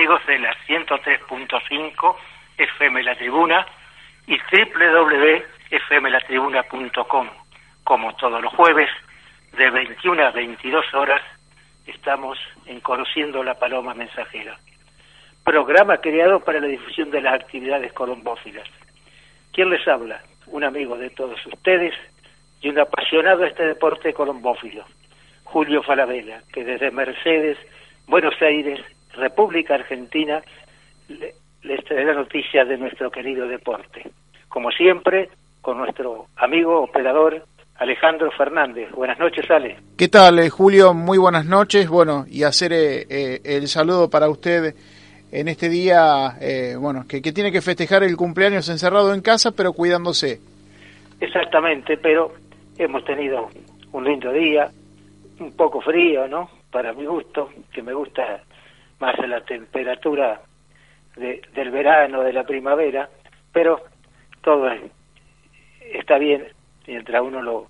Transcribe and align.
Amigos 0.00 0.24
de 0.26 0.38
la 0.38 0.54
103.5 0.66 2.16
FM 2.56 3.02
La 3.02 3.14
Tribuna 3.16 3.66
y 4.26 4.38
www.fmlatribuna.com. 4.38 7.28
Como 7.84 8.16
todos 8.16 8.40
los 8.40 8.50
jueves, 8.54 8.88
de 9.58 9.68
21 9.68 10.24
a 10.24 10.30
22 10.30 10.94
horas, 10.94 11.20
estamos 11.86 12.38
en 12.64 12.80
Conociendo 12.80 13.44
la 13.44 13.58
Paloma 13.58 13.92
Mensajera, 13.92 14.58
programa 15.44 15.98
creado 15.98 16.40
para 16.40 16.60
la 16.60 16.68
difusión 16.68 17.10
de 17.10 17.20
las 17.20 17.34
actividades 17.34 17.92
colombófilas. 17.92 18.66
¿Quién 19.52 19.68
les 19.68 19.86
habla? 19.86 20.22
Un 20.46 20.64
amigo 20.64 20.96
de 20.96 21.10
todos 21.10 21.44
ustedes 21.44 21.92
y 22.62 22.70
un 22.70 22.78
apasionado 22.78 23.40
de 23.40 23.48
este 23.48 23.66
deporte 23.66 24.14
colombófilo, 24.14 24.86
Julio 25.44 25.82
Falabella, 25.82 26.40
que 26.54 26.64
desde 26.64 26.90
Mercedes, 26.90 27.58
Buenos 28.06 28.40
Aires, 28.40 28.80
República 29.14 29.74
Argentina, 29.74 30.42
le- 31.08 31.34
les 31.62 31.84
traerá 31.84 32.14
noticias 32.14 32.66
de 32.68 32.78
nuestro 32.78 33.10
querido 33.10 33.46
deporte. 33.46 34.10
Como 34.48 34.70
siempre, 34.70 35.28
con 35.60 35.78
nuestro 35.78 36.26
amigo 36.36 36.80
operador 36.82 37.44
Alejandro 37.76 38.30
Fernández. 38.32 38.90
Buenas 38.92 39.18
noches, 39.18 39.50
Ale. 39.50 39.76
¿Qué 39.96 40.08
tal, 40.08 40.38
eh, 40.38 40.50
Julio? 40.50 40.92
Muy 40.94 41.18
buenas 41.18 41.46
noches. 41.46 41.88
Bueno, 41.88 42.24
y 42.28 42.42
hacer 42.42 42.72
eh, 42.72 43.06
eh, 43.08 43.40
el 43.44 43.68
saludo 43.68 44.08
para 44.10 44.28
usted 44.28 44.74
en 45.32 45.48
este 45.48 45.68
día, 45.68 46.36
eh, 46.40 46.74
bueno, 46.78 47.04
que, 47.08 47.22
que 47.22 47.32
tiene 47.32 47.52
que 47.52 47.60
festejar 47.62 48.02
el 48.02 48.16
cumpleaños 48.16 48.68
encerrado 48.68 49.14
en 49.14 49.20
casa, 49.22 49.52
pero 49.52 49.72
cuidándose. 49.72 50.40
Exactamente, 51.20 51.96
pero 51.98 52.32
hemos 52.78 53.04
tenido 53.04 53.48
un 53.92 54.04
lindo 54.04 54.32
día, 54.32 54.70
un 55.38 55.52
poco 55.52 55.80
frío, 55.80 56.26
¿no? 56.28 56.50
Para 56.70 56.92
mi 56.92 57.04
gusto, 57.04 57.50
que 57.72 57.82
me 57.82 57.92
gusta 57.94 58.42
más 59.00 59.18
la 59.26 59.40
temperatura 59.42 60.42
de- 61.16 61.42
del 61.54 61.70
verano, 61.70 62.22
de 62.22 62.32
la 62.32 62.44
primavera, 62.44 63.08
pero 63.52 63.82
todo 64.42 64.70
es- 64.70 64.90
está 65.92 66.18
bien 66.18 66.46
mientras 66.86 67.22
uno 67.22 67.42
lo, 67.42 67.68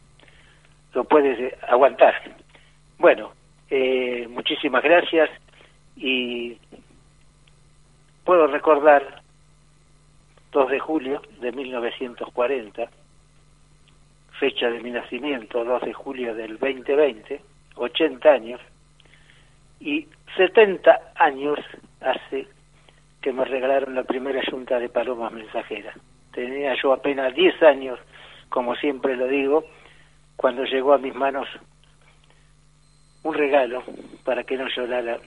lo 0.94 1.04
puede 1.04 1.56
aguantar. 1.68 2.14
Bueno, 2.98 3.32
eh, 3.70 4.26
muchísimas 4.28 4.82
gracias 4.82 5.30
y 5.96 6.58
puedo 8.24 8.46
recordar 8.46 9.22
2 10.52 10.68
de 10.70 10.80
julio 10.80 11.22
de 11.40 11.52
1940, 11.52 12.90
fecha 14.38 14.68
de 14.70 14.80
mi 14.80 14.90
nacimiento, 14.90 15.64
2 15.64 15.82
de 15.82 15.92
julio 15.92 16.34
del 16.34 16.58
2020, 16.58 17.40
80 17.76 18.32
años, 18.32 18.60
y 19.80 20.06
70 20.36 21.12
años 21.16 21.58
hace 22.00 22.46
que 23.20 23.32
me 23.32 23.44
regalaron 23.44 23.94
la 23.94 24.04
primera 24.04 24.40
yunta 24.50 24.78
de 24.78 24.88
palomas 24.88 25.32
mensajeras. 25.32 25.96
Tenía 26.32 26.74
yo 26.80 26.92
apenas 26.92 27.34
10 27.34 27.62
años, 27.62 27.98
como 28.48 28.74
siempre 28.76 29.16
lo 29.16 29.26
digo, 29.26 29.64
cuando 30.36 30.64
llegó 30.64 30.94
a 30.94 30.98
mis 30.98 31.14
manos 31.14 31.46
un 33.22 33.34
regalo 33.34 33.82
para 34.24 34.44
que 34.44 34.56
no 34.56 34.68
llorara. 34.68 35.18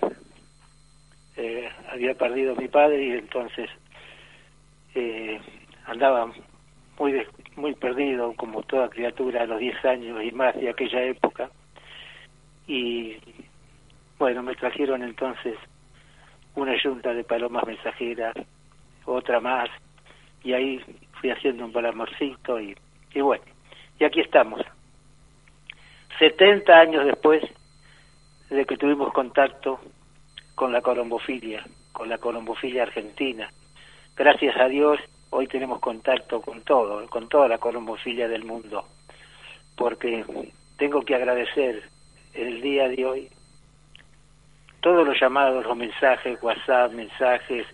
Eh, 1.35 1.69
había 1.91 2.13
perdido 2.15 2.53
a 2.53 2.59
mi 2.59 2.67
padre 2.67 3.03
y 3.03 3.11
entonces 3.11 3.69
eh, 4.95 5.39
andaba 5.85 6.31
muy 6.99 7.25
muy 7.55 7.73
perdido 7.75 8.33
como 8.35 8.63
toda 8.63 8.89
criatura 8.89 9.43
a 9.43 9.45
los 9.45 9.59
10 9.59 9.85
años 9.85 10.23
y 10.23 10.31
más 10.31 10.55
de 10.55 10.69
aquella 10.69 11.03
época 11.03 11.49
y 12.67 13.17
bueno 14.23 14.41
me 14.41 14.55
trajeron 14.55 15.03
entonces 15.03 15.57
una 16.55 16.81
yunta 16.81 17.13
de 17.13 17.25
palomas 17.25 17.67
mensajeras 17.67 18.33
otra 19.03 19.41
más 19.41 19.69
y 20.45 20.53
ahí 20.53 20.81
fui 21.19 21.29
haciendo 21.29 21.65
un 21.65 21.73
palamorcito 21.73 22.57
y, 22.57 22.73
y 23.13 23.19
bueno 23.19 23.43
y 23.99 24.05
aquí 24.05 24.21
estamos. 24.21 24.61
70 26.19 26.73
años 26.73 27.05
después 27.05 27.43
de 28.49 28.65
que 28.65 28.77
tuvimos 28.77 29.11
contacto 29.11 29.81
con 30.55 30.71
la 30.71 30.79
colombofilia 30.79 31.61
con 31.91 32.07
la 32.07 32.17
colombofilia 32.17 32.83
argentina. 32.83 33.51
Gracias 34.15 34.55
a 34.55 34.69
Dios 34.69 35.01
hoy 35.31 35.47
tenemos 35.47 35.81
contacto 35.81 36.39
con 36.39 36.61
todo, 36.61 37.05
con 37.09 37.27
toda 37.27 37.49
la 37.49 37.57
colombofilia 37.57 38.29
del 38.29 38.45
mundo, 38.45 38.85
porque 39.75 40.23
tengo 40.77 41.01
que 41.01 41.13
agradecer 41.13 41.83
el 42.33 42.61
día 42.61 42.87
de 42.87 43.05
hoy 43.05 43.29
todos 44.83 45.07
los 45.07 45.17
llamados, 45.17 45.65
los 45.65 45.77
mensajes, 45.77 46.37
WhatsApp, 46.43 46.91
mensajes, 46.91 47.65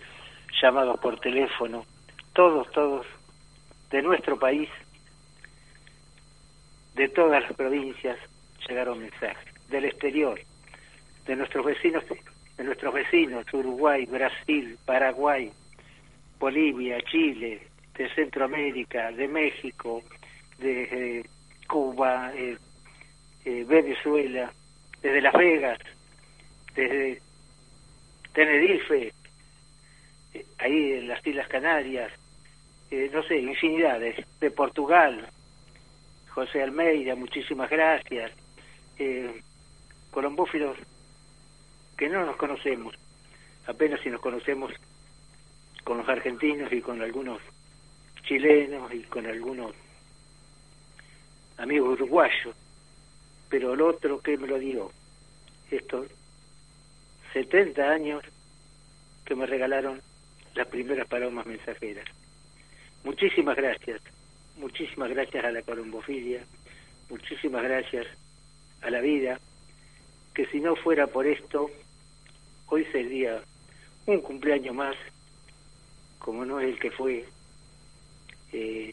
llamados 0.62 0.98
por 1.00 1.18
teléfono, 1.18 1.84
todos, 2.32 2.70
todos, 2.70 3.04
de 3.90 4.00
nuestro 4.00 4.38
país, 4.38 4.68
de 6.94 7.08
todas 7.08 7.42
las 7.42 7.52
provincias, 7.54 8.16
llegaron 8.68 9.00
mensajes, 9.00 9.52
del 9.68 9.86
exterior, 9.86 10.40
de 11.26 11.34
nuestros 11.34 11.66
vecinos, 11.66 12.04
de 12.56 12.64
nuestros 12.64 12.94
vecinos, 12.94 13.44
Uruguay, 13.52 14.06
Brasil, 14.06 14.78
Paraguay, 14.84 15.50
Bolivia, 16.38 17.00
Chile, 17.10 17.66
de 17.96 18.08
Centroamérica, 18.14 19.10
de 19.10 19.26
México, 19.26 20.04
de 20.58 20.82
eh, 21.18 21.24
Cuba, 21.68 22.32
eh, 22.36 22.56
eh, 23.44 23.64
Venezuela, 23.66 24.52
desde 25.02 25.20
Las 25.20 25.34
Vegas, 25.34 25.78
desde 26.74 27.20
Tenerife, 28.32 29.12
eh, 30.34 30.46
ahí 30.58 30.92
en 30.92 31.08
las 31.08 31.26
Islas 31.26 31.48
Canarias, 31.48 32.12
eh, 32.90 33.10
no 33.12 33.22
sé, 33.22 33.38
infinidades, 33.38 34.24
de 34.40 34.50
Portugal, 34.50 35.28
José 36.30 36.62
Almeida, 36.62 37.14
muchísimas 37.14 37.70
gracias, 37.70 38.32
eh, 38.98 39.42
colombófilos 40.10 40.76
que 41.96 42.08
no 42.08 42.24
nos 42.24 42.36
conocemos, 42.36 42.94
apenas 43.66 44.00
si 44.00 44.10
nos 44.10 44.20
conocemos 44.20 44.72
con 45.84 45.98
los 45.98 46.08
argentinos 46.08 46.72
y 46.72 46.80
con 46.80 47.02
algunos 47.02 47.40
chilenos 48.22 48.92
y 48.94 49.02
con 49.02 49.26
algunos 49.26 49.72
amigos 51.58 52.00
uruguayos, 52.00 52.54
pero 53.48 53.74
el 53.74 53.82
otro 53.82 54.20
que 54.20 54.38
me 54.38 54.46
lo 54.46 54.58
dio, 54.58 54.92
estos 55.70 56.06
70 57.32 57.82
años 57.82 58.22
que 59.24 59.34
me 59.34 59.46
regalaron 59.46 60.00
las 60.54 60.66
primeras 60.66 61.06
palomas 61.06 61.46
mensajeras. 61.46 62.04
Muchísimas 63.04 63.56
gracias, 63.56 64.00
muchísimas 64.56 65.10
gracias 65.10 65.44
a 65.44 65.52
la 65.52 65.62
colombofilia, 65.62 66.44
muchísimas 67.08 67.62
gracias 67.62 68.06
a 68.82 68.90
la 68.90 69.00
vida, 69.00 69.40
que 70.34 70.46
si 70.46 70.60
no 70.60 70.76
fuera 70.76 71.06
por 71.06 71.26
esto, 71.26 71.70
hoy 72.66 72.84
sería 72.92 73.40
un 74.06 74.20
cumpleaños 74.20 74.74
más 74.74 74.96
como 76.20 76.44
no 76.44 76.60
es 76.60 76.68
el 76.68 76.78
que 76.78 76.90
fue, 76.90 77.24
eh, 78.52 78.92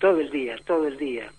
todo 0.00 0.18
el 0.18 0.30
día, 0.30 0.56
todo 0.66 0.88
el 0.88 0.96
día, 0.96 1.30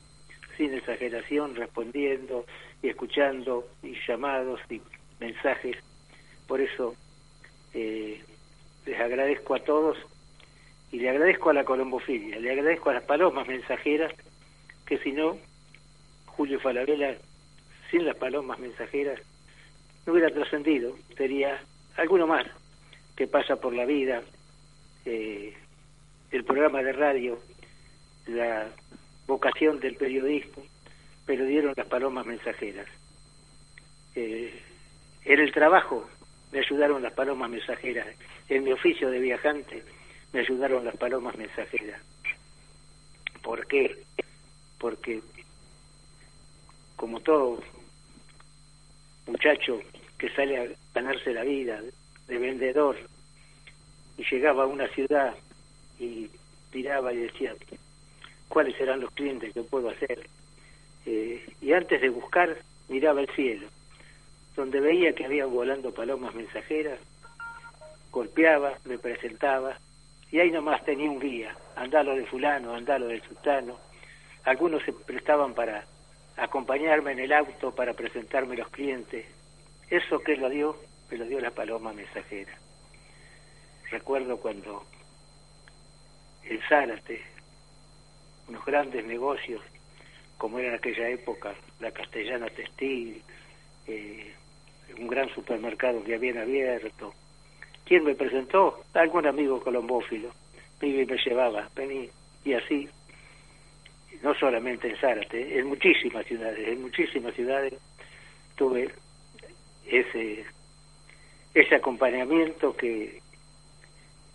sin 0.55 0.73
exageración, 0.73 1.55
respondiendo 1.55 2.45
y 2.81 2.89
escuchando 2.89 3.67
y 3.81 3.95
llamados 4.07 4.61
y 4.69 4.81
mensajes. 5.19 5.77
Por 6.49 6.59
eso 6.59 6.95
eh, 7.75 8.19
les 8.87 8.99
agradezco 8.99 9.53
a 9.53 9.59
todos 9.59 9.97
Y 10.91 10.97
le 10.97 11.11
agradezco 11.11 11.51
a 11.51 11.53
la 11.53 11.63
colombofilia, 11.63 12.39
le 12.39 12.51
agradezco 12.51 12.89
a 12.89 12.93
las 12.93 13.03
palomas 13.03 13.47
mensajeras, 13.47 14.11
que 14.87 14.97
si 14.97 15.11
no, 15.11 15.37
Julio 16.25 16.59
Falabella, 16.59 17.15
sin 17.91 18.05
las 18.05 18.15
palomas 18.15 18.57
mensajeras, 18.57 19.19
no 20.05 20.13
hubiera 20.13 20.31
trascendido, 20.31 20.97
sería 21.15 21.61
alguno 21.95 22.25
más 22.25 22.47
que 23.15 23.27
pasa 23.27 23.57
por 23.57 23.75
la 23.75 23.85
vida, 23.85 24.23
eh, 25.05 25.53
el 26.31 26.43
programa 26.43 26.81
de 26.81 26.93
radio, 26.93 27.39
la 28.25 28.67
vocación 29.27 29.79
del 29.79 29.95
periodismo, 29.95 30.63
pero 31.27 31.45
dieron 31.45 31.75
las 31.77 31.85
palomas 31.85 32.25
mensajeras. 32.25 32.87
Eh, 34.15 34.59
en 35.25 35.39
el 35.39 35.51
trabajo 35.51 36.09
me 36.51 36.59
ayudaron 36.59 37.01
las 37.01 37.13
palomas 37.13 37.49
mensajeras, 37.49 38.07
en 38.47 38.63
mi 38.63 38.71
oficio 38.71 39.09
de 39.09 39.19
viajante 39.19 39.83
me 40.33 40.41
ayudaron 40.41 40.85
las 40.85 40.95
palomas 40.97 41.35
mensajeras. 41.37 42.01
¿Por 43.41 43.65
qué? 43.67 44.03
Porque 44.77 45.21
como 46.95 47.19
todo 47.21 47.63
muchacho 49.25 49.81
que 50.17 50.29
sale 50.29 50.57
a 50.57 50.67
ganarse 50.93 51.33
la 51.33 51.43
vida 51.43 51.81
de 52.27 52.37
vendedor 52.37 52.97
y 54.17 54.23
llegaba 54.29 54.63
a 54.63 54.67
una 54.67 54.87
ciudad 54.89 55.35
y 55.99 56.29
tiraba 56.71 57.13
y 57.13 57.17
decía 57.17 57.55
cuáles 58.49 58.75
serán 58.75 58.99
los 58.99 59.11
clientes 59.11 59.53
que 59.53 59.63
puedo 59.63 59.89
hacer 59.89 60.27
eh, 61.05 61.45
y 61.61 61.71
antes 61.71 62.01
de 62.01 62.09
buscar 62.09 62.57
miraba 62.89 63.21
el 63.21 63.29
cielo 63.29 63.67
donde 64.55 64.79
veía 64.79 65.13
que 65.13 65.25
había 65.25 65.45
volando 65.45 65.93
palomas 65.93 66.33
mensajeras 66.35 66.99
golpeaba 68.11 68.77
me 68.85 68.97
presentaba 68.97 69.77
y 70.31 70.39
ahí 70.39 70.51
nomás 70.51 70.83
tenía 70.83 71.09
un 71.09 71.19
guía 71.19 71.55
andalo 71.75 72.15
de 72.15 72.25
fulano 72.25 72.73
andalo 72.73 73.07
del 73.07 73.21
sultano 73.23 73.77
algunos 74.43 74.83
se 74.83 74.93
prestaban 74.93 75.53
para 75.53 75.85
acompañarme 76.39 77.11
en 77.11 77.19
el 77.19 77.33
auto 77.33 77.75
para 77.75 77.93
presentarme 77.93 78.55
los 78.55 78.69
clientes. 78.69 79.25
Eso 79.89 80.19
que 80.19 80.37
lo 80.37 80.49
dio 80.49 80.77
me 81.11 81.17
lo 81.17 81.25
dio 81.25 81.39
la 81.39 81.51
paloma 81.51 81.93
mensajera. 81.93 82.57
Recuerdo 83.91 84.37
cuando 84.37 84.85
en 86.43 86.59
Zárate, 86.69 87.21
unos 88.47 88.63
grandes 88.65 89.05
negocios, 89.05 89.61
como 90.37 90.59
era 90.59 90.69
en 90.69 90.75
aquella 90.75 91.09
época 91.09 91.53
la 91.79 91.91
Castellana 91.91 92.47
Textil, 92.47 93.21
eh, 93.87 94.33
un 94.97 95.07
gran 95.07 95.29
supermercado 95.29 96.03
que 96.03 96.15
habían 96.15 96.37
abierto. 96.37 97.13
¿Quién 97.85 98.03
me 98.03 98.15
presentó? 98.15 98.83
Algún 98.93 99.27
amigo 99.27 99.61
colombófilo. 99.61 100.29
Y 100.81 101.05
me 101.05 101.17
llevaba, 101.17 101.69
vení, 101.75 102.09
y 102.45 102.53
así, 102.53 102.87
no 104.21 104.33
solamente 104.35 104.89
en 104.89 104.97
Zárate, 104.97 105.59
en 105.59 105.67
muchísimas 105.67 106.25
ciudades, 106.25 106.67
en 106.67 106.81
muchísimas 106.81 107.33
ciudades 107.35 107.73
tuve 108.55 108.91
ese 109.85 110.45
ese 111.53 111.75
acompañamiento 111.75 112.75
que 112.75 113.21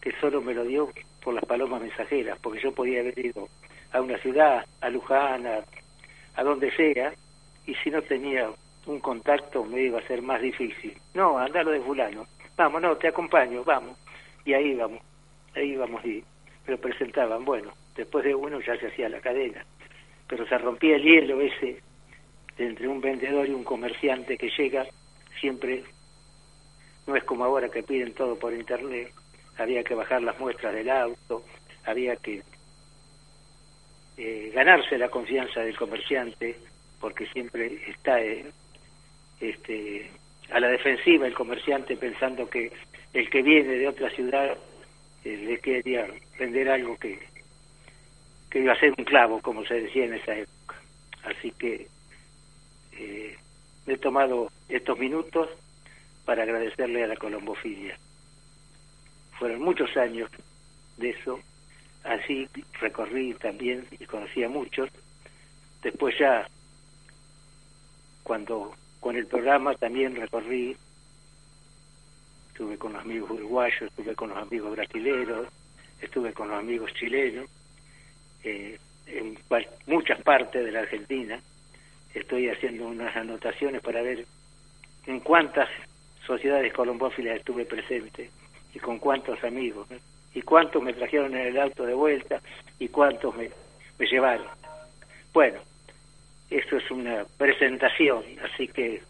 que 0.01 0.13
solo 0.21 0.43
me 0.43 0.53
lo 0.53 0.65
dio 0.65 0.91
por 1.23 1.35
las 1.35 1.45
palomas 1.47 1.81
mensajeras, 1.81 2.39
porque 2.41 2.61
yo 2.61 2.73
podía 2.73 3.01
haber 3.01 3.19
ido 3.19 3.49
a 3.93 4.03
una 4.03 4.19
ciudad, 4.19 4.67
a 4.83 4.91
Luján, 4.91 5.47
a, 5.47 6.43
donde 6.43 6.71
sea, 6.73 7.15
y 7.67 7.75
si 7.77 7.91
no 7.91 8.03
tenía 8.03 8.51
un 8.87 9.01
contacto 9.01 9.65
me 9.65 9.83
iba 9.83 9.99
a 9.99 10.07
ser 10.07 10.23
más 10.23 10.41
difícil. 10.41 10.97
No, 11.15 11.39
andalo 11.39 11.71
de 11.71 11.81
fulano. 11.81 12.27
Vamos, 12.57 12.83
no, 12.83 12.97
te 12.97 13.09
acompaño, 13.09 13.65
vamos. 13.65 13.99
Y 14.45 14.53
ahí 14.53 14.75
vamos, 14.75 15.01
ahí 15.55 15.77
vamos 15.77 16.05
y 16.05 16.23
lo 16.67 16.79
presentaban. 16.79 17.45
Bueno, 17.45 17.73
después 17.97 18.25
de 18.25 18.35
uno 18.35 18.61
ya 18.61 18.77
se 18.77 18.89
hacía 18.89 19.09
la 19.09 19.21
cadena, 19.21 19.65
pero 20.29 20.47
se 20.47 20.59
rompía 20.59 20.97
el 20.97 21.03
hielo 21.03 21.41
ese 21.41 21.81
entre 22.59 22.87
un 22.87 23.01
vendedor 23.01 23.49
y 23.49 23.53
un 23.53 23.65
comerciante 23.65 24.37
que 24.37 24.51
llega 24.57 24.87
siempre, 25.41 25.83
no 27.07 27.17
es 27.17 27.25
como 27.25 27.45
ahora 27.45 27.69
que 27.69 27.83
piden 27.83 28.15
todo 28.15 28.39
por 28.39 28.55
internet, 28.55 29.13
había 29.59 29.83
que 29.83 29.95
bajar 29.95 30.23
las 30.23 30.39
muestras 30.39 30.73
del 30.75 30.91
auto, 30.91 31.45
había 31.85 32.17
que 32.17 32.43
eh, 34.17 34.53
ganarse 34.55 34.97
la 34.97 35.09
confianza 35.09 35.61
del 35.61 35.77
comerciante, 35.77 36.57
porque 37.01 37.27
siempre 37.27 37.81
está 37.89 38.21
eh, 38.21 38.47
este, 39.41 40.11
a 40.51 40.61
la 40.61 40.69
defensiva 40.69 41.27
el 41.27 41.35
comerciante 41.35 41.97
pensando 41.97 42.49
que 42.49 42.73
el 43.13 43.31
que 43.31 43.43
viene 43.43 43.75
de 43.77 43.89
otra 43.89 44.11
ciudad 44.11 44.57
eh, 45.25 45.37
le 45.37 45.59
quería 45.61 46.07
vender 46.39 46.69
algo 46.69 46.97
que, 46.97 47.19
que 48.51 48.61
iba 48.61 48.73
a 48.73 48.81
ser 48.81 48.95
un 48.97 49.05
clavo, 49.05 49.41
como 49.41 49.65
se 49.65 49.75
decía 49.75 50.05
en 50.05 50.15
esa 50.15 50.37
época. 50.37 50.81
Así 51.25 51.51
que 51.53 51.89
he 53.87 53.97
tomado 53.99 54.51
estos 54.69 54.99
minutos 54.99 55.49
para 56.25 56.43
agradecerle 56.45 57.05
a 57.05 57.09
la 57.09 57.17
colombofilia 57.17 57.99
fueron 59.39 59.63
muchos 59.63 59.97
años 59.97 60.31
de 60.97 61.11
eso, 61.11 61.41
así 62.05 62.49
recorrí 62.81 63.35
también 63.35 63.87
y 63.91 64.07
conocí 64.07 64.43
a 64.45 64.49
muchos. 64.49 64.89
Después 65.83 66.15
ya, 66.19 66.49
cuando 68.23 68.75
con 69.05 69.17
el 69.17 69.27
programa 69.27 69.75
también 69.75 70.17
recorrí, 70.17 70.75
estuve 72.49 72.79
con 72.79 72.95
los 72.95 73.03
amigos 73.03 73.33
uruguayos, 73.33 73.83
estuve 73.83 74.15
con 74.15 74.31
los 74.31 74.39
amigos 74.39 74.71
brasileños, 74.75 75.47
estuve 76.01 76.33
con 76.33 76.49
los 76.49 76.59
amigos 76.59 76.91
chilenos, 76.95 77.47
eh, 78.45 78.79
en 79.07 79.39
muchas 79.89 80.23
partes 80.23 80.65
de 80.65 80.73
la 80.73 80.81
Argentina. 80.81 81.39
Estoy 82.15 82.49
haciendo 82.49 82.87
unas 82.87 83.15
anotaciones 83.15 83.83
para 83.83 84.01
ver 84.01 84.25
en 85.07 85.21
cuántas 85.21 85.69
sociedades 86.27 86.73
colombófilas 86.73 87.37
estuve 87.37 87.67
presente 87.67 88.31
y 88.73 88.79
con 88.79 88.99
cuántos 88.99 89.45
amigos, 89.45 89.87
y 90.33 90.41
cuántos 90.41 90.83
me 90.83 90.95
trajeron 90.95 91.37
en 91.37 91.49
el 91.49 91.61
auto 91.61 91.85
de 91.85 91.93
vuelta 91.93 92.41
y 92.79 92.89
cuántos 92.89 93.37
me, 93.37 93.51
me 93.99 94.07
llevaron. 94.07 94.47
Bueno, 95.35 95.61
esto 96.59 96.77
es 96.77 96.91
una 96.91 97.25
presentación, 97.37 98.25
así 98.43 98.69
que, 98.69 99.03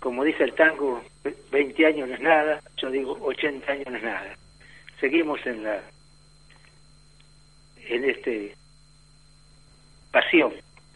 como 0.00 0.24
dice 0.24 0.44
el 0.44 0.54
tango, 0.54 1.02
20 1.50 1.86
años 1.86 2.08
no 2.08 2.14
es 2.14 2.20
nada, 2.20 2.62
yo 2.76 2.90
digo 2.90 3.18
80 3.20 3.70
años 3.70 3.86
no 3.88 3.96
es 3.96 4.02
nada. 4.02 4.36
Seguimos 5.00 5.44
en 5.46 5.64
la 5.64 5.82
en 7.88 8.04
este 8.08 8.54
pasión, 10.10 10.52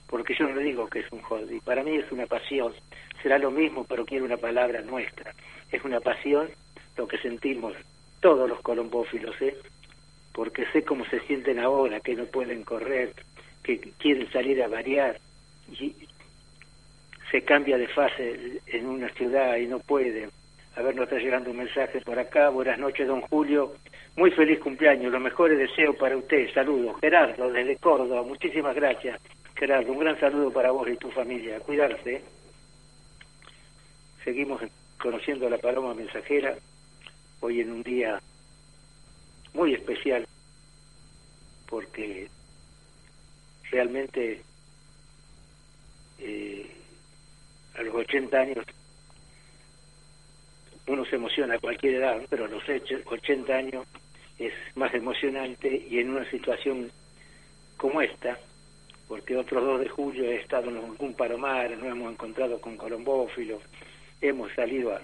porque 0.09 0.35
yo 0.35 0.49
no 0.49 0.59
digo 0.61 0.89
que 0.89 1.01
es 1.01 1.13
un 1.13 1.21
hobby, 1.23 1.61
para 1.61 1.83
mí 1.83 1.97
es 1.97 2.11
una 2.13 2.27
pasión, 2.27 2.73
será 3.23 3.39
lo 3.39 3.51
mismo, 3.51 3.85
pero 3.85 4.07
quiero 4.07 4.25
una 4.25 4.37
palabra 4.37 4.81
nuestra, 4.83 5.35
es 5.73 5.85
una 5.85 6.01
pasión 6.01 6.49
lo 6.97 7.07
que 7.09 7.19
sentimos 7.19 7.75
todos 8.21 8.49
los 8.49 8.61
colombófilos, 8.61 9.35
¿eh? 9.43 9.57
porque 10.33 10.67
sé 10.73 10.85
cómo 10.85 11.05
se 11.07 11.21
sienten 11.21 11.59
ahora, 11.59 12.01
que 12.01 12.15
no 12.15 12.25
pueden 12.27 12.63
correr, 12.63 13.13
que 13.63 13.81
quieren 13.99 14.31
salir 14.31 14.63
a 14.63 14.69
variar, 14.69 15.19
y 15.73 15.95
se 17.31 17.43
cambia 17.43 17.77
de 17.77 17.89
fase 17.89 18.61
en 18.67 18.87
una 18.87 19.09
ciudad 19.11 19.57
y 19.57 19.67
no 19.67 19.81
pueden. 19.81 20.31
A 20.77 20.83
ver, 20.83 20.95
nos 20.95 21.05
está 21.05 21.19
llegando 21.19 21.51
un 21.51 21.57
mensaje 21.57 22.01
por 22.03 22.19
acá. 22.19 22.51
Buenas 22.51 22.79
noches, 22.79 23.09
don 23.09 23.23
Julio. 23.23 23.77
Muy 24.17 24.31
feliz 24.31 24.59
cumpleaños. 24.61 25.11
Los 25.13 25.21
mejores 25.21 25.59
deseos 25.59 25.97
para 25.97 26.17
usted. 26.17 26.53
Saludos. 26.53 26.97
Gerardo, 27.01 27.51
desde 27.51 27.77
Córdoba. 27.77 28.23
Muchísimas 28.23 28.75
gracias, 28.75 29.21
Gerardo. 29.55 29.93
Un 29.93 29.99
gran 29.99 30.21
saludo 30.21 30.53
para 30.53 30.71
vos 30.71 30.89
y 30.89 30.97
tu 30.97 31.11
familia. 31.11 31.61
Cuidarse. 31.61 32.23
Seguimos 34.23 34.61
conociendo 34.99 35.49
la 35.49 35.59
paloma 35.59 35.95
mensajera 35.95 36.57
hoy 37.41 37.61
en 37.61 37.71
un 37.71 37.83
día 37.83 38.21
muy 39.55 39.75
especial 39.75 40.27
porque 41.69 42.29
realmente 43.71 44.43
eh, 46.27 46.67
a 47.77 47.83
los 47.83 47.95
80 47.95 48.37
años 48.37 48.67
uno 50.89 51.05
se 51.05 51.17
emociona 51.17 51.55
a 51.55 51.59
cualquier 51.59 51.95
edad, 51.95 52.23
pero 52.29 52.45
a 52.45 52.49
los 52.49 52.63
80 52.69 53.53
años 53.53 53.87
es 54.39 54.53
más 54.75 54.93
emocionante 54.95 55.85
y 55.89 55.99
en 55.99 56.11
una 56.11 56.29
situación 56.31 56.91
como 57.77 58.01
esta, 58.01 58.39
porque 59.09 59.37
otros 59.37 59.65
2 59.65 59.81
de 59.81 59.89
julio 59.89 60.25
he 60.25 60.37
estado 60.37 60.71
en 60.71 60.77
algún 60.77 61.15
palomar, 61.15 61.71
nos 61.71 61.89
hemos 61.89 62.13
encontrado 62.13 62.61
con 62.61 62.77
colombófilos, 62.77 63.63
hemos 64.21 64.53
salido 64.55 64.93
a, 64.93 65.01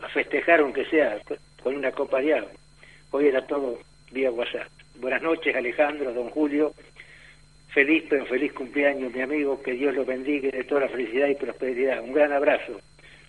a 0.00 0.08
festejar 0.08 0.60
aunque 0.60 0.84
sea 0.86 1.20
con 1.62 1.76
una 1.76 1.92
copa 1.92 2.20
de 2.20 2.34
agua. 2.34 2.50
Hoy 3.12 3.26
era 3.26 3.46
todo 3.46 3.78
vía 4.10 4.30
WhatsApp. 4.30 4.68
Buenas 4.96 5.22
noches 5.22 5.54
Alejandro, 5.54 6.12
don 6.12 6.30
Julio. 6.30 6.74
Feliz 7.72 8.04
pero 8.08 8.26
feliz 8.26 8.52
cumpleaños 8.52 9.14
mi 9.14 9.20
amigo, 9.20 9.62
que 9.62 9.72
Dios 9.72 9.94
lo 9.94 10.04
bendiga 10.04 10.50
de 10.50 10.64
toda 10.64 10.82
la 10.82 10.88
felicidad 10.88 11.28
y 11.28 11.36
prosperidad. 11.36 12.02
Un 12.02 12.12
gran 12.12 12.32
abrazo. 12.32 12.80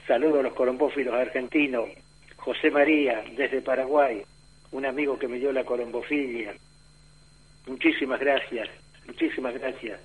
Saludos 0.07 0.39
a 0.39 0.43
los 0.43 0.53
colombófilos 0.53 1.13
argentinos. 1.13 1.89
José 2.38 2.71
María, 2.71 3.24
desde 3.38 3.62
Paraguay. 3.62 4.24
un 4.71 4.86
amigo 4.86 5.19
que 5.19 5.27
me 5.27 5.38
dio 5.38 5.51
la 5.51 5.63
colombofilia. 5.63 6.53
Muchísimas 7.67 8.19
gracias, 8.19 8.69
muchísimas 9.05 9.53
gracias. 9.53 10.00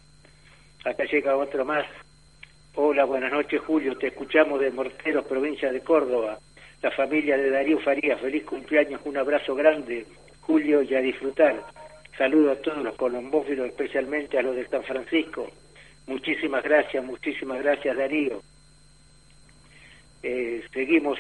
Acá 0.85 1.05
llega 1.05 1.37
otro 1.37 1.65
más. 1.65 1.87
Hola, 2.75 3.05
buenas 3.05 3.33
noches 3.33 3.61
Julio, 3.63 3.97
te 3.97 4.09
escuchamos 4.09 4.61
de 4.61 4.71
Morteros, 4.71 5.25
provincia 5.25 5.73
de 5.73 5.81
Córdoba. 5.81 6.39
La 6.83 6.91
familia 6.91 7.39
de 7.39 7.49
Darío 7.49 7.79
Faría, 7.79 8.19
feliz 8.19 8.45
cumpleaños, 8.45 9.01
un 9.05 9.17
abrazo 9.17 9.55
grande, 9.55 10.05
Julio, 10.43 10.83
y 10.83 10.95
a 10.95 11.01
disfrutar. 11.01 11.65
Saludo 12.17 12.53
a 12.53 12.57
todos 12.57 12.83
los 12.83 12.95
colombófilos, 12.97 13.67
especialmente 13.67 14.39
a 14.39 14.43
los 14.43 14.57
de 14.57 14.67
San 14.69 14.83
Francisco. 14.85 15.51
Muchísimas 16.07 16.63
gracias, 16.63 17.05
muchísimas 17.05 17.63
gracias 17.63 17.97
Darío. 17.97 18.41
Eh, 20.23 20.65
seguimos. 20.73 21.19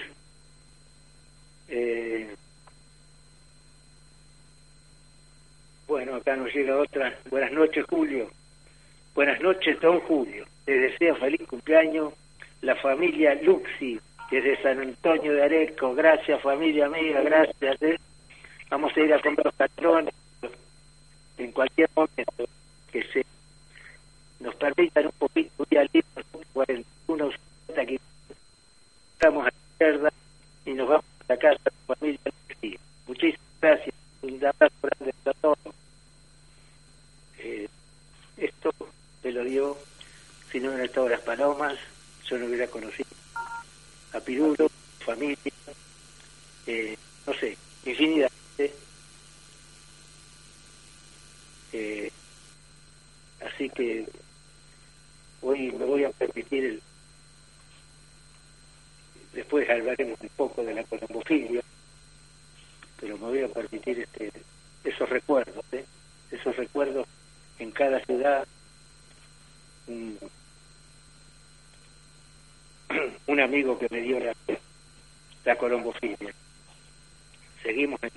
Eh, 1.69 2.35
bueno, 5.87 6.15
acá 6.15 6.37
nos 6.37 6.55
llega 6.55 6.79
otra. 6.79 7.19
Buenas 7.29 7.53
noches, 7.53 7.85
Julio. 7.91 8.31
Buenas 9.15 9.41
noches, 9.41 9.79
don 9.81 10.01
Julio. 10.01 10.47
Te 10.65 10.79
deseo 10.79 11.15
feliz 11.17 11.47
cumpleaños 11.47 12.15
la 12.63 12.75
familia 12.75 13.35
Luxi, 13.43 14.01
desde 14.31 14.61
San 14.63 14.81
Antonio 14.81 15.35
de 15.35 15.43
Areco. 15.43 15.95
Gracias, 15.95 16.41
familia 16.41 16.87
amiga, 16.87 17.21
gracias. 17.21 17.83
¿eh? 17.83 17.99
Vamos 18.71 18.97
a 18.97 19.01
ir 19.01 19.13
a 19.13 19.21
comer 19.21 19.45
los 19.45 19.55
patrones 19.55 20.15
en 21.39 21.53
cualquier 21.53 21.89
momento 21.95 22.49
que 22.91 23.03
se 23.13 23.25
nos 24.41 24.55
permitan 24.57 25.07
un 25.07 25.13
poquito 25.13 25.65
de 25.71 25.89
libre, 25.93 26.25
41 26.53 27.31
aquí 27.79 28.01
estamos 29.13 29.47
a 29.47 29.51
la 29.51 29.55
izquierda 29.73 30.13
y 30.65 30.73
nos 30.73 30.89
vamos 30.89 31.05
a 31.21 31.33
la 31.33 31.39
casa 31.39 31.61
de 31.65 31.95
familia. 31.95 32.21
Muchísimas 33.07 33.41
gracias. 33.61 33.95
Un 34.23 34.45
abrazo 34.45 34.75
grande 34.83 35.15
a 35.25 35.33
todos. 35.35 35.59
Eh, 37.39 37.69
esto 38.37 38.73
te 39.23 39.33
lo 39.33 39.45
dio, 39.45 39.77
si 40.51 40.61
no 40.61 40.69
hubieran 40.69 40.87
estado 40.87 41.09
las 41.09 41.21
palomas, 41.21 41.79
yo 42.29 42.39
no 42.39 42.47
hubiera 42.47 42.67
conocido 42.67 43.09
a 44.13 44.21
Pirulo, 44.21 44.69
familia, 45.01 45.53
eh, 46.67 46.97
no 47.27 47.35
sé, 47.35 47.57
infinidad. 47.85 48.31
¿eh? 48.59 48.75
Eh, 51.79 52.11
así 53.45 53.69
que 53.69 54.07
hoy 55.43 55.71
me 55.73 55.85
voy 55.85 56.05
a 56.05 56.11
permitir, 56.11 56.65
el, 56.65 56.83
después 59.35 59.69
hablaremos 59.69 60.19
un 60.23 60.31
poco 60.31 60.65
de 60.65 60.73
la 60.73 60.85
colombofilia, 60.85 61.63
pero 62.99 63.19
me 63.19 63.27
voy 63.27 63.43
a 63.43 63.49
permitir 63.49 64.01
este, 64.01 64.33
esos 64.85 65.07
recuerdos, 65.11 65.63
¿eh? 65.73 65.85
esos 66.31 66.57
recuerdos 66.57 67.07
en 67.59 67.71
cada 67.73 68.03
ciudad, 68.07 68.49
un, 69.87 70.19
un 73.27 73.41
amigo 73.41 73.79
que 73.79 73.89
me 73.91 74.01
dio 74.01 74.19
la, 74.19 74.35
la 75.45 75.59
colombofilia. 75.59 76.33
Seguimos 77.63 78.03
en, 78.03 78.13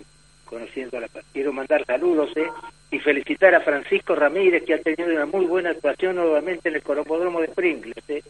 conociendo 0.50 0.98
a 0.98 1.01
la 1.01 1.10
Quiero 1.32 1.53
mandar 1.53 1.86
saludos 1.86 2.36
¿eh? 2.36 2.50
y 2.89 2.98
felicitar 3.00 3.53
a 3.53 3.62
Francisco 3.62 4.15
Ramírez, 4.15 4.63
que 4.65 4.74
ha 4.74 4.82
tenido 4.82 5.12
una 5.12 5.27
muy 5.27 5.46
buena 5.46 5.70
actuación 5.70 6.15
nuevamente 6.15 6.70
en 6.70 6.75
el 6.75 6.82
Colombodromo 6.82 7.39
de 7.39 7.50
Pringles. 7.50 8.10
¿eh? 8.10 8.24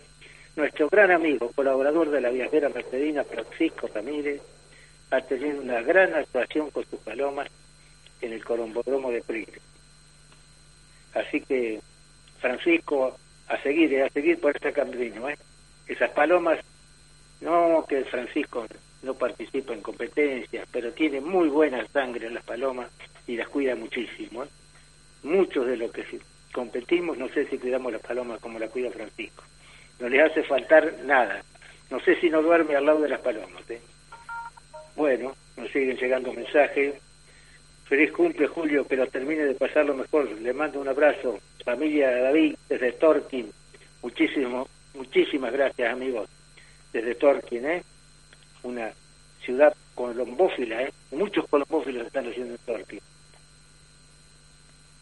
Nuestro 0.58 0.90
gran 0.90 1.12
amigo, 1.12 1.52
colaborador 1.56 2.10
de 2.10 2.20
la 2.20 2.30
viajera 2.30 2.68
mercedina, 2.68 3.24
Francisco 3.24 3.90
Ramírez, 3.94 4.42
ha 5.12 5.22
tenido 5.22 5.62
una 5.62 5.82
gran 5.82 6.14
actuación 6.14 6.70
con 6.72 6.86
sus 6.86 7.00
palomas 7.00 7.48
en 8.22 8.34
el 8.34 8.44
Colombodromo 8.44 9.12
de 9.12 9.22
Pringles. 9.22 9.62
Así 11.14 11.40
que, 11.42 11.80
Francisco, 12.40 13.18
a 13.48 13.62
seguir, 13.62 13.94
eh, 13.94 14.04
a 14.04 14.10
seguir 14.10 14.40
por 14.42 14.56
este 14.56 14.74
camino. 14.74 15.30
¿eh? 15.30 15.38
Esas 15.88 16.12
palomas, 16.12 16.60
no 17.40 17.86
que 17.88 18.04
Francisco 18.04 18.68
no 19.02 19.14
participa 19.14 19.74
en 19.74 19.82
competencias, 19.82 20.68
pero 20.72 20.92
tiene 20.92 21.22
muy 21.22 21.48
buena 21.50 21.86
sangre 21.88 22.28
en 22.28 22.34
las 22.34 22.44
palomas 22.44 22.90
y 23.28 23.36
las 23.36 23.48
cuida 23.48 23.76
muchísimo. 23.76 24.44
¿eh? 24.44 24.48
Muchos 25.24 25.68
de 25.68 25.78
los 25.78 25.92
que 25.92 26.06
competimos, 26.52 27.18
no 27.18 27.30
sé 27.30 27.46
si 27.46 27.58
cuidamos 27.58 27.92
las 27.92 28.02
palomas 28.02 28.40
como 28.40 28.60
la 28.60 28.68
cuida 28.68 28.92
Francisco. 28.92 29.44
No 30.00 30.10
les 30.10 30.30
hace 30.30 30.44
faltar 30.44 30.94
nada. 31.06 31.44
No 31.90 32.00
sé 32.00 32.16
si 32.20 32.30
no 32.30 32.42
duerme 32.42 32.76
al 32.76 32.86
lado 32.86 33.02
de 33.02 33.10
las 33.10 33.22
palomas. 33.22 33.70
¿eh? 33.70 33.82
Bueno, 34.96 35.36
nos 35.58 35.70
siguen 35.72 35.98
llegando 35.98 36.34
mensajes. 36.34 36.96
Feliz 37.86 38.12
cumple, 38.12 38.48
Julio, 38.48 38.88
que 38.88 38.96
lo 38.96 39.08
termine 39.08 39.44
de 39.46 39.56
pasar 39.56 39.86
lo 39.86 39.96
mejor. 39.96 40.30
Le 40.32 40.54
mando 40.54 40.80
un 40.80 40.88
abrazo. 40.88 41.40
Familia 41.64 42.12
David, 42.12 42.56
desde 42.68 42.92
Torquín. 42.94 43.52
Muchísimo, 44.02 44.68
muchísimas 44.94 45.52
gracias, 45.52 45.92
amigos. 45.92 46.30
Desde 46.94 47.16
Torquín, 47.16 47.66
¿eh? 47.66 47.84
Una 48.64 48.94
ciudad 49.44 49.76
colombófila, 49.96 50.84
¿eh? 50.84 50.94
Muchos 51.12 51.48
colombófilos 51.48 52.08
están 52.08 52.28
haciendo 52.28 52.54
en 52.54 52.60
Torquín. 52.66 53.02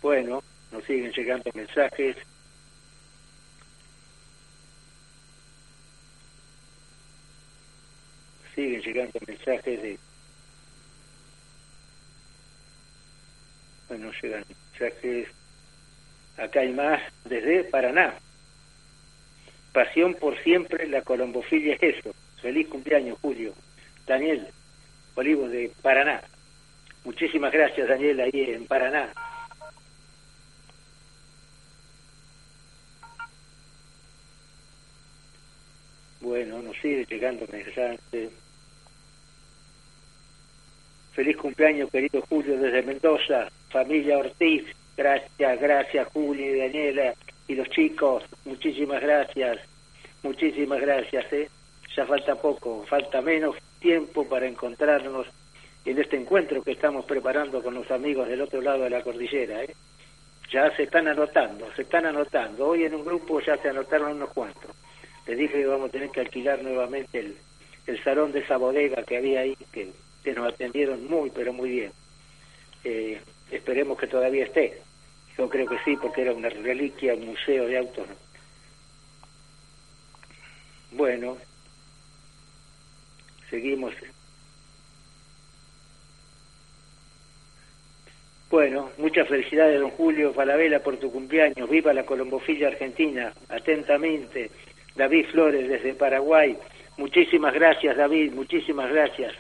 Bueno, 0.02 0.44
nos 0.72 0.84
siguen 0.86 1.12
llegando 1.12 1.50
mensajes. 1.54 2.16
Siguen 8.56 8.82
llegando 8.82 9.20
mensajes 9.28 9.82
de 9.82 10.00
Bueno, 13.88 14.12
llegan 14.22 14.44
mensajes. 14.48 15.28
Acá 16.38 16.60
hay 16.60 16.74
más 16.74 17.02
desde 17.26 17.64
Paraná. 17.66 18.14
Pasión 19.74 20.14
por 20.16 20.38
siempre, 20.44 20.88
la 20.88 21.02
colombofilia 21.02 21.76
es 21.76 21.98
eso. 21.98 22.14
Feliz 22.42 22.68
cumpleaños, 22.68 23.18
Julio. 23.22 23.54
Daniel 24.06 24.48
Olivos 25.16 25.52
de 25.52 25.72
Paraná. 25.82 26.22
Muchísimas 27.04 27.52
gracias, 27.52 27.88
Daniel, 27.88 28.20
ahí 28.20 28.32
en 28.34 28.66
Paraná. 28.66 29.14
Bueno, 36.22 36.62
nos 36.62 36.76
sigue 36.78 37.06
llegando 37.10 37.48
mensajes. 37.52 38.30
Feliz 41.14 41.38
cumpleaños, 41.38 41.90
querido 41.90 42.22
Julio, 42.30 42.58
desde 42.60 42.84
Mendoza, 42.84 43.50
familia 43.70 44.20
Ortiz. 44.20 44.64
Gracias, 44.96 45.60
gracias, 45.60 46.08
Julio 46.14 46.56
y 46.56 46.60
Daniela 46.60 47.16
y 47.48 47.56
los 47.56 47.70
chicos. 47.70 48.24
Muchísimas 48.46 49.02
gracias, 49.02 49.60
muchísimas 50.22 50.82
gracias. 50.82 51.26
¿eh? 51.34 51.50
Ya 51.98 52.06
falta 52.06 52.36
poco, 52.36 52.86
falta 52.86 53.24
menos 53.24 53.56
tiempo 53.80 54.30
para 54.30 54.46
encontrarnos 54.46 55.26
en 55.84 55.98
este 55.98 56.16
encuentro 56.16 56.62
que 56.62 56.74
estamos 56.74 57.06
preparando 57.06 57.64
con 57.64 57.74
los 57.74 57.90
amigos 57.90 58.28
del 58.28 58.42
otro 58.42 58.62
lado 58.62 58.84
de 58.84 58.92
la 58.92 59.02
cordillera. 59.02 59.64
¿eh? 59.64 59.74
Ya 60.52 60.70
se 60.76 60.84
están 60.84 61.08
anotando, 61.08 61.68
se 61.76 61.82
están 61.82 62.06
anotando. 62.06 62.68
Hoy 62.68 62.84
en 62.84 62.94
un 62.94 63.04
grupo 63.04 63.42
ya 63.42 63.58
se 63.58 63.70
anotaron 63.70 64.12
unos 64.12 64.30
cuantos. 64.30 64.70
Les 65.26 65.40
dije 65.40 65.54
que 65.54 65.66
vamos 65.66 65.90
a 65.90 65.92
tener 65.92 66.12
que 66.12 66.20
alquilar 66.20 66.62
nuevamente 66.62 67.18
el, 67.18 67.36
el 67.88 68.04
salón 68.04 68.32
de 68.32 68.42
esa 68.42 68.58
bodega 68.58 69.02
que 69.02 69.18
había 69.18 69.40
ahí, 69.40 69.58
que, 69.72 69.92
nos 70.36 70.54
atendieron 70.54 71.08
muy, 71.08 71.32
pero 71.32 71.52
muy 71.52 71.72
bien. 71.72 71.92
Eh, 72.84 73.20
esperemos 73.50 73.98
que 73.98 74.06
todavía 74.06 74.44
esté. 74.44 74.82
Yo 75.36 75.50
creo 75.50 75.66
que 75.66 75.80
sí, 75.84 75.96
porque 75.96 76.22
era 76.22 76.34
una 76.34 76.50
reliquia, 76.50 77.16
un 77.16 77.26
museo 77.26 77.66
de 77.66 77.78
autos. 77.80 78.08
¿no? 78.08 78.16
Bueno, 80.92 81.38
seguimos. 83.50 83.94
Bueno, 88.50 88.92
muchas 88.98 89.28
felicidades, 89.28 89.82
don 89.82 89.90
Julio 89.92 90.34
Falabella, 90.34 90.82
por 90.82 90.98
tu 90.98 91.12
cumpleaños. 91.12 91.70
Viva 91.70 91.94
la 91.94 92.06
Colombofilla 92.06 92.68
Argentina. 92.68 93.34
Atentamente, 93.50 94.50
David 94.96 95.26
Flores, 95.32 95.68
desde 95.68 95.94
Paraguay. 95.94 96.58
Muchísimas 96.98 97.54
gracias, 97.54 97.98
David, 97.98 98.34
muchísimas 98.34 98.90
gracias. 98.90 99.34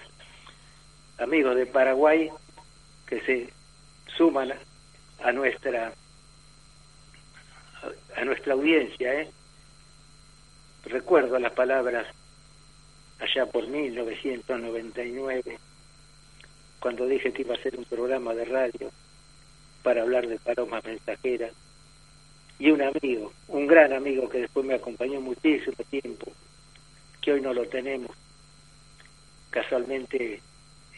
Amigos 1.17 1.55
de 1.55 1.65
Paraguay 1.65 2.29
que 3.07 3.21
se 3.21 3.49
suman 4.15 4.53
a 5.23 5.31
nuestra 5.31 5.93
a 8.15 8.25
nuestra 8.25 8.53
audiencia, 8.53 9.21
¿eh? 9.21 9.29
Recuerdo 10.85 11.39
las 11.39 11.53
palabras 11.53 12.05
allá 13.19 13.45
por 13.45 13.67
1999, 13.67 15.59
cuando 16.79 17.05
dije 17.07 17.31
que 17.33 17.41
iba 17.41 17.55
a 17.55 17.57
hacer 17.57 17.77
un 17.77 17.85
programa 17.85 18.33
de 18.33 18.45
radio 18.45 18.91
para 19.83 20.01
hablar 20.01 20.27
de 20.27 20.37
palomas 20.37 20.83
mensajeras, 20.85 21.51
y 22.59 22.71
un 22.71 22.81
amigo, 22.81 23.31
un 23.47 23.67
gran 23.67 23.93
amigo 23.93 24.27
que 24.29 24.39
después 24.39 24.65
me 24.65 24.73
acompañó 24.73 25.21
muchísimo 25.21 25.75
tiempo, 25.89 26.31
que 27.21 27.33
hoy 27.33 27.41
no 27.41 27.53
lo 27.53 27.67
tenemos, 27.67 28.11
casualmente 29.49 30.41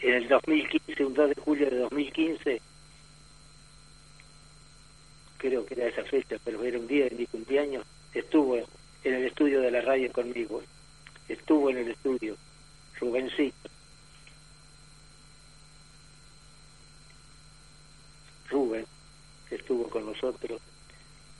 en 0.01 0.13
el 0.13 0.27
2015, 0.27 1.05
un 1.05 1.13
2 1.13 1.29
de 1.29 1.41
julio 1.41 1.69
de 1.69 1.77
2015, 1.77 2.61
creo 5.37 5.65
que 5.65 5.73
era 5.73 5.87
esa 5.87 6.03
fecha, 6.03 6.37
pero 6.43 6.63
era 6.63 6.79
un 6.79 6.87
día 6.87 7.05
de 7.05 7.15
mi 7.15 7.25
cumpleaños, 7.25 7.85
estuvo 8.13 8.57
en 8.57 9.13
el 9.13 9.25
estudio 9.25 9.61
de 9.61 9.71
la 9.71 9.81
radio 9.81 10.11
conmigo, 10.11 10.61
estuvo 11.29 11.69
en 11.69 11.77
el 11.77 11.89
estudio, 11.89 12.35
Rubencito. 12.99 13.69
Rubén 18.49 18.85
estuvo 19.51 19.87
con 19.89 20.07
nosotros 20.07 20.59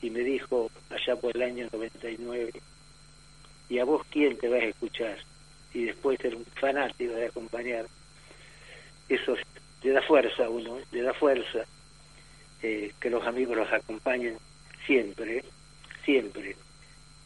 y 0.01 0.09
me 0.09 0.19
dijo 0.19 0.69
allá 0.89 1.15
por 1.15 1.35
el 1.35 1.41
año 1.41 1.67
99, 1.71 2.53
¿y 3.69 3.79
a 3.79 3.83
vos 3.83 4.05
quién 4.09 4.37
te 4.37 4.47
vas 4.47 4.61
a 4.61 4.67
escuchar? 4.67 5.17
Y 5.73 5.85
después 5.85 6.19
ser 6.19 6.35
un 6.35 6.45
fanático 6.45 7.13
de 7.13 7.25
acompañar. 7.25 7.87
Eso 9.07 9.35
le 9.81 9.91
da 9.91 10.01
fuerza 10.03 10.45
a 10.45 10.49
uno, 10.49 10.77
¿eh? 10.77 10.85
le 10.91 11.01
da 11.01 11.13
fuerza 11.13 11.65
eh, 12.61 12.93
que 12.99 13.09
los 13.09 13.25
amigos 13.25 13.57
los 13.57 13.71
acompañen 13.71 14.37
siempre, 14.85 15.37
¿eh? 15.37 15.45
siempre. 16.05 16.55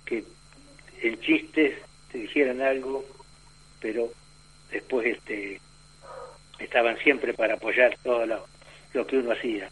Que 0.05 0.23
en 1.01 1.19
chistes 1.19 1.77
te 2.13 2.19
dijeran 2.19 2.61
algo, 2.61 3.03
pero 3.81 4.11
después 4.71 5.07
este 5.07 5.59
estaban 6.59 6.97
siempre 6.99 7.33
para 7.33 7.55
apoyar 7.55 7.97
todo 8.03 8.25
lo, 8.25 8.45
lo 8.93 9.07
que 9.07 9.17
uno 9.17 9.31
hacía. 9.31 9.69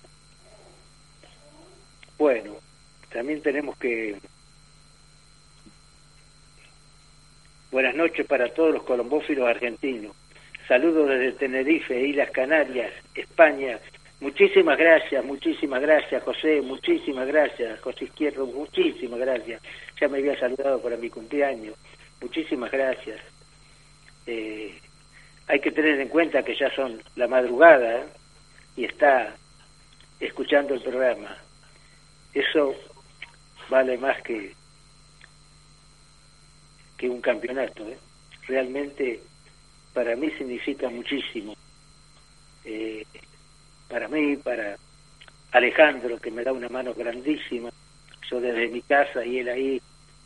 Bueno, 2.17 2.57
también 3.13 3.41
tenemos 3.41 3.77
que... 3.77 4.17
Buenas 7.71 7.95
noches 7.95 8.25
para 8.25 8.50
todos 8.53 8.74
los 8.74 8.83
colombófilos 8.83 9.48
argentinos. 9.48 10.15
Saludos 10.67 11.10
desde 11.10 11.33
Tenerife, 11.33 12.01
Islas 12.01 12.31
Canarias, 12.31 12.91
España. 13.15 13.79
Muchísimas 14.19 14.77
gracias, 14.77 15.24
muchísimas 15.24 15.81
gracias, 15.81 16.24
José, 16.24 16.62
muchísimas 16.62 17.27
gracias, 17.27 17.79
José 17.81 18.05
Izquierdo, 18.05 18.45
muchísimas 18.45 19.19
gracias. 19.19 19.62
Ya 20.00 20.07
me 20.07 20.19
había 20.19 20.39
saludado 20.39 20.81
para 20.81 20.98
mi 20.98 21.10
cumpleaños. 21.10 21.75
Muchísimas 22.22 22.72
gracias. 22.72 23.20
Eh, 24.28 24.80
hay 25.48 25.60
que 25.60 25.72
tener 25.72 26.00
en 26.00 26.08
cuenta 26.08 26.44
que 26.44 26.56
ya 26.56 26.74
son 26.75 27.01
la 27.16 27.28
madrugada 27.28 28.06
y 28.78 28.86
está 28.86 29.36
escuchando 30.20 30.75
el 30.75 30.82
programa. 30.82 31.36
Eso 32.34 32.75
vale 33.70 33.98
más 33.98 34.22
que, 34.22 34.54
que 36.96 37.10
un 37.10 37.22
campeonato. 37.22 37.88
¿eh? 37.90 37.98
Realmente 38.48 39.20
para 39.94 40.16
mí 40.16 40.30
significa 40.38 40.90
muchísimo. 40.90 41.56
Eh, 42.63 43.04
para 43.90 44.08
mí, 44.08 44.38
para 44.38 44.78
Alejandro, 45.51 46.20
que 46.20 46.32
me 46.32 46.44
da 46.44 46.54
una 46.54 46.70
mano 46.70 46.94
grandísima, 46.94 47.72
yo 48.30 48.40
desde 48.40 48.70
mi 48.70 48.82
casa 48.84 49.25
y 49.25 49.40
él 49.40 49.50
ahí 49.50 49.82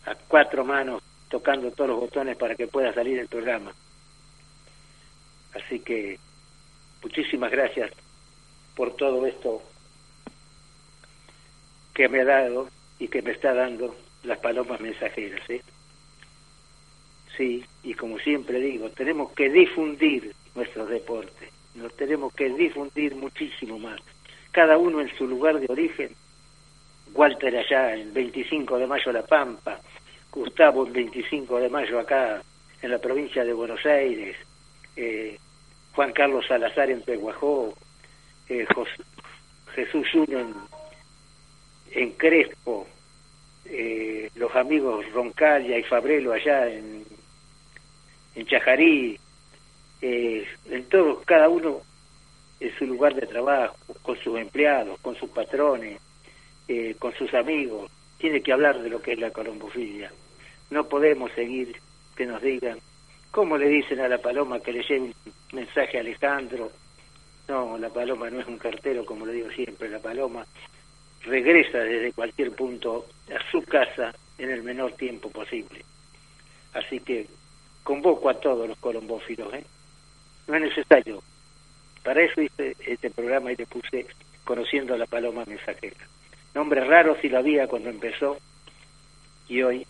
a 0.06 0.14
cuatro 0.28 0.64
manos 0.64 1.02
tocando 1.30 1.72
todos 1.72 1.90
los 1.90 2.00
botones 2.00 2.38
para 2.38 2.56
que 2.56 2.68
pueda 2.68 2.94
salir 2.94 3.20
el 3.20 3.28
programa. 3.28 3.74
Así 5.54 5.80
que 5.80 6.20
muchísimas 7.02 7.52
gracias 7.52 7.92
por 8.76 8.96
todo 8.96 9.26
esto 9.26 9.62
que 11.94 12.10
me 12.10 12.22
ha 12.22 12.26
dado 12.26 12.70
y 13.00 13.08
que 13.08 13.22
me 13.22 13.32
está 13.32 13.54
dando 13.54 13.96
las 14.24 14.38
palomas 14.40 14.82
mensajeras. 14.82 15.50
¿eh? 15.50 15.62
Sí, 17.38 17.64
y 17.84 17.94
como 17.94 18.20
siempre 18.20 18.60
digo, 18.60 18.90
tenemos 18.90 19.32
que 19.32 19.50
difundir 19.50 20.34
nuestros 20.54 20.90
deportes, 20.90 21.50
nos 21.74 21.96
tenemos 21.96 22.34
que 22.34 22.50
difundir 22.50 23.16
muchísimo 23.16 23.80
más. 23.80 24.00
Cada 24.52 24.78
uno 24.78 25.02
en 25.02 25.16
su 25.18 25.28
lugar 25.28 25.60
de 25.60 25.68
origen, 25.70 26.16
Walter 27.14 27.58
allá 27.58 27.96
en 27.96 28.14
25 28.14 28.78
de 28.78 28.88
mayo 28.88 29.12
La 29.12 29.26
Pampa, 29.26 29.80
Gustavo 30.36 30.86
en 30.86 30.94
25 30.94 31.60
de 31.60 31.70
mayo 31.70 32.00
acá 32.00 32.44
en 32.82 32.92
la 32.92 33.00
provincia 33.00 33.44
de 33.44 33.54
Buenos 33.54 33.84
Aires, 33.86 34.36
eh, 34.96 35.38
Juan 35.94 36.12
Carlos 36.12 36.46
Salazar 36.48 36.92
en 36.92 37.02
Peguajó, 37.02 37.74
eh, 38.50 38.68
Jesús 39.74 40.08
Uno 40.14 40.68
en, 41.92 42.12
Crespo, 42.12 42.88
eh, 43.66 44.30
los 44.36 44.56
amigos 44.56 45.06
Roncalia 45.14 45.80
y 45.80 45.84
Fabrelo 45.84 46.34
allá 46.34 46.68
en, 46.68 47.04
en 48.36 48.46
Chajarí, 48.46 49.20
en 50.02 50.84
todos, 50.90 51.24
cada 51.26 51.50
uno 51.50 51.82
en 52.60 52.78
su 52.78 52.86
lugar 52.86 53.16
de 53.16 53.28
trabajo, 53.28 53.76
con 54.02 54.18
sus 54.18 54.38
empleados, 54.38 55.00
con 55.00 55.16
sus 55.16 55.30
patrones, 55.30 56.00
eh, 56.68 56.96
con 56.98 57.14
sus 57.14 57.34
amigos, 57.34 57.92
tiene 58.18 58.42
que 58.42 58.54
hablar 58.54 58.82
de 58.82 58.90
lo 58.90 59.02
que 59.02 59.14
es 59.14 59.20
la 59.20 59.32
colombofilia. 59.32 60.12
No 60.70 60.88
podemos 60.88 61.32
seguir 61.34 61.80
que 62.16 62.26
nos 62.26 62.42
digan, 62.42 62.80
¿cómo 63.32 63.58
le 63.58 63.68
dicen 63.68 64.00
a 64.00 64.08
la 64.08 64.18
paloma 64.18 64.60
que 64.60 64.74
le 64.74 64.84
lleve 64.84 65.02
un 65.02 65.14
mensaje 65.54 65.98
a 65.98 66.02
Alejandro? 66.02 66.72
No, 67.48 67.78
la 67.78 67.90
paloma 67.90 68.30
no 68.30 68.40
es 68.40 68.48
un 68.48 68.58
cartero, 68.58 69.06
como 69.06 69.26
le 69.26 69.34
digo 69.34 69.50
siempre, 69.52 69.90
la 69.90 70.00
paloma 70.00 70.46
regresa 71.24 71.80
desde 71.80 72.14
cualquier 72.14 72.52
punto 72.52 73.08
a 73.30 73.52
su 73.52 73.62
casa 73.64 74.14
en 74.38 74.52
el 74.52 74.64
menor 74.64 74.94
tiempo 74.94 75.30
posible. 75.30 75.84
Así 76.74 77.00
que 77.00 77.28
convoco 77.84 78.30
a 78.30 78.40
todos 78.40 78.68
los 78.68 78.78
colombófilos, 78.78 79.54
¿eh? 79.54 79.64
No 80.48 80.56
es 80.56 80.62
necesario. 80.62 81.24
Para 82.04 82.22
eso 82.22 82.42
hice 82.42 82.76
este 82.86 83.10
programa 83.10 83.52
y 83.52 83.56
le 83.56 83.66
puse 83.66 84.06
Conociendo 84.44 84.94
a 84.94 84.98
la 84.98 85.08
Paloma 85.08 85.44
Mensajera. 85.48 86.08
Nombre 86.54 86.86
raro 86.86 87.18
si 87.20 87.30
lo 87.30 87.40
había 87.40 87.68
cuando 87.68 87.90
empezó 87.90 88.38
y 89.48 89.64
hoy, 89.64 89.88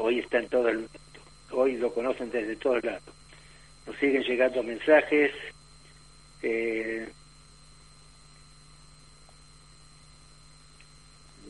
hoy 0.00 0.18
está 0.18 0.38
en 0.38 0.48
todo 0.48 0.68
el 0.68 0.78
mundo. 0.78 0.90
Hoy 1.52 1.76
lo 1.76 1.92
conocen 1.92 2.30
desde 2.30 2.56
todos 2.56 2.82
lados. 2.84 3.02
Nos 3.86 3.96
siguen 3.96 4.22
llegando 4.22 4.62
mensajes. 4.62 5.32
Eh, 6.42 7.08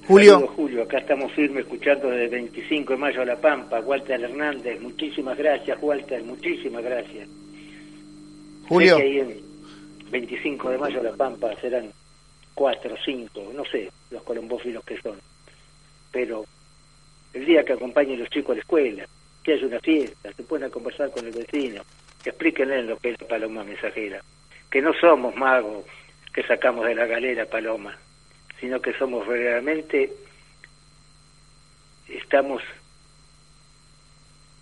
Julio. 0.07 0.49
Julio, 0.57 0.83
acá 0.83 0.99
estamos 0.99 1.33
firmes 1.33 1.65
escuchando 1.65 2.09
desde 2.09 2.25
el 2.25 2.31
25 2.31 2.95
de 2.95 2.99
mayo 2.99 3.23
a 3.23 3.25
La 3.25 3.37
Pampa, 3.37 3.81
Walter 3.81 4.21
Hernández, 4.21 4.81
muchísimas 4.81 5.39
gracias, 5.39 5.79
Walter, 5.81 6.23
muchísimas 6.25 6.83
gracias. 6.83 7.29
Julio. 8.69 8.97
Sé 8.97 9.03
que 9.03 9.09
ahí 9.09 9.19
en 9.21 9.41
25 10.11 10.71
de 10.71 10.79
mayo 10.79 11.01
a 11.01 11.03
La 11.05 11.13
Pampa 11.13 11.55
serán 11.61 11.93
cuatro, 12.55 12.97
cinco, 13.05 13.53
no 13.55 13.65
sé, 13.67 13.91
los 14.11 14.23
colombófilos 14.25 14.83
que 14.85 15.01
son. 15.01 15.17
Pero 16.11 16.45
el 17.33 17.45
día 17.45 17.65
que 17.65 17.75
acompañen 17.75 18.19
los 18.19 18.31
chicos 18.31 18.53
a 18.53 18.55
la 18.55 18.61
escuela, 18.61 19.07
que 19.43 19.55
haya 19.55 19.67
una 19.67 19.81
fiesta, 19.81 20.33
se 20.33 20.43
pueden 20.43 20.71
conversar 20.71 21.11
con 21.11 21.27
el 21.27 21.33
vecino, 21.33 21.83
explíquenle 22.25 22.83
lo 22.83 22.99
que 22.99 23.11
es 23.11 23.21
la 23.21 23.29
paloma 23.29 23.65
mensajera, 23.65 24.23
que 24.71 24.83
no 24.83 24.93
somos 24.95 25.35
magos 25.37 25.85
que 26.33 26.43
sacamos 26.45 26.87
de 26.87 26.95
la 26.95 27.07
galera 27.07 27.47
paloma, 27.47 27.97
sino 28.61 28.81
que 28.81 28.93
somos 28.95 29.27
verdaderamente, 29.27 30.13
estamos 32.09 32.63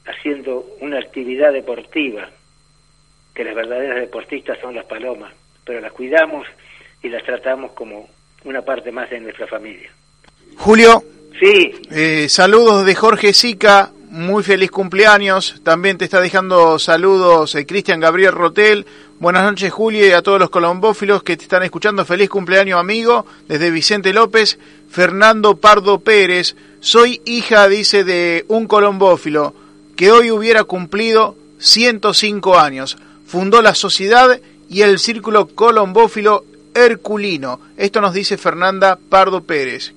haciendo 0.06 0.64
una 0.80 0.98
actividad 0.98 1.52
deportiva, 1.52 2.30
que 3.34 3.44
las 3.44 3.54
verdaderas 3.54 4.00
deportistas 4.00 4.58
son 4.60 4.74
las 4.74 4.86
palomas, 4.86 5.32
pero 5.64 5.80
las 5.80 5.92
cuidamos 5.92 6.46
y 7.02 7.08
las 7.08 7.22
tratamos 7.24 7.72
como 7.72 8.08
una 8.44 8.62
parte 8.62 8.90
más 8.90 9.10
de 9.10 9.20
nuestra 9.20 9.46
familia. 9.46 9.90
Julio, 10.56 11.02
Sí, 11.40 11.72
eh, 11.90 12.26
saludos 12.28 12.84
de 12.84 12.94
Jorge 12.96 13.32
Sica, 13.32 13.92
muy 14.10 14.42
feliz 14.42 14.70
cumpleaños. 14.72 15.60
También 15.62 15.96
te 15.96 16.04
está 16.04 16.20
dejando 16.20 16.80
saludos 16.80 17.54
eh, 17.54 17.64
Cristian 17.64 18.00
Gabriel 18.00 18.32
Rotel. 18.32 18.86
Buenas 19.20 19.44
noches, 19.44 19.72
Julio, 19.72 20.04
y 20.06 20.10
a 20.10 20.22
todos 20.22 20.40
los 20.40 20.50
colombófilos 20.50 21.22
que 21.22 21.36
te 21.36 21.44
están 21.44 21.62
escuchando. 21.62 22.04
Feliz 22.04 22.28
cumpleaños, 22.28 22.80
amigo. 22.80 23.24
Desde 23.46 23.70
Vicente 23.70 24.12
López, 24.12 24.58
Fernando 24.90 25.56
Pardo 25.56 26.00
Pérez. 26.00 26.56
Soy 26.80 27.20
hija, 27.24 27.68
dice, 27.68 28.02
de 28.02 28.44
un 28.48 28.66
colombófilo 28.66 29.54
que 29.94 30.10
hoy 30.10 30.32
hubiera 30.32 30.64
cumplido 30.64 31.36
105 31.58 32.58
años. 32.58 32.96
Fundó 33.26 33.62
la 33.62 33.74
sociedad 33.76 34.40
y 34.68 34.82
el 34.82 34.98
círculo 34.98 35.46
colombófilo 35.46 36.44
Herculino. 36.74 37.60
Esto 37.76 38.00
nos 38.00 38.14
dice 38.14 38.36
Fernanda 38.38 38.98
Pardo 39.08 39.42
Pérez. 39.42 39.94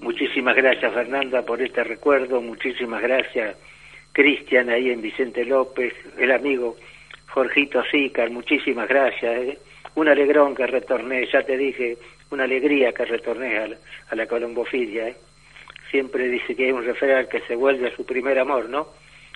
Muchísimas 0.00 0.56
gracias 0.56 0.92
Fernanda 0.92 1.42
por 1.42 1.60
este 1.60 1.84
recuerdo, 1.84 2.40
muchísimas 2.40 3.02
gracias 3.02 3.56
Cristian 4.12 4.70
ahí 4.70 4.90
en 4.90 5.02
Vicente 5.02 5.44
López, 5.44 5.94
el 6.18 6.32
amigo 6.32 6.76
Jorgito 7.30 7.82
Zícar, 7.90 8.30
muchísimas 8.30 8.88
gracias. 8.88 9.42
¿eh? 9.42 9.58
Un 9.94 10.08
alegrón 10.08 10.54
que 10.54 10.66
retorné, 10.66 11.26
ya 11.26 11.42
te 11.42 11.56
dije, 11.56 11.96
una 12.30 12.44
alegría 12.44 12.92
que 12.92 13.04
retorné 13.04 13.58
a 13.58 13.68
la, 13.68 13.76
a 14.08 14.14
la 14.16 14.26
colombofilia. 14.26 15.08
¿eh? 15.08 15.16
Siempre 15.90 16.28
dice 16.28 16.54
que 16.54 16.66
hay 16.66 16.72
un 16.72 16.84
referal 16.84 17.28
que 17.28 17.40
se 17.42 17.54
vuelve 17.54 17.88
a 17.88 17.96
su 17.96 18.04
primer 18.04 18.38
amor, 18.38 18.68
¿no? 18.68 18.88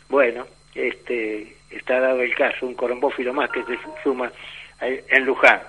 Bueno, 0.09 0.47
este, 0.75 1.57
está 1.71 2.01
dado 2.01 2.21
el 2.21 2.35
caso, 2.35 2.67
un 2.67 2.75
colombófilo 2.75 3.33
más 3.33 3.51
que 3.51 3.63
se 3.65 3.79
suma 4.03 4.31
en 4.81 5.25
Luján. 5.25 5.61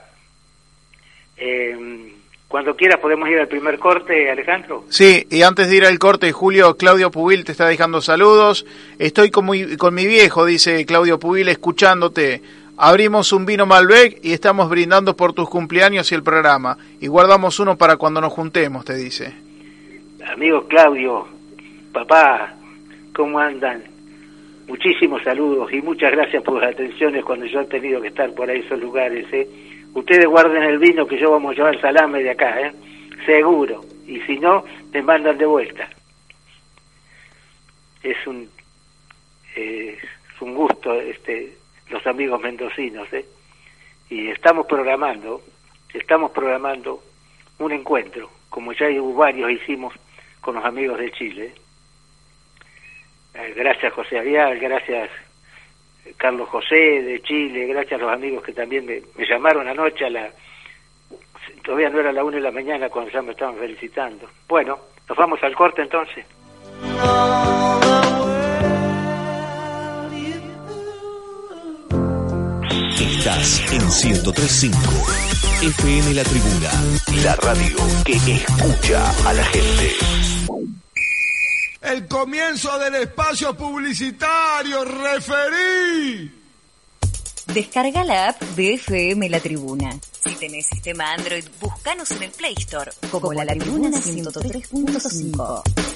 Eh, 1.38 2.12
cuando 2.48 2.76
quieras 2.76 3.00
podemos 3.00 3.28
ir 3.30 3.40
al 3.40 3.48
primer 3.48 3.80
corte, 3.80 4.30
Alejandro. 4.30 4.86
Sí, 4.90 5.26
y 5.30 5.42
antes 5.42 5.70
de 5.70 5.78
ir 5.78 5.86
al 5.86 6.00
corte, 6.00 6.32
Julio, 6.32 6.78
Claudio 6.78 7.12
Pubil 7.12 7.44
te 7.44 7.52
está 7.52 7.68
dejando 7.68 8.02
saludos. 8.02 8.66
Estoy 9.00 9.32
con 9.32 9.50
mi, 9.50 9.78
con 9.78 9.94
mi 9.94 10.06
viejo, 10.06 10.46
dice 10.46 10.86
Claudio 10.86 11.20
Pubil, 11.20 11.50
escuchándote. 11.50 12.42
Abrimos 12.78 13.32
un 13.32 13.46
vino 13.46 13.66
Malbec 13.66 14.20
y 14.22 14.34
estamos 14.34 14.70
brindando 14.70 15.16
por 15.16 15.34
tus 15.34 15.50
cumpleaños 15.50 16.12
y 16.12 16.16
el 16.16 16.24
programa. 16.24 16.78
Y 17.00 17.08
guardamos 17.08 17.60
uno 17.60 17.78
para 17.78 17.96
cuando 17.98 18.22
nos 18.22 18.34
juntemos, 18.34 18.86
te 18.86 18.96
dice. 18.96 19.34
Amigo 20.32 20.68
Claudio, 20.68 21.28
papá, 21.94 22.56
¿cómo 23.14 23.40
andan? 23.40 23.84
Muchísimos 24.68 25.24
saludos 25.24 25.72
y 25.72 25.82
muchas 25.82 26.12
gracias 26.12 26.44
por 26.44 26.62
las 26.62 26.74
atenciones 26.74 27.24
cuando 27.24 27.46
yo 27.46 27.62
he 27.62 27.66
tenido 27.66 28.02
que 28.02 28.10
estar 28.10 28.32
por 28.34 28.50
ahí 28.50 28.60
esos 28.60 28.80
lugares. 28.80 29.26
¿eh? 29.32 29.48
Ustedes 29.96 30.26
guarden 30.26 30.62
el 30.62 30.78
vino 30.78 31.08
que 31.08 31.18
yo 31.18 31.32
vamos 31.32 31.54
a 31.54 31.56
llevar 31.56 31.80
salame 31.80 32.22
de 32.22 32.32
acá, 32.32 32.60
¿eh? 32.60 32.74
seguro. 33.26 33.82
Y 34.06 34.20
si 34.22 34.38
no, 34.38 34.66
me 34.92 35.02
mandan 35.02 35.38
de 35.38 35.46
vuelta. 35.46 35.90
Es 38.04 38.28
un, 38.28 38.50
es 39.56 39.98
un 40.42 40.54
gusto 40.54 40.94
este 41.00 41.58
los 41.90 42.06
amigos 42.08 42.42
mendocinos. 42.42 43.08
¿eh? 43.14 43.26
Y 44.10 44.28
estamos 44.28 44.68
programando, 44.68 45.42
estamos 45.94 46.32
programando 46.32 47.02
un 47.60 47.72
encuentro, 47.72 48.30
como 48.50 48.74
ya 48.74 48.88
varios 49.16 49.50
hicimos 49.50 49.94
con 50.42 50.56
los 50.56 50.66
amigos 50.66 51.00
de 51.00 51.12
Chile. 51.12 51.54
Eh, 53.34 53.54
gracias 53.56 53.94
José 53.94 54.20
Arial, 54.20 54.60
gracias 54.60 55.10
Carlos 56.18 56.48
José 56.50 56.76
de 56.76 57.22
Chile, 57.22 57.66
gracias 57.68 58.00
a 58.00 58.04
los 58.04 58.14
amigos 58.14 58.44
que 58.44 58.54
también 58.54 58.86
me, 58.86 59.02
llamaron 59.26 59.68
anoche 59.68 60.06
a 60.06 60.10
la... 60.10 60.30
Todavía 61.64 61.90
no 61.90 62.00
era 62.00 62.12
la 62.12 62.24
una 62.24 62.38
de 62.38 62.44
la 62.44 62.52
mañana 62.52 62.90
cuando 62.90 63.12
ya 63.12 63.22
me 63.22 63.32
estaban 63.32 63.58
felicitando. 63.58 64.30
Bueno, 64.48 64.78
nos 65.08 65.18
vamos 65.18 65.42
al 65.44 65.56
corte 65.56 65.82
entonces. 65.82 66.26
Estás 73.00 73.72
en 73.72 74.12
1035 74.14 74.78
FM 75.62 76.14
La 76.14 76.24
Tribuna, 76.24 76.72
la 77.24 77.36
radio 77.36 77.78
que 78.06 78.14
escucha 78.14 79.30
a 79.30 79.34
la 79.34 79.44
gente. 79.46 80.35
El 81.86 82.08
comienzo 82.08 82.80
del 82.80 82.96
espacio 82.96 83.56
publicitario, 83.56 84.84
referí. 84.84 86.32
Descarga 87.54 88.04
la 88.04 88.30
app 88.30 88.42
de 88.42 88.74
FM 88.74 89.30
La 89.30 89.40
Tribuna. 89.40 89.96
Si 90.20 90.34
tenés 90.34 90.66
sistema 90.66 91.14
Android, 91.14 91.46
búscanos 91.62 92.10
en 92.12 92.24
el 92.24 92.32
Play 92.32 92.56
Store 92.58 92.92
como, 93.12 93.32
La, 93.34 93.46
Tribuna 93.46 93.90
103.5. 93.90 95.95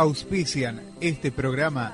Auspician 0.00 0.80
este 1.02 1.30
programa. 1.30 1.92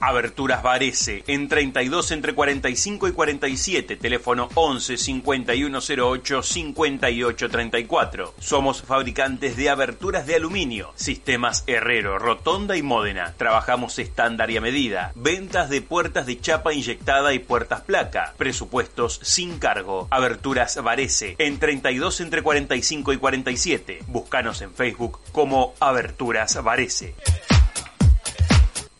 Aberturas 0.04 0.64
Varese, 0.64 1.22
en 1.28 1.46
32 1.46 2.10
entre 2.10 2.34
45 2.34 3.06
y 3.06 3.12
47, 3.12 3.94
teléfono 3.94 4.48
11 4.54 4.96
5108 4.96 6.42
5834. 6.42 8.34
Somos 8.40 8.82
fabricantes 8.82 9.56
de 9.56 9.70
aberturas 9.70 10.26
de 10.26 10.34
aluminio, 10.34 10.92
sistemas 10.96 11.62
Herrero, 11.68 12.18
Rotonda 12.18 12.76
y 12.76 12.82
Módena. 12.82 13.34
Trabajamos 13.36 14.00
estándar 14.00 14.50
y 14.50 14.56
a 14.56 14.60
medida. 14.60 15.12
Ventas 15.14 15.70
de 15.70 15.82
puertas 15.82 16.26
de 16.26 16.40
chapa 16.40 16.74
inyectada 16.74 17.32
y 17.32 17.38
puertas 17.38 17.82
placa. 17.82 18.34
Presupuestos 18.36 19.20
sin 19.22 19.60
cargo. 19.60 20.08
Aberturas 20.10 20.82
Varese, 20.82 21.36
en 21.38 21.60
32 21.60 22.20
entre 22.22 22.42
45 22.42 23.12
y 23.12 23.18
47. 23.18 24.00
Búscanos 24.08 24.62
en 24.62 24.74
Facebook 24.74 25.20
como 25.30 25.74
Aberturas 25.78 26.60
Varese. 26.60 27.14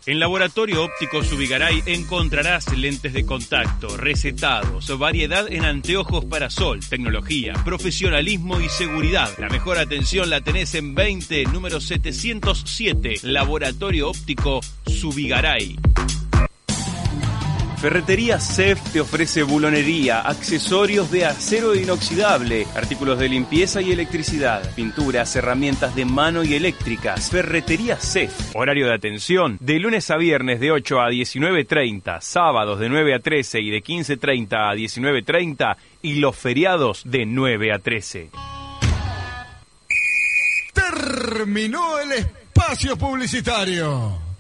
En 0.05 0.19
Laboratorio 0.19 0.83
Óptico 0.83 1.23
Subigaray 1.23 1.81
encontrarás 1.87 2.77
lentes 2.77 3.13
de 3.13 3.25
contacto, 3.25 3.97
recetados, 3.97 4.99
variedad 4.99 5.47
en 5.49 5.65
anteojos 5.65 6.25
para 6.25 6.51
sol, 6.51 6.81
tecnología, 6.81 7.53
profesionalismo 7.65 8.61
y 8.61 8.69
seguridad. 8.69 9.31
La 9.39 9.49
mejor 9.49 9.79
atención 9.79 10.29
la 10.29 10.41
tenés 10.41 10.75
en 10.75 10.97
20, 10.97 11.45
número 11.45 11.81
707, 11.81 13.21
Laboratorio 13.23 14.11
Óptico 14.11 14.61
Subigaray. 14.87 15.77
Ferretería 17.83 18.39
CEF 18.39 18.81
te 18.93 19.01
ofrece 19.01 19.43
bulonería, 19.43 20.21
accesorios 20.21 21.11
de 21.11 21.25
acero 21.25 21.75
inoxidable, 21.75 22.65
artículos 22.77 23.19
de 23.19 23.29
limpieza 23.29 23.83
y 23.83 23.91
electricidad, 23.91 24.63
pinturas, 24.77 25.35
herramientas 25.35 25.97
de 25.97 26.05
mano 26.05 26.45
y 26.45 26.55
eléctricas. 26.55 27.29
Ferretería 27.29 27.97
CEF. 27.97 28.55
Horario 28.55 28.87
de 28.87 28.95
atención 28.95 29.59
de 29.61 29.81
lunes 29.81 30.13
a 30.13 30.17
viernes 30.17 30.61
de 30.61 30.71
8 30.71 31.01
a 31.01 31.11
19.30, 31.11 32.21
sábados 32.21 32.79
de 32.79 32.89
9 32.89 33.17
a 33.17 33.19
13 33.19 33.61
y 33.61 33.71
de 33.71 33.83
15.30 33.83 34.53
a 34.53 34.77
19.30 34.77 35.77
y 36.03 36.15
los 36.21 36.37
feriados 36.37 37.03
de 37.05 37.27
9 37.27 37.73
a 37.73 37.81
13. 37.81 38.31
Terminó 40.73 41.99
el 41.99 42.13
espacio 42.13 42.97
publicitario. 42.97 44.32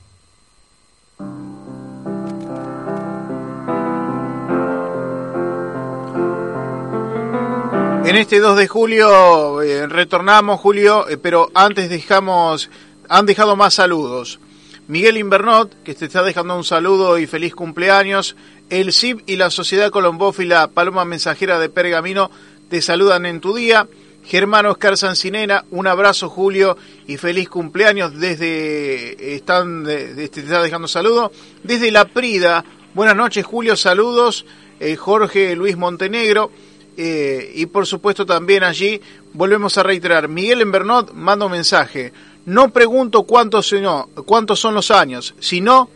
En 8.12 8.18
este 8.18 8.40
2 8.40 8.58
de 8.58 8.68
julio 8.68 9.62
eh, 9.62 9.86
retornamos, 9.86 10.60
Julio, 10.60 11.08
eh, 11.08 11.16
pero 11.16 11.50
antes 11.54 11.88
dejamos, 11.88 12.68
han 13.08 13.24
dejado 13.24 13.56
más 13.56 13.72
saludos. 13.72 14.38
Miguel 14.86 15.16
Invernot, 15.16 15.82
que 15.82 15.94
te 15.94 16.04
está 16.04 16.22
dejando 16.22 16.54
un 16.54 16.62
saludo 16.62 17.16
y 17.16 17.26
feliz 17.26 17.54
cumpleaños. 17.54 18.36
El 18.68 18.92
CIP 18.92 19.22
y 19.26 19.36
la 19.36 19.48
Sociedad 19.48 19.88
Colombófila 19.88 20.68
Paloma 20.68 21.06
Mensajera 21.06 21.58
de 21.58 21.70
Pergamino 21.70 22.30
te 22.68 22.82
saludan 22.82 23.24
en 23.24 23.40
tu 23.40 23.54
día. 23.54 23.88
Germán 24.26 24.66
Oscar 24.66 24.98
Sancinena, 24.98 25.64
un 25.70 25.86
abrazo 25.86 26.28
Julio 26.28 26.76
y 27.06 27.16
feliz 27.16 27.48
cumpleaños 27.48 28.20
desde 28.20 29.36
están 29.36 29.84
te 29.84 30.24
está 30.24 30.60
dejando 30.60 30.86
saludo 30.86 31.32
desde 31.62 31.90
La 31.90 32.04
Prida. 32.04 32.62
Buenas 32.92 33.16
noches 33.16 33.46
Julio, 33.46 33.74
saludos. 33.74 34.44
Eh, 34.80 34.96
Jorge 34.96 35.54
Luis 35.56 35.76
Montenegro 35.76 36.50
eh, 36.96 37.52
y 37.54 37.66
por 37.66 37.86
supuesto 37.86 38.26
también 38.26 38.64
allí 38.64 39.00
volvemos 39.32 39.78
a 39.78 39.82
reiterar, 39.82 40.28
Miguel 40.28 40.60
Enbernot 40.60 41.12
manda 41.12 41.46
un 41.46 41.52
mensaje, 41.52 42.12
no 42.44 42.70
pregunto 42.72 43.22
cuántos, 43.22 43.68
sino, 43.68 44.08
cuántos 44.26 44.60
son 44.60 44.74
los 44.74 44.90
años, 44.90 45.34
sino 45.38 45.88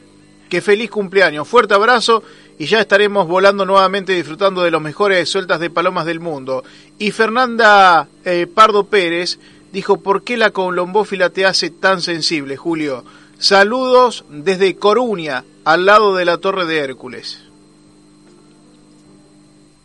que 0.48 0.60
feliz 0.60 0.90
cumpleaños. 0.90 1.48
Fuerte 1.48 1.74
abrazo 1.74 2.22
y 2.58 2.66
ya 2.66 2.80
estaremos 2.80 3.26
volando 3.26 3.64
nuevamente 3.64 4.12
disfrutando 4.12 4.62
de 4.62 4.70
los 4.70 4.80
mejores 4.80 5.28
sueltas 5.28 5.60
de 5.60 5.70
palomas 5.70 6.06
del 6.06 6.20
mundo. 6.20 6.64
Y 6.98 7.10
Fernanda 7.10 8.08
eh, 8.24 8.46
Pardo 8.46 8.84
Pérez 8.84 9.38
dijo, 9.72 9.98
¿por 9.98 10.22
qué 10.22 10.36
la 10.36 10.50
colombófila 10.50 11.30
te 11.30 11.44
hace 11.44 11.70
tan 11.70 12.00
sensible, 12.00 12.56
Julio? 12.56 13.04
Saludos 13.38 14.24
desde 14.30 14.76
Coruña, 14.76 15.44
al 15.64 15.84
lado 15.84 16.14
de 16.14 16.24
la 16.24 16.38
Torre 16.38 16.64
de 16.64 16.78
Hércules. 16.78 17.42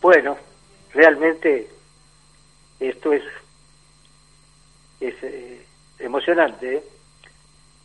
Bueno, 0.00 0.36
realmente 0.94 1.68
esto 2.80 3.12
es, 3.12 3.22
es 5.00 5.14
eh, 5.22 5.66
emocionante. 5.98 6.76
¿eh? 6.76 6.84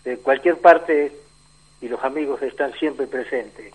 De 0.03 0.17
cualquier 0.19 0.59
parte 0.59 1.11
y 1.81 1.87
los 1.87 2.03
amigos 2.03 2.41
están 2.41 2.73
siempre 2.73 3.07
presentes. 3.07 3.73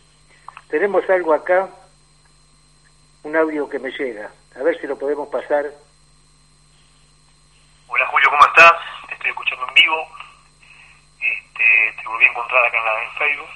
Tenemos 0.68 1.08
algo 1.10 1.34
acá, 1.34 1.68
un 3.22 3.36
audio 3.36 3.68
que 3.68 3.78
me 3.78 3.90
llega. 3.90 4.30
A 4.56 4.62
ver 4.62 4.80
si 4.80 4.86
lo 4.86 4.98
podemos 4.98 5.28
pasar. 5.28 5.66
Hola 7.88 8.06
Julio, 8.06 8.30
¿cómo 8.30 8.46
estás? 8.46 8.72
Te 9.08 9.14
estoy 9.14 9.30
escuchando 9.30 9.68
en 9.68 9.74
vivo. 9.74 10.08
Este, 11.20 12.02
te 12.02 12.08
volví 12.08 12.24
a 12.24 12.28
encontrar 12.28 12.64
acá 12.64 12.78
en, 12.78 12.84
la, 12.84 13.04
en 13.04 13.10
Facebook. 13.12 13.48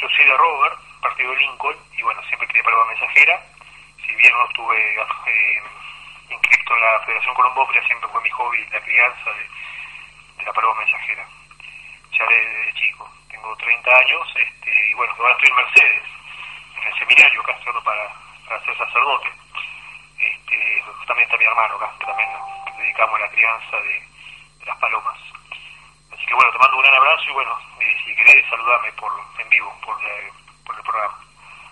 Yo 0.00 0.08
soy 0.16 0.24
de 0.24 0.36
Robert, 0.36 0.74
partido 1.02 1.34
Lincoln, 1.34 1.76
y 1.96 2.02
bueno, 2.02 2.22
siempre 2.28 2.48
quería 2.48 2.62
palabra 2.62 2.86
mensajera. 2.86 3.57
Si 4.08 4.14
bien 4.16 4.32
no 4.32 4.46
estuve 4.46 4.76
eh, 5.26 5.62
inscrito 6.30 6.74
en 6.74 6.80
la 6.80 7.00
Federación 7.00 7.34
Colombófila, 7.34 7.86
siempre 7.86 8.08
fue 8.08 8.22
mi 8.22 8.30
hobby 8.30 8.66
la 8.72 8.80
crianza 8.80 9.30
de, 9.32 10.44
la 10.44 10.52
palabra 10.52 10.78
mensajera. 10.80 11.26
Ya 12.12 12.24
desde, 12.26 12.72
chico, 12.72 13.10
tengo 13.28 13.54
30 13.56 13.90
años, 13.98 14.34
este, 14.34 14.90
y 14.90 14.94
bueno, 14.94 15.14
ahora 15.18 15.32
estoy 15.32 15.50
en 15.50 15.56
Mercedes, 15.56 16.02
en 16.80 16.88
el 16.88 16.98
seminario 16.98 17.40
acá, 17.42 17.58
para, 17.84 18.14
para 18.48 18.64
ser 18.64 18.78
sacerdote. 18.78 19.28
Este, 20.18 20.84
también 21.06 21.28
está 21.28 21.36
mi 21.36 21.44
hermano 21.44 21.76
acá, 21.76 21.92
que 21.98 22.06
también 22.06 22.32
nos 22.32 22.78
dedicamos 22.78 23.14
a 23.14 23.22
la 23.22 23.30
crianza 23.30 23.76
de, 23.76 24.08
las 24.64 24.78
palomas. 24.78 25.18
Así 26.12 26.24
que 26.26 26.34
bueno, 26.34 26.50
te 26.50 26.58
mando 26.58 26.76
un 26.76 26.82
gran 26.82 26.94
abrazo 26.94 27.24
y 27.28 27.32
bueno, 27.32 27.58
si 28.04 28.14
querés 28.16 28.48
saludarme 28.48 28.90
por, 28.92 29.12
en 29.38 29.48
vivo 29.50 29.74
por, 29.84 30.02
la, 30.02 30.10
por 30.64 30.76
el 30.76 30.82
programa. 30.82 31.27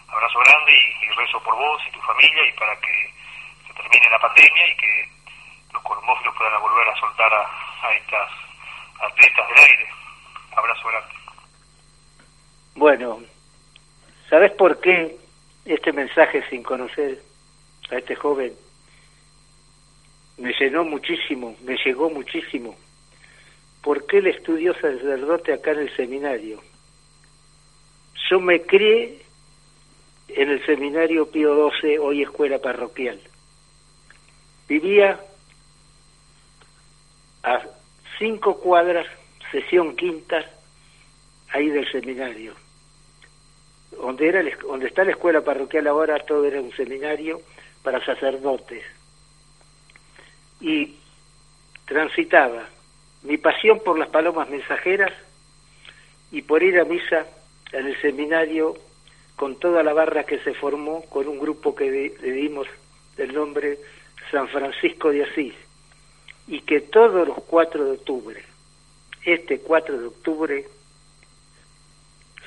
Abrazo 0.09 0.39
grande 0.41 0.73
y, 0.73 1.09
rezo 1.17 1.41
por 1.43 1.55
vos 1.57 1.83
y 1.89 1.93
tu 1.93 2.01
familia 2.01 2.49
y 2.49 2.53
para 2.53 2.77
que 2.81 3.13
se 3.67 3.75
termine 3.75 4.11
la 4.11 4.19
pandemia 4.19 4.67
y 4.69 4.77
que 4.77 5.09
los 5.73 5.83
colombófilos 5.83 6.35
puedan 6.37 6.61
volver 6.61 6.89
a 6.89 6.97
soltar 7.01 7.33
a, 7.35 7.93
estas 7.95 8.31
atletas 9.01 9.49
del 9.49 9.59
aire. 9.59 9.89
Abrazo 10.57 10.89
grande. 10.89 11.15
Bueno, 12.75 13.21
¿sabes 14.29 14.53
por 14.53 14.81
qué 14.81 15.17
este 15.65 15.93
mensaje 15.93 16.43
sin 16.51 16.63
conocer 16.63 17.23
a 17.91 17.97
este 17.97 18.15
joven 18.17 18.53
me 20.39 20.53
llenó 20.53 20.85
muchísimo, 20.85 21.57
me 21.63 21.77
llegó 21.85 22.11
muchísimo? 22.11 22.77
¿Por 23.83 24.07
qué 24.07 24.19
él 24.19 24.27
estudió 24.29 24.75
sacerdote 24.75 25.53
acá 25.53 25.73
en 25.73 25.81
el 25.81 25.97
seminario? 25.97 26.61
Yo 28.29 28.41
me 28.41 28.61
crié 28.63 29.26
en 30.29 30.51
el 30.51 30.65
seminario 30.67 31.31
Pío 31.31 31.71
XII, 31.71 31.99
hoy 31.99 32.23
escuela 32.23 32.59
parroquial. 32.59 33.21
Vivía 34.69 35.21
a 37.43 37.63
cinco 38.19 38.59
cuadras, 38.59 39.07
sesión 39.51 39.95
quinta, 39.95 40.45
ahí 41.51 41.69
del 41.69 41.91
seminario. 41.91 42.55
Donde, 43.93 44.29
era 44.29 44.41
el, 44.41 44.53
donde 44.59 44.89
está 44.89 45.05
la 45.05 45.13
escuela 45.13 45.43
parroquial 45.43 45.87
ahora, 45.87 46.19
todo 46.19 46.45
era 46.45 46.61
un 46.61 46.73
seminario 46.73 47.41
para 47.83 48.05
sacerdotes. 48.05 48.85
Y 50.61 50.97
transitaba 51.87 52.69
mi 53.23 53.39
pasión 53.39 53.81
por 53.85 53.99
las 53.99 54.09
palomas 54.09 54.49
mensajeras 54.49 55.13
y 56.33 56.43
por 56.43 56.63
ir 56.63 56.79
a 56.81 56.85
misa 56.85 57.27
en 57.73 57.87
el 57.87 58.01
seminario 58.01 58.77
con 59.37 59.57
toda 59.57 59.83
la 59.83 59.93
barra 59.93 60.25
que 60.25 60.39
se 60.41 60.55
formó, 60.55 61.03
con 61.03 61.29
un 61.29 61.39
grupo 61.39 61.75
que 61.75 62.17
le 62.21 62.33
dimos 62.33 62.67
el 63.19 63.35
nombre 63.35 63.79
San 64.31 64.49
Francisco 64.49 65.11
de 65.11 65.25
Asís, 65.25 65.55
y 66.49 66.61
que 66.61 66.81
todos 66.81 67.29
los 67.29 67.43
4 67.45 67.85
de 67.85 67.91
octubre, 67.93 68.45
este 69.25 69.61
4 69.61 69.99
de 69.99 70.07
octubre, 70.07 70.67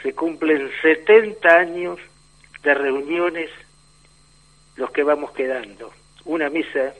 se 0.01 0.13
cumplen 0.13 0.71
70 0.81 1.49
años 1.49 1.99
de 2.63 2.73
reuniones 2.73 3.49
los 4.75 4.91
que 4.91 5.03
vamos 5.03 5.31
quedando. 5.31 5.91
Una 6.25 6.49
misa 6.49 6.93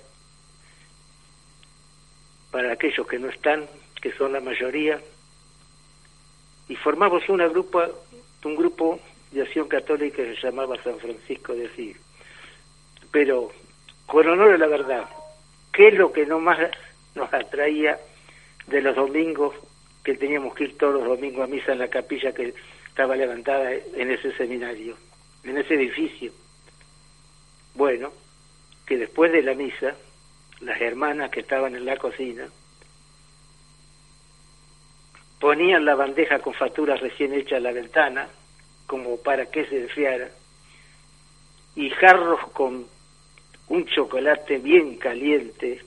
para 2.51 2.73
aquellos 2.73 3.07
que 3.07 3.19
no 3.19 3.29
están, 3.29 3.67
que 4.01 4.11
son 4.13 4.33
la 4.33 4.41
mayoría, 4.41 5.01
y 6.67 6.75
formamos 6.75 7.27
una 7.29 7.47
grupa, 7.47 7.89
un 8.43 8.55
grupo 8.55 8.99
de 9.31 9.41
acción 9.41 9.67
católica 9.67 10.17
que 10.17 10.35
se 10.35 10.41
llamaba 10.41 10.81
San 10.83 10.99
Francisco 10.99 11.53
de 11.53 11.67
Asís. 11.67 11.97
Pero, 13.11 13.51
con 14.05 14.27
honor 14.27 14.53
a 14.53 14.57
la 14.57 14.67
verdad, 14.67 15.09
¿qué 15.71 15.89
es 15.89 15.93
lo 15.95 16.11
que 16.11 16.25
no 16.25 16.39
más 16.39 16.59
nos 17.15 17.33
atraía 17.33 17.99
de 18.67 18.81
los 18.81 18.95
domingos, 18.95 19.55
que 20.03 20.15
teníamos 20.15 20.53
que 20.55 20.65
ir 20.65 20.77
todos 20.77 20.95
los 20.95 21.05
domingos 21.05 21.43
a 21.43 21.47
misa 21.47 21.73
en 21.73 21.79
la 21.79 21.87
capilla 21.87 22.33
que 22.33 22.53
estaba 22.87 23.15
levantada 23.15 23.73
en 23.73 24.11
ese 24.11 24.31
seminario, 24.33 24.97
en 25.43 25.57
ese 25.57 25.75
edificio? 25.75 26.31
Bueno, 27.75 28.11
que 28.85 28.97
después 28.97 29.31
de 29.31 29.43
la 29.43 29.53
misa, 29.53 29.95
las 30.61 30.81
hermanas 30.81 31.29
que 31.29 31.41
estaban 31.41 31.75
en 31.75 31.85
la 31.85 31.97
cocina 31.97 32.47
ponían 35.39 35.85
la 35.85 35.95
bandeja 35.95 36.39
con 36.39 36.53
facturas 36.53 36.99
recién 36.99 37.33
hechas 37.33 37.57
a 37.57 37.61
la 37.61 37.71
ventana, 37.71 38.27
como 38.89 39.17
para 39.17 39.45
que 39.45 39.65
se 39.67 39.81
enfriara, 39.81 40.31
y 41.75 41.91
jarros 41.91 42.39
con 42.53 42.87
un 43.67 43.85
chocolate 43.85 44.57
bien 44.57 44.95
caliente, 44.95 45.83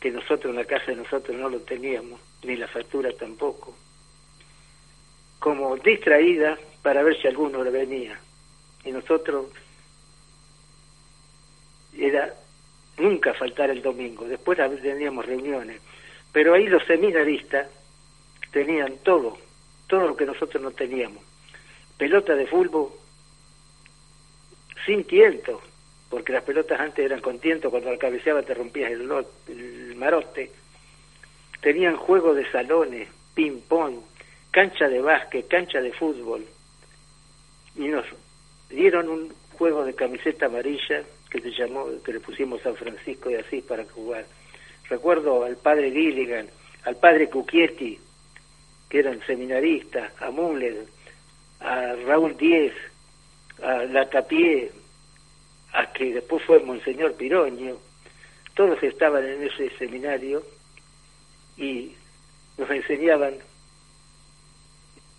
que 0.00 0.10
nosotros 0.10 0.50
en 0.50 0.56
la 0.56 0.64
casa 0.64 0.86
de 0.86 0.96
nosotros 0.96 1.36
no 1.36 1.48
lo 1.48 1.60
teníamos, 1.60 2.20
ni 2.42 2.56
la 2.56 2.66
factura 2.66 3.12
tampoco, 3.12 3.76
como 5.38 5.76
distraída 5.76 6.58
para 6.82 7.04
ver 7.04 7.16
si 7.22 7.28
alguno 7.28 7.62
le 7.62 7.70
venía. 7.70 8.18
Y 8.84 8.90
nosotros 8.90 9.46
era 11.96 12.34
nunca 12.96 13.34
faltar 13.34 13.70
el 13.70 13.82
domingo, 13.82 14.24
después 14.26 14.58
teníamos 14.82 15.24
reuniones, 15.24 15.80
pero 16.32 16.54
ahí 16.54 16.66
los 16.66 16.84
seminaristas 16.86 17.68
tenían 18.50 18.96
todo, 19.04 19.38
todo 19.86 20.08
lo 20.08 20.16
que 20.16 20.26
nosotros 20.26 20.60
no 20.60 20.72
teníamos. 20.72 21.28
Pelota 21.98 22.34
de 22.34 22.46
fútbol 22.46 22.90
sin 24.86 25.04
tiento, 25.04 25.60
porque 26.08 26.32
las 26.32 26.44
pelotas 26.44 26.80
antes 26.80 27.04
eran 27.04 27.20
con 27.20 27.38
tiento, 27.38 27.70
cuando 27.70 27.90
la 27.90 27.98
cabeceaba 27.98 28.42
te 28.42 28.54
rompías 28.54 28.90
el, 28.90 29.10
el 29.48 29.94
marote. 29.96 30.50
Tenían 31.60 31.96
juego 31.96 32.32
de 32.32 32.50
salones, 32.50 33.08
ping-pong, 33.34 34.00
cancha 34.50 34.88
de 34.88 35.00
básquet, 35.00 35.46
cancha 35.48 35.80
de 35.80 35.92
fútbol. 35.92 36.46
Y 37.76 37.88
nos 37.88 38.06
dieron 38.70 39.08
un 39.08 39.34
juego 39.58 39.84
de 39.84 39.94
camiseta 39.94 40.46
amarilla 40.46 41.02
que 41.30 41.40
se 41.40 41.50
llamó, 41.50 41.86
que 42.02 42.14
le 42.14 42.20
pusimos 42.20 42.62
San 42.62 42.76
Francisco 42.76 43.28
de 43.28 43.40
Asís 43.40 43.64
para 43.64 43.84
jugar. 43.84 44.24
Recuerdo 44.88 45.44
al 45.44 45.56
padre 45.56 45.90
Gilligan, 45.90 46.48
al 46.84 46.96
padre 46.96 47.28
Cuquietti, 47.28 47.98
que 48.88 48.98
eran 48.98 49.20
seminaristas, 49.26 50.10
a 50.22 50.30
Muller, 50.30 50.86
a 51.60 51.94
Raúl 52.06 52.36
Díez, 52.36 52.72
a 53.62 53.84
Latapié, 53.84 54.70
a 55.72 55.92
que 55.92 56.14
después 56.14 56.42
fue 56.44 56.60
Monseñor 56.60 57.14
Piroño, 57.14 57.76
todos 58.54 58.82
estaban 58.82 59.24
en 59.24 59.44
ese 59.44 59.70
seminario 59.78 60.44
y 61.56 61.94
nos 62.56 62.70
enseñaban 62.70 63.34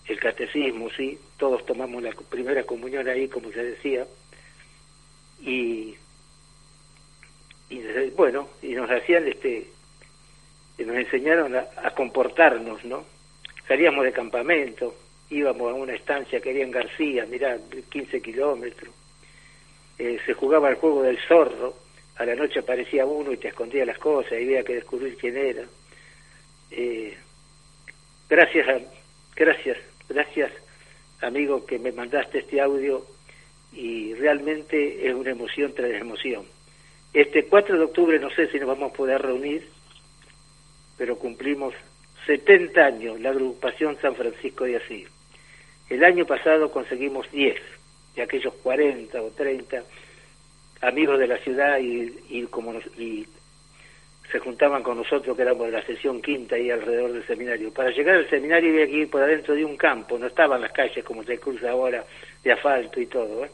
el 0.07 0.19
catecismo, 0.19 0.89
sí, 0.89 1.19
todos 1.37 1.65
tomamos 1.65 2.01
la 2.01 2.11
primera 2.29 2.63
comunión 2.63 3.07
ahí, 3.07 3.27
como 3.27 3.51
se 3.51 3.63
decía, 3.63 4.07
y, 5.41 5.95
y 7.69 8.09
bueno, 8.15 8.49
y 8.61 8.73
nos 8.73 8.89
hacían 8.89 9.27
este, 9.27 9.67
nos 10.79 10.95
enseñaron 10.95 11.55
a, 11.55 11.67
a 11.83 11.91
comportarnos, 11.91 12.83
¿no? 12.85 13.05
Salíamos 13.67 14.03
de 14.03 14.11
campamento, 14.11 14.95
íbamos 15.29 15.71
a 15.71 15.75
una 15.75 15.93
estancia 15.93 16.39
que 16.39 16.49
había 16.49 16.63
en 16.63 16.71
García, 16.71 17.25
mirá, 17.25 17.57
15 17.89 18.21
kilómetros, 18.21 18.93
eh, 19.97 20.19
se 20.25 20.33
jugaba 20.33 20.69
el 20.69 20.75
juego 20.75 21.03
del 21.03 21.19
zorro, 21.27 21.75
a 22.15 22.25
la 22.25 22.35
noche 22.35 22.59
aparecía 22.59 23.05
uno 23.05 23.31
y 23.31 23.37
te 23.37 23.49
escondía 23.49 23.85
las 23.85 23.97
cosas 23.97 24.33
y 24.33 24.43
había 24.43 24.63
que 24.63 24.75
descubrir 24.75 25.15
quién 25.17 25.37
era. 25.37 25.63
Eh, 26.71 27.17
gracias, 28.29 28.67
a, 28.67 28.79
gracias, 29.35 29.77
gracias 30.07 30.51
amigo, 31.21 31.65
que 31.65 31.79
me 31.79 31.91
mandaste 31.91 32.39
este 32.39 32.61
audio 32.61 33.05
y 33.71 34.13
realmente 34.15 35.07
es 35.07 35.13
una 35.13 35.31
emoción 35.31 35.73
tras 35.73 35.91
emoción. 35.91 36.45
Este 37.13 37.45
4 37.45 37.77
de 37.77 37.83
octubre 37.83 38.19
no 38.19 38.29
sé 38.31 38.47
si 38.47 38.59
nos 38.59 38.67
vamos 38.67 38.91
a 38.91 38.95
poder 38.95 39.21
reunir, 39.21 39.67
pero 40.97 41.17
cumplimos 41.17 41.73
70 42.25 42.85
años 42.85 43.19
la 43.19 43.29
agrupación 43.29 43.97
San 44.01 44.15
Francisco 44.15 44.65
de 44.65 44.77
Asís. 44.77 45.07
El 45.89 46.03
año 46.03 46.25
pasado 46.25 46.71
conseguimos 46.71 47.29
10 47.31 47.55
de 48.15 48.21
aquellos 48.21 48.53
40 48.61 49.21
o 49.21 49.31
30 49.31 49.83
amigos 50.81 51.19
de 51.19 51.27
la 51.27 51.37
ciudad 51.37 51.79
y, 51.79 52.43
como 52.49 52.73
nos, 52.73 52.85
y 52.97 53.27
se 54.31 54.39
juntaban 54.39 54.83
con 54.83 54.97
nosotros 54.97 55.35
que 55.35 55.41
éramos 55.41 55.65
de 55.65 55.73
la 55.73 55.85
sesión 55.85 56.21
quinta 56.21 56.57
y 56.57 56.69
alrededor 56.69 57.13
del 57.13 57.25
seminario. 57.25 57.73
Para 57.73 57.89
llegar 57.89 58.15
al 58.15 58.29
seminario 58.29 58.69
había 58.69 58.85
que 58.85 58.97
ir 58.97 59.09
por 59.09 59.23
adentro 59.23 59.55
de 59.55 59.65
un 59.65 59.75
campo, 59.75 60.17
no 60.19 60.27
estaban 60.27 60.61
las 60.61 60.71
calles 60.71 61.03
como 61.03 61.23
se 61.23 61.39
cruza 61.39 61.71
ahora 61.71 62.05
de 62.43 62.51
asfalto 62.51 63.01
y 63.01 63.07
todo. 63.07 63.45
¿eh? 63.45 63.49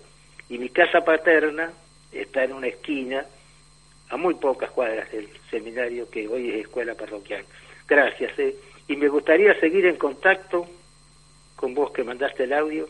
Y 0.50 0.58
mi 0.58 0.70
casa 0.70 1.02
paterna 1.02 1.72
está 2.12 2.44
en 2.44 2.54
una 2.54 2.68
esquina 2.68 3.26
a 4.10 4.18
muy 4.18 4.36
pocas 4.36 4.70
cuadras 4.72 5.10
del 5.12 5.30
seminario 5.50 6.10
que 6.10 6.28
hoy 6.28 6.50
es 6.50 6.62
escuela 6.62 6.94
parroquial. 6.94 7.46
Gracias. 7.88 8.38
¿eh? 8.38 8.56
Y 8.88 8.98
me 8.98 9.08
gustaría 9.08 9.58
seguir 9.60 9.86
en 9.86 9.96
contacto 9.96 10.68
con 11.56 11.74
vos 11.74 11.92
que 11.92 12.04
mandaste 12.04 12.44
el 12.44 12.54
audio, 12.54 12.88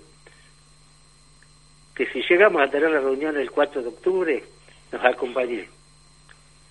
que 1.95 2.07
si 2.07 2.21
llegamos 2.21 2.61
a 2.61 2.69
tener 2.69 2.89
la 2.89 2.99
reunión 2.99 3.37
el 3.37 3.51
4 3.51 3.81
de 3.81 3.87
octubre, 3.87 4.43
nos 4.91 5.03
acompañe. 5.03 5.67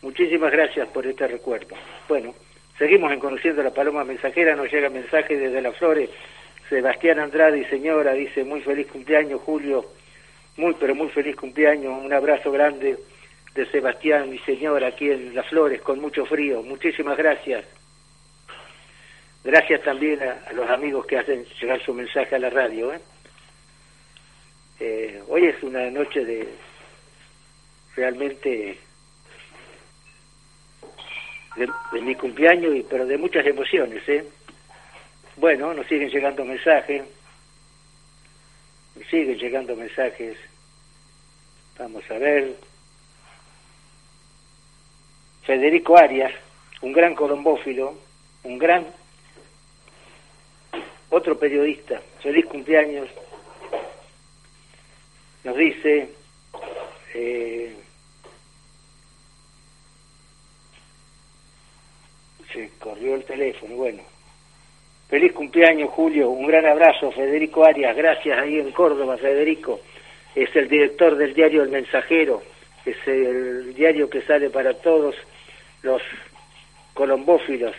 Muchísimas 0.02 0.52
gracias 0.52 0.87
por 0.88 1.07
este 1.07 1.26
recuerdo. 1.26 1.74
Bueno, 2.09 2.35
seguimos 2.78 3.11
en 3.11 3.20
Conociendo 3.20 3.62
la 3.62 3.72
Paloma 3.72 4.04
Mensajera, 4.04 4.54
nos 4.54 4.70
llega 4.70 4.90
mensaje 4.90 5.37
desde 5.37 5.62
Las 5.62 5.76
Flores. 5.76 6.11
Sebastián 6.68 7.20
Andrade 7.20 7.59
y 7.59 7.64
señora 7.64 8.12
dice 8.12 8.44
muy 8.44 8.61
feliz 8.61 8.87
cumpleaños, 8.88 9.40
Julio. 9.42 9.87
Muy, 10.57 10.74
pero 10.78 10.94
muy 10.94 11.09
feliz 11.09 11.37
cumpleaños. 11.37 12.02
Un 12.04 12.12
abrazo 12.12 12.52
grande 12.52 12.98
de 13.54 13.66
Sebastián 13.66 14.33
y 14.35 14.38
señora 14.40 14.88
aquí 14.88 15.11
en 15.11 15.35
Las 15.35 15.46
Flores 15.48 15.80
con 15.80 16.00
mucho 16.00 16.26
frío. 16.26 16.62
Muchísimas 16.62 17.16
gracias. 17.16 17.64
Gracias 19.44 19.83
también 19.83 20.20
a, 20.22 20.52
los 20.54 20.68
amigos 20.70 21.04
que 21.04 21.18
hacen 21.18 21.44
llegar 21.61 21.78
su 21.85 21.92
mensaje 21.92 22.35
a 22.35 22.38
la 22.38 22.48
radio. 22.48 22.94
¿eh? 22.94 23.00
Eh, 24.80 25.22
hoy 25.28 25.44
es 25.44 25.62
una 25.62 25.90
noche 25.90 26.24
de 26.24 26.48
realmente 27.94 28.78
de, 31.57 31.68
de 31.92 32.00
mi 32.00 32.14
cumpleaños, 32.14 32.74
y, 32.74 32.83
pero 32.85 33.04
de 33.04 33.18
muchas 33.18 33.44
emociones. 33.44 34.02
¿eh? 34.09 34.26
Bueno, 35.37 35.74
nos 35.74 35.87
siguen 35.88 36.09
llegando 36.09 36.42
mensajes, 36.46 37.02
nos 38.96 39.07
siguen 39.09 39.37
llegando 39.37 39.76
mensajes. 39.76 40.38
Vamos 41.78 42.02
a 42.11 42.14
ver. 42.14 42.57
Federico 45.42 45.98
Arias, 45.98 46.33
un 46.80 46.94
gran 46.94 47.14
colombófilo, 47.14 47.98
un 48.44 48.59
gran 48.59 48.87
otro 51.14 51.38
periodista, 51.38 52.03
feliz 52.20 52.44
cumpleaños, 52.46 53.09
nos 55.44 55.57
dice, 55.57 56.09
eh, 57.14 57.77
se 62.53 62.68
corrió 62.81 63.14
el 63.14 63.24
teléfono, 63.24 63.77
bueno, 63.77 64.03
feliz 65.09 65.33
cumpleaños 65.33 65.90
Julio, 65.90 66.31
un 66.31 66.48
gran 66.48 66.66
abrazo 66.66 67.12
Federico 67.12 67.64
Arias, 67.64 67.96
gracias 67.96 68.37
ahí 68.37 68.59
en 68.59 68.72
Córdoba 68.72 69.16
Federico, 69.16 69.81
es 70.35 70.55
el 70.57 70.68
director 70.68 71.14
del 71.14 71.33
diario 71.33 71.62
El 71.62 71.70
Mensajero, 71.70 72.42
es 72.85 72.96
el 73.07 73.72
diario 73.72 74.11
que 74.11 74.22
sale 74.22 74.50
para 74.50 74.74
todos 74.74 75.14
los 75.83 76.03
colombófilos, 76.92 77.77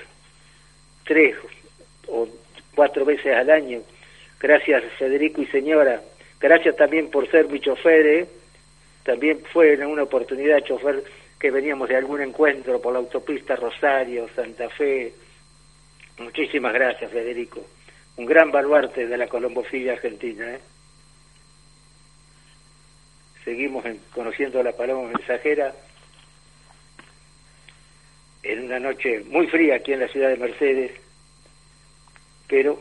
tres 1.04 1.36
o 2.08 2.30
cuatro 2.76 3.06
veces 3.06 3.36
al 3.36 3.50
año. 3.50 3.82
Gracias 4.40 4.84
Federico 5.00 5.42
y 5.42 5.48
señora. 5.48 6.02
Gracias 6.40 6.76
también 6.76 7.10
por 7.10 7.30
ser 7.32 7.48
mi 7.48 7.60
chofer. 7.60 8.06
¿eh? 8.06 8.28
También 9.04 9.40
fue 9.52 9.74
en 9.74 9.86
una 9.86 10.04
oportunidad 10.04 10.64
chofer 10.64 11.04
que 11.40 11.52
veníamos 11.52 11.90
de 11.90 11.96
algún 11.96 12.22
encuentro 12.22 12.82
por 12.82 12.94
la 12.94 13.00
autopista 13.00 13.56
Rosario, 13.56 14.30
Santa 14.36 14.70
Fe. 14.70 15.14
Muchísimas 16.20 16.74
gracias 16.74 17.12
Federico. 17.12 17.66
Un 18.18 18.26
gran 18.26 18.52
baluarte 18.52 19.08
de 19.08 19.18
la 19.18 19.28
colombofilia 19.28 19.94
argentina. 19.94 20.54
¿eh? 20.54 20.60
Seguimos 23.44 23.86
en, 23.86 24.00
conociendo 24.14 24.60
a 24.60 24.64
la 24.64 24.72
paloma 24.72 25.10
mensajera 25.10 25.74
en 28.44 28.66
una 28.66 28.80
noche 28.80 29.24
muy 29.28 29.48
fría 29.48 29.76
aquí 29.76 29.94
en 29.94 30.02
la 30.02 30.08
ciudad 30.08 30.30
de 30.30 30.38
Mercedes 30.38 31.05
pero 32.48 32.80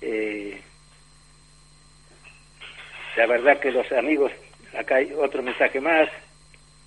eh, 0.00 0.62
la 3.16 3.26
verdad 3.26 3.60
que 3.60 3.70
los 3.70 3.90
amigos, 3.92 4.32
acá 4.78 4.96
hay 4.96 5.12
otro 5.14 5.42
mensaje 5.42 5.80
más, 5.80 6.08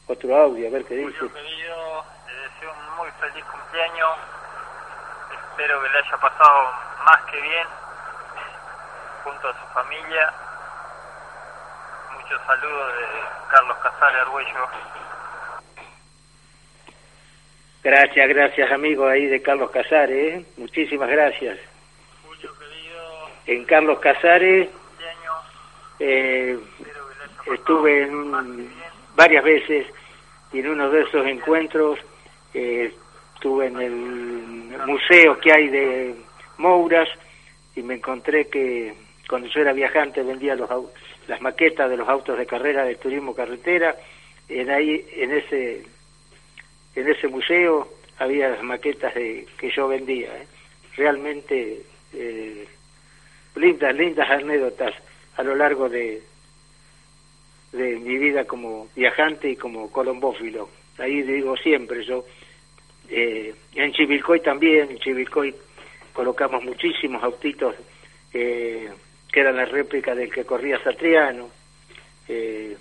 otro 0.07 0.35
audio, 0.35 0.67
a 0.67 0.71
ver 0.71 0.85
qué 0.85 0.95
dice. 0.95 1.19
Querido, 1.19 2.05
le 2.27 2.33
deseo 2.33 2.73
un 2.73 2.95
muy 2.97 3.09
feliz 3.19 3.43
cumpleaños, 3.45 4.17
espero 5.31 5.81
que 5.81 5.89
le 5.89 5.97
haya 5.99 6.17
pasado 6.17 6.71
más 7.05 7.21
que 7.31 7.41
bien 7.41 7.67
junto 9.23 9.47
a 9.47 9.53
su 9.53 9.73
familia. 9.73 10.33
Muchos 12.13 12.41
saludos 12.45 12.93
de 12.93 13.05
Carlos 13.49 13.77
Casares 13.77 14.21
Arguello. 14.21 14.69
Gracias, 17.83 18.29
gracias 18.29 18.71
amigo 18.71 19.05
ahí 19.07 19.25
de 19.25 19.41
Carlos 19.41 19.69
Casares, 19.71 20.35
¿eh? 20.41 20.45
muchísimas 20.57 21.09
gracias. 21.09 21.59
Julio 22.25 22.51
querido, 22.57 23.29
En 23.47 23.65
Carlos 23.65 23.99
Casares 23.99 24.69
eh, 25.99 26.57
estuve 27.53 28.03
en 28.03 28.15
un- 28.15 28.73
varias 29.15 29.43
veces 29.43 29.85
y 30.53 30.59
en 30.59 30.69
uno 30.69 30.89
de 30.89 31.01
esos 31.01 31.25
encuentros 31.27 31.99
eh, 32.53 32.93
estuve 33.35 33.67
en 33.67 33.79
el 33.81 33.91
museo 34.85 35.37
que 35.39 35.51
hay 35.51 35.67
de 35.67 36.15
Mouras 36.57 37.09
y 37.75 37.81
me 37.81 37.95
encontré 37.95 38.47
que 38.47 38.93
cuando 39.27 39.47
yo 39.49 39.59
era 39.61 39.73
viajante 39.73 40.23
vendía 40.23 40.55
los 40.55 40.69
las 41.27 41.41
maquetas 41.41 41.89
de 41.89 41.97
los 41.97 42.07
autos 42.07 42.37
de 42.37 42.45
carrera 42.45 42.83
de 42.85 42.95
turismo 42.95 43.33
carretera 43.35 43.95
en 44.49 44.69
ahí 44.69 45.05
en 45.15 45.31
ese 45.31 45.83
en 46.95 47.07
ese 47.07 47.27
museo 47.27 47.87
había 48.19 48.49
las 48.49 48.63
maquetas 48.63 49.13
de, 49.15 49.47
que 49.57 49.71
yo 49.71 49.87
vendía. 49.87 50.35
¿eh? 50.37 50.47
Realmente 50.95 51.81
eh, 52.13 52.67
lindas, 53.55 53.95
lindas 53.95 54.29
anécdotas 54.29 54.93
a 55.35 55.43
lo 55.43 55.55
largo 55.55 55.89
de, 55.89 56.21
de 57.71 57.97
mi 57.97 58.17
vida 58.17 58.45
como 58.45 58.87
viajante 58.95 59.49
y 59.49 59.55
como 59.55 59.91
colombófilo. 59.91 60.69
Ahí 60.97 61.21
digo 61.23 61.57
siempre 61.57 62.03
yo. 62.03 62.25
Eh, 63.09 63.53
en 63.75 63.91
Chivilcoy 63.91 64.41
también, 64.41 64.91
en 64.91 64.99
Chivilcoy 64.99 65.53
colocamos 66.13 66.63
muchísimos 66.63 67.23
autitos 67.23 67.75
eh, 68.31 68.89
que 69.31 69.39
eran 69.39 69.57
la 69.57 69.65
réplica 69.65 70.13
del 70.15 70.31
que 70.31 70.45
corría 70.45 70.81
Satriano. 70.83 71.49
Eh, 72.27 72.77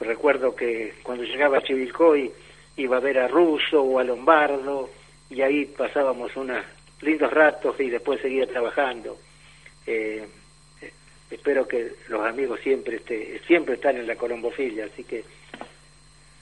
recuerdo 0.00 0.54
que 0.54 0.94
cuando 1.02 1.24
llegaba 1.24 1.58
a 1.58 1.62
Chivilcoy 1.62 2.30
iba 2.76 2.96
a 2.96 3.00
ver 3.00 3.18
a 3.18 3.28
Russo 3.28 3.82
o 3.82 3.98
a 3.98 4.04
Lombardo 4.04 4.90
y 5.30 5.42
ahí 5.42 5.66
pasábamos 5.66 6.34
unos 6.36 6.64
lindos 7.00 7.32
ratos 7.32 7.78
y 7.80 7.90
después 7.90 8.20
seguía 8.20 8.46
trabajando. 8.46 9.18
Eh, 9.86 10.26
eh, 10.82 10.92
espero 11.30 11.66
que 11.66 11.92
los 12.08 12.24
amigos 12.24 12.60
siempre 12.60 12.96
este, 12.96 13.40
siempre 13.46 13.74
están 13.74 13.96
en 13.96 14.06
la 14.06 14.16
colombofilia, 14.16 14.86
así 14.86 15.04
que 15.04 15.20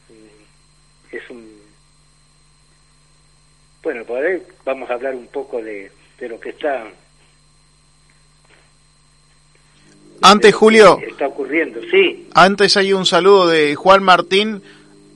mm, 0.08 1.14
es 1.14 1.30
un 1.30 1.64
bueno, 3.82 4.04
por 4.04 4.24
ahí 4.24 4.42
vamos 4.64 4.88
a 4.88 4.94
hablar 4.94 5.14
un 5.14 5.26
poco 5.26 5.62
de, 5.62 5.90
de 6.18 6.28
lo 6.28 6.40
que 6.40 6.50
está 6.50 6.90
Antes, 10.22 10.54
Julio, 10.54 10.98
está 11.06 11.26
ocurriendo. 11.26 11.80
Sí, 11.90 12.28
antes 12.32 12.78
hay 12.78 12.94
un 12.94 13.04
saludo 13.04 13.46
de 13.48 13.74
Juan 13.74 14.02
Martín 14.02 14.62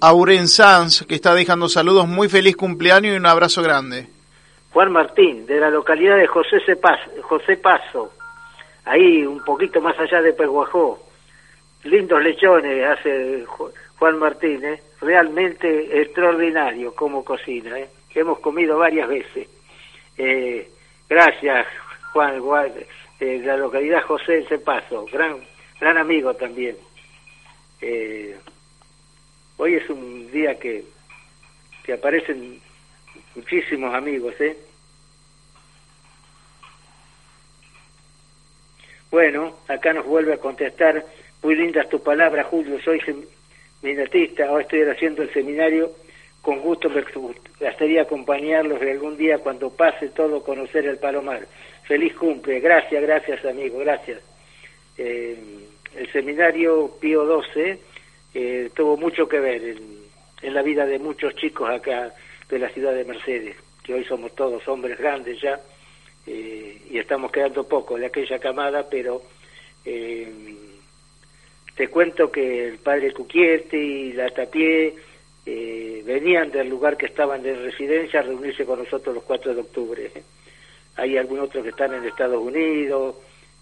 Auren 0.01 0.49
Sanz, 0.49 1.05
que 1.07 1.15
está 1.17 1.35
dejando 1.35 1.69
saludos. 1.69 2.07
Muy 2.07 2.29
feliz 2.29 2.57
cumpleaños 2.57 3.15
y 3.15 3.17
un 3.17 3.27
abrazo 3.27 3.63
grande. 3.63 4.07
Juan 4.73 4.93
Martín, 4.93 5.47
de 5.47 5.59
la 5.59 5.71
localidad 5.71 6.17
de 6.17 6.27
José, 6.27 6.59
José 7.23 7.57
Paso, 7.57 8.13
ahí 8.85 9.25
un 9.27 9.43
poquito 9.45 9.81
más 9.81 9.99
allá 9.99 10.21
de 10.23 10.33
Peguajó. 10.33 11.03
Lindos 11.85 12.23
lechones 12.23 12.85
hace 12.87 13.45
Ju- 13.47 13.73
Juan 13.99 14.19
Martín, 14.19 14.65
¿eh? 14.65 14.81
realmente 15.01 16.01
extraordinario 16.01 16.95
como 16.95 17.25
cocina. 17.25 17.79
¿eh? 17.79 17.89
Hemos 18.15 18.39
comido 18.41 18.79
varias 18.79 19.09
veces. 19.09 19.49
Eh, 20.17 20.69
gracias, 21.09 21.67
Juan, 22.13 22.41
Juan, 22.41 22.73
de 23.19 23.39
la 23.41 23.57
localidad 23.57 24.03
José 24.03 24.45
Cepaso, 24.49 25.07
gran, 25.13 25.39
gran 25.81 25.97
amigo 25.99 26.35
también. 26.35 26.77
Eh, 27.81 28.37
hoy 29.59 29.75
es 29.75 29.89
un 29.91 30.31
día 30.33 30.59
que, 30.59 30.85
que 31.85 31.93
aparecen 31.93 32.61
muchísimos 33.35 33.95
amigos, 33.95 34.35
¿eh? 34.41 34.57
Bueno, 39.11 39.57
acá 39.69 39.93
nos 39.93 40.07
vuelve 40.07 40.35
a 40.35 40.39
contestar, 40.39 41.05
muy 41.43 41.55
lindas 41.55 41.89
tu 41.89 42.03
palabra, 42.03 42.45
Julio, 42.45 42.79
soy 42.83 43.01
seminatista, 43.81 44.49
ahora 44.49 44.63
estoy 44.63 44.83
haciendo 44.83 45.23
el 45.23 45.33
seminario, 45.33 45.93
con 46.43 46.61
gusto 46.61 46.91
me 46.91 47.03
gustaría 47.03 48.03
acompañarlos 48.03 48.81
de 48.81 48.93
algún 48.93 49.17
día 49.17 49.39
cuando 49.39 49.71
pase 49.71 50.09
todo 50.11 50.43
conocer 50.43 50.87
el 50.87 50.99
Palomar. 50.99 51.47
Feliz 51.85 52.15
cumple, 52.15 52.61
gracias, 52.61 53.03
gracias 53.03 53.45
amigo, 53.45 53.79
gracias. 53.79 54.21
Eh, 54.99 55.37
el 55.97 56.13
seminario 56.13 56.93
Pío 57.01 57.43
XII 57.43 57.79
eh, 58.35 58.71
tuvo 58.75 58.97
mucho 58.97 59.29
que 59.29 59.41
ver 59.41 59.63
en, 60.43 60.55
la 60.55 60.63
vida 60.63 60.87
de 60.87 60.99
muchos 60.99 61.35
chicos 61.35 61.69
acá 61.69 62.15
de 62.49 62.59
la 62.59 62.69
ciudad 62.71 62.95
de 62.95 63.05
Mercedes, 63.05 63.57
que 63.83 63.95
hoy 63.95 64.05
somos 64.05 64.35
todos 64.35 64.67
hombres 64.69 64.99
grandes 64.99 65.41
ya, 65.41 65.61
eh, 66.31 66.83
y 66.91 66.99
estamos 66.99 67.33
quedando 67.33 67.67
poco 67.67 67.97
de 67.97 68.07
aquella 68.07 68.39
camada, 68.39 68.87
pero 68.89 69.23
eh, 69.85 70.31
te 71.75 71.89
cuento 71.89 72.31
que 72.31 72.69
el 72.69 72.79
padre 72.79 73.15
Cuquierte 73.15 73.79
y 73.79 74.13
la 74.13 74.29
Tapié 74.29 74.95
eh, 75.47 76.03
venían 76.05 76.51
del 76.51 76.69
lugar 76.69 76.99
que 76.99 77.07
estaban 77.07 77.43
de 77.43 77.57
residencia 77.57 78.21
a 78.21 78.25
reunirse 78.25 78.67
con 78.67 78.81
nosotros 78.81 79.15
los 79.15 79.25
4 79.25 79.55
de 79.55 79.61
octubre. 79.61 80.13
Hay 80.97 81.17
algunos 81.17 81.47
otros 81.47 81.63
que 81.63 81.71
están 81.71 81.95
en 81.95 82.05
Estados 82.05 82.43
Unidos, 82.43 83.17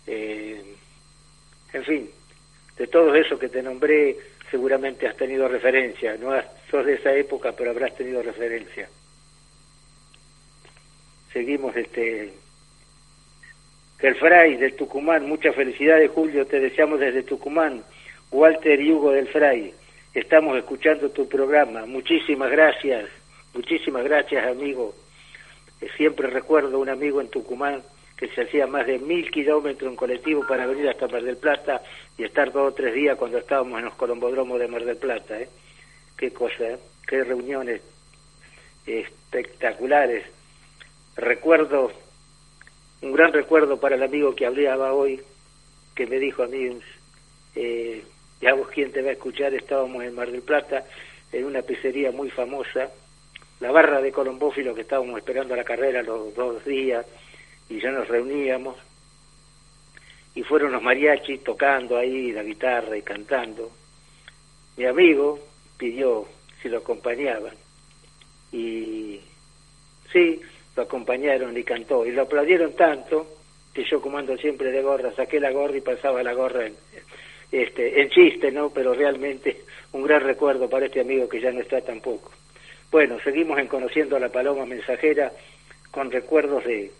en 0.06 1.84
fin, 1.84 2.10
de 2.76 2.86
todo 2.86 3.14
eso 3.14 3.38
que 3.38 3.48
te 3.48 3.62
nombré 3.62 4.16
seguramente 4.50 5.06
has 5.06 5.16
tenido 5.16 5.48
referencia, 5.48 6.16
no 6.16 6.32
sos 6.70 6.86
de 6.86 6.94
esa 6.94 7.12
época, 7.14 7.52
pero 7.52 7.70
habrás 7.70 7.94
tenido 7.96 8.22
referencia. 8.22 8.88
Seguimos 11.32 11.76
este 11.76 12.32
Fray 14.18 14.56
del 14.56 14.74
Tucumán, 14.76 15.28
muchas 15.28 15.54
felicidades 15.54 16.10
Julio, 16.10 16.46
te 16.46 16.60
deseamos 16.60 17.00
desde 17.00 17.22
Tucumán, 17.22 17.82
Walter 18.30 18.80
y 18.80 18.92
Hugo 18.92 19.12
del 19.12 19.28
Fray, 19.28 19.74
estamos 20.14 20.56
escuchando 20.56 21.10
tu 21.10 21.28
programa, 21.28 21.86
muchísimas 21.86 22.50
gracias, 22.50 23.08
muchísimas 23.52 24.04
gracias 24.04 24.46
amigo, 24.46 24.94
eh, 25.80 25.88
siempre 25.96 26.28
recuerdo 26.28 26.78
un 26.78 26.88
amigo 26.88 27.20
en 27.20 27.28
Tucumán 27.28 27.82
que 28.16 28.28
se 28.28 28.42
hacía 28.42 28.66
más 28.66 28.86
de 28.86 28.98
mil 28.98 29.30
kilómetros 29.30 29.90
en 29.90 29.96
colectivo 29.96 30.46
para 30.46 30.66
venir 30.66 30.88
hasta 30.88 31.06
Mar 31.08 31.22
del 31.22 31.36
Plata 31.36 31.82
y 32.16 32.24
estar 32.24 32.50
dos 32.50 32.72
o 32.72 32.74
tres 32.74 32.94
días 32.94 33.18
cuando 33.18 33.38
estábamos 33.38 33.78
en 33.78 33.84
los 33.84 33.94
colombodromos 33.94 34.58
de 34.58 34.68
Mar 34.68 34.84
del 34.84 34.96
Plata, 34.96 35.38
¿eh? 35.38 35.48
Qué 36.16 36.32
cosa, 36.32 36.64
¿eh? 36.64 36.78
qué 37.06 37.22
reuniones 37.24 37.82
espectaculares. 38.86 40.24
Recuerdo 41.16 41.92
un 43.02 43.12
gran 43.12 43.32
recuerdo 43.32 43.78
para 43.78 43.96
el 43.96 44.02
amigo 44.02 44.34
que 44.34 44.46
hablaba 44.46 44.94
hoy, 44.94 45.20
que 45.94 46.06
me 46.06 46.18
dijo 46.18 46.42
a 46.42 46.46
mí, 46.46 46.78
eh, 47.54 48.02
ya 48.40 48.54
vos 48.54 48.68
quien 48.68 48.92
te 48.92 49.02
va 49.02 49.10
a 49.10 49.12
escuchar, 49.12 49.52
estábamos 49.54 50.02
en 50.02 50.14
Mar 50.14 50.30
del 50.30 50.42
Plata, 50.42 50.84
en 51.32 51.44
una 51.44 51.60
pizzería 51.60 52.12
muy 52.12 52.30
famosa, 52.30 52.90
la 53.60 53.70
barra 53.70 54.00
de 54.00 54.12
Colombófilo 54.12 54.74
que 54.74 54.82
estábamos 54.82 55.18
esperando 55.18 55.54
la 55.54 55.64
carrera 55.64 56.02
los 56.02 56.34
dos 56.34 56.64
días 56.64 57.04
y 57.68 57.80
ya 57.80 57.90
nos 57.90 58.08
reuníamos 58.08 58.76
y 60.34 60.42
fueron 60.42 60.72
los 60.72 60.82
mariachis 60.82 61.42
tocando 61.42 61.96
ahí 61.96 62.30
la 62.30 62.42
guitarra 62.42 62.96
y 62.96 63.02
cantando. 63.02 63.70
Mi 64.76 64.84
amigo 64.84 65.40
pidió 65.78 66.26
si 66.60 66.68
lo 66.68 66.78
acompañaban 66.78 67.54
y 68.52 69.18
sí, 70.12 70.40
lo 70.76 70.82
acompañaron 70.82 71.56
y 71.56 71.64
cantó. 71.64 72.04
Y 72.04 72.12
lo 72.12 72.22
aplaudieron 72.22 72.74
tanto 72.74 73.26
que 73.72 73.84
yo 73.84 74.00
comando 74.00 74.36
siempre 74.36 74.70
de 74.70 74.82
gorra, 74.82 75.12
saqué 75.12 75.40
la 75.40 75.50
gorra 75.50 75.76
y 75.76 75.80
pasaba 75.80 76.22
la 76.22 76.34
gorra 76.34 76.66
en, 76.66 76.74
este, 77.50 78.00
en 78.00 78.10
chiste, 78.10 78.50
¿no? 78.50 78.70
Pero 78.70 78.94
realmente 78.94 79.62
un 79.92 80.02
gran 80.02 80.22
recuerdo 80.22 80.68
para 80.68 80.86
este 80.86 81.00
amigo 81.00 81.28
que 81.28 81.40
ya 81.40 81.50
no 81.50 81.60
está 81.60 81.80
tampoco. 81.80 82.30
Bueno, 82.90 83.18
seguimos 83.24 83.58
en 83.58 83.68
conociendo 83.68 84.16
a 84.16 84.20
la 84.20 84.28
paloma 84.28 84.66
mensajera 84.66 85.32
con 85.90 86.10
recuerdos 86.10 86.64
de, 86.64 86.90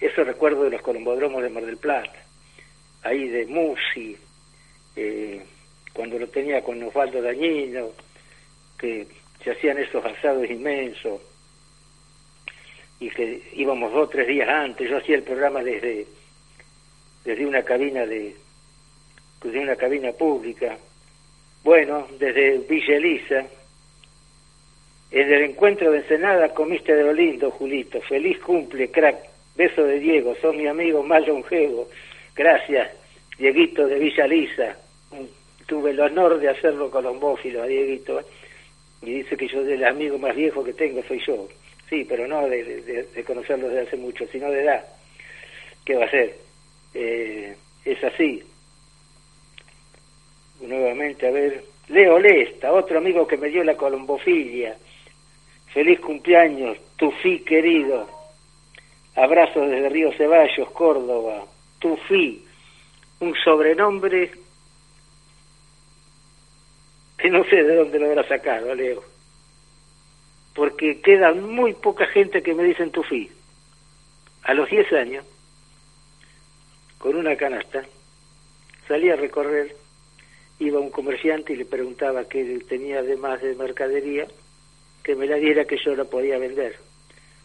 esos 0.00 0.26
recuerdos 0.26 0.64
de 0.64 0.70
los 0.70 0.82
colombodromos 0.82 1.42
de 1.42 1.50
Mar 1.50 1.64
del 1.64 1.76
Plata, 1.76 2.22
ahí 3.02 3.28
de 3.28 3.46
Musi, 3.46 4.16
eh, 4.96 5.42
cuando 5.92 6.18
lo 6.18 6.28
tenía 6.28 6.62
con 6.62 6.82
Osvaldo 6.82 7.22
Dañino, 7.22 7.90
que 8.78 9.06
se 9.42 9.50
hacían 9.52 9.78
esos 9.78 10.04
asados 10.04 10.48
inmensos, 10.50 11.20
y 12.98 13.10
que 13.10 13.42
íbamos 13.54 13.92
dos 13.92 14.08
o 14.08 14.08
tres 14.08 14.26
días 14.26 14.48
antes, 14.48 14.88
yo 14.88 14.98
hacía 14.98 15.16
el 15.16 15.22
programa 15.22 15.62
desde, 15.62 16.06
desde 17.24 17.46
una 17.46 17.62
cabina 17.62 18.06
de, 18.06 18.34
desde 19.42 19.60
una 19.60 19.76
cabina 19.76 20.12
pública, 20.12 20.78
bueno, 21.62 22.06
desde 22.18 22.58
Villa 22.58 22.96
Elisa, 22.96 23.46
en 25.10 25.32
el 25.32 25.42
encuentro 25.44 25.90
de 25.90 25.98
Ensenada 25.98 26.52
comiste 26.52 26.94
de 26.94 27.04
lo 27.04 27.12
lindo, 27.12 27.50
Julito, 27.50 28.00
feliz 28.02 28.38
cumple, 28.38 28.90
crack, 28.90 29.35
beso 29.56 29.82
de 29.84 29.98
Diego, 29.98 30.34
son 30.40 30.56
mi 30.56 30.66
amigo 30.66 31.02
más 31.02 31.26
longevo, 31.26 31.88
gracias, 32.34 32.90
Dieguito 33.38 33.86
de 33.86 33.98
Villa 33.98 34.26
Lisa, 34.26 34.76
tuve 35.66 35.90
el 35.90 36.00
honor 36.00 36.38
de 36.38 36.48
hacerlo 36.48 36.90
colombófilo 36.90 37.62
a 37.62 37.66
Dieguito, 37.66 38.20
y 39.02 39.14
dice 39.14 39.36
que 39.36 39.48
yo 39.48 39.60
el 39.60 39.84
amigo 39.84 40.18
más 40.18 40.34
viejo 40.34 40.64
que 40.64 40.72
tengo 40.72 41.02
soy 41.04 41.20
yo. 41.26 41.48
Sí, 41.88 42.04
pero 42.04 42.26
no 42.26 42.48
de, 42.48 43.24
conocerlo 43.24 43.68
desde 43.68 43.86
hace 43.86 43.96
mucho, 43.96 44.26
sino 44.26 44.50
de 44.50 44.62
edad. 44.62 44.84
¿Qué 45.84 45.94
va 45.94 46.06
a 46.06 46.10
ser? 46.10 46.34
Eh, 46.94 47.54
es 47.84 48.02
así. 48.02 48.42
Nuevamente, 50.60 51.28
a 51.28 51.30
ver, 51.30 51.62
Leo 51.88 52.18
Lesta, 52.18 52.72
otro 52.72 52.98
amigo 52.98 53.26
que 53.26 53.36
me 53.36 53.48
dio 53.48 53.62
la 53.62 53.76
colombofilia. 53.76 54.76
Feliz 55.72 56.00
cumpleaños, 56.00 56.78
Tufí 56.96 57.40
querido. 57.40 58.08
Abrazos 59.16 59.68
desde 59.68 59.88
Río 59.88 60.12
Ceballos, 60.12 60.70
Córdoba. 60.70 61.44
Tufí, 61.78 62.44
un 63.20 63.34
sobrenombre 63.44 64.30
que 67.18 67.30
no 67.30 67.44
sé 67.44 67.62
de 67.62 67.76
dónde 67.76 67.98
lo 67.98 68.06
habrá 68.06 68.28
sacado, 68.28 68.74
Leo 68.74 69.16
porque 70.56 71.02
queda 71.02 71.34
muy 71.34 71.74
poca 71.74 72.06
gente 72.06 72.42
que 72.42 72.54
me 72.54 72.64
dicen 72.64 72.90
Tufí. 72.90 73.30
A 74.42 74.54
los 74.54 74.68
10 74.70 74.92
años, 74.94 75.24
con 76.98 77.14
una 77.14 77.36
canasta, 77.36 77.84
salí 78.88 79.10
a 79.10 79.16
recorrer, 79.16 79.76
iba 80.58 80.80
un 80.80 80.90
comerciante 80.90 81.52
y 81.52 81.56
le 81.56 81.66
preguntaba 81.66 82.24
qué 82.24 82.58
tenía 82.66 83.02
de 83.02 83.16
más 83.16 83.42
de 83.42 83.54
mercadería, 83.54 84.26
que 85.02 85.14
me 85.14 85.26
la 85.26 85.36
diera 85.36 85.66
que 85.66 85.76
yo 85.76 85.94
la 85.94 86.04
podía 86.04 86.38
vender. 86.38 86.78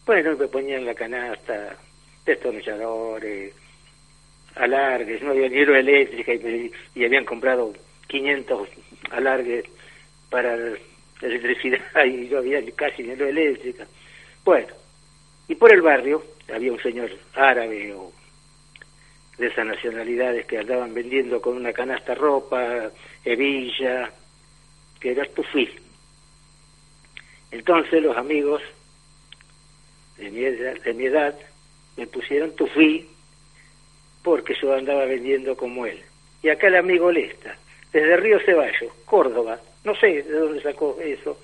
Bueno, 0.04 0.36
me 0.36 0.48
ponía 0.48 0.78
en 0.78 0.86
la 0.86 0.94
canasta 0.94 1.76
destornilladores, 2.26 3.54
alargues, 4.56 5.22
no 5.22 5.30
había 5.30 5.48
ni 5.48 5.58
eléctrica 5.58 6.34
y, 6.34 6.72
y 6.94 7.04
habían 7.04 7.24
comprado 7.24 7.72
500 8.08 8.68
alargues 9.10 9.64
para 10.28 10.56
electricidad 11.20 12.04
y 12.04 12.28
yo 12.28 12.38
había 12.38 12.60
casi 12.74 13.04
ni 13.04 13.12
eléctrica. 13.12 13.86
Bueno, 14.44 14.68
y 15.46 15.54
por 15.54 15.72
el 15.72 15.82
barrio 15.82 16.24
había 16.52 16.72
un 16.72 16.80
señor 16.80 17.10
árabe 17.34 17.94
o 17.94 18.12
de 19.38 19.46
esas 19.46 19.66
nacionalidades 19.66 20.46
que 20.46 20.58
andaban 20.58 20.94
vendiendo 20.94 21.40
con 21.40 21.56
una 21.56 21.72
canasta 21.72 22.14
ropa, 22.14 22.90
hebilla, 23.24 24.10
que 25.00 25.12
era 25.12 25.24
tufí. 25.26 25.68
Entonces 27.50 28.02
los 28.02 28.16
amigos 28.16 28.62
de 30.22 30.30
mi, 30.30 30.44
edad, 30.44 30.80
de 30.82 30.94
mi 30.94 31.06
edad 31.06 31.34
me 31.96 32.06
pusieron 32.06 32.54
tufí 32.54 33.08
porque 34.22 34.54
yo 34.60 34.72
andaba 34.72 35.04
vendiendo 35.04 35.56
como 35.56 35.84
él. 35.84 36.00
Y 36.42 36.48
acá 36.48 36.68
el 36.68 36.76
amigo 36.76 37.10
Lesta, 37.10 37.56
desde 37.92 38.16
Río 38.16 38.38
Ceballos, 38.40 38.92
Córdoba, 39.04 39.60
no 39.84 39.94
sé 39.96 40.22
de 40.22 40.38
dónde 40.38 40.62
sacó 40.62 40.96
eso, 41.02 41.38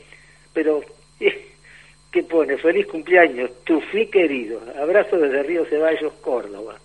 pero 0.53 0.83
¿qué 2.13 2.23
pone? 2.23 2.57
Feliz 2.57 2.87
cumpleaños, 2.87 3.51
Tufí 3.65 4.07
querido, 4.07 4.63
abrazo 4.81 5.19
desde 5.19 5.43
Río 5.43 5.65
Ceballos, 5.65 6.13
Córdoba. 6.21 6.79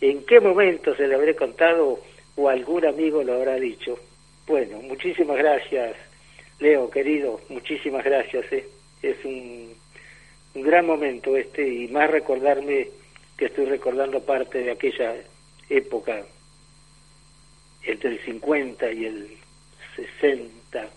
¿En 0.00 0.24
qué 0.24 0.40
momento 0.40 0.94
se 0.96 1.06
le 1.06 1.14
habré 1.14 1.36
contado 1.36 2.00
o 2.36 2.48
algún 2.48 2.86
amigo 2.86 3.22
lo 3.22 3.34
habrá 3.34 3.56
dicho? 3.56 3.98
Bueno, 4.46 4.78
muchísimas 4.80 5.36
gracias, 5.36 5.94
Leo, 6.58 6.90
querido, 6.90 7.40
muchísimas 7.50 8.02
gracias. 8.02 8.50
¿eh? 8.50 8.66
Es 9.02 9.22
un, 9.24 9.74
un 10.54 10.62
gran 10.62 10.86
momento 10.86 11.36
este 11.36 11.66
y 11.66 11.88
más 11.88 12.10
recordarme 12.10 12.88
que 13.36 13.46
estoy 13.46 13.66
recordando 13.66 14.20
parte 14.20 14.58
de 14.58 14.72
aquella 14.72 15.16
época 15.68 16.24
entre 17.84 18.10
el 18.10 18.20
50 18.24 18.92
y 18.92 19.04
el 19.04 19.36
60, 19.96 20.90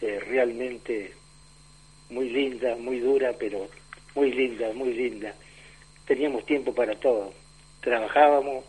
eh, 0.00 0.20
realmente 0.28 1.12
muy 2.10 2.30
linda, 2.30 2.76
muy 2.76 3.00
dura, 3.00 3.34
pero 3.38 3.68
muy 4.14 4.32
linda, 4.32 4.72
muy 4.72 4.92
linda. 4.92 5.34
Teníamos 6.06 6.46
tiempo 6.46 6.74
para 6.74 6.94
todo. 6.96 7.32
Trabajábamos, 7.80 8.64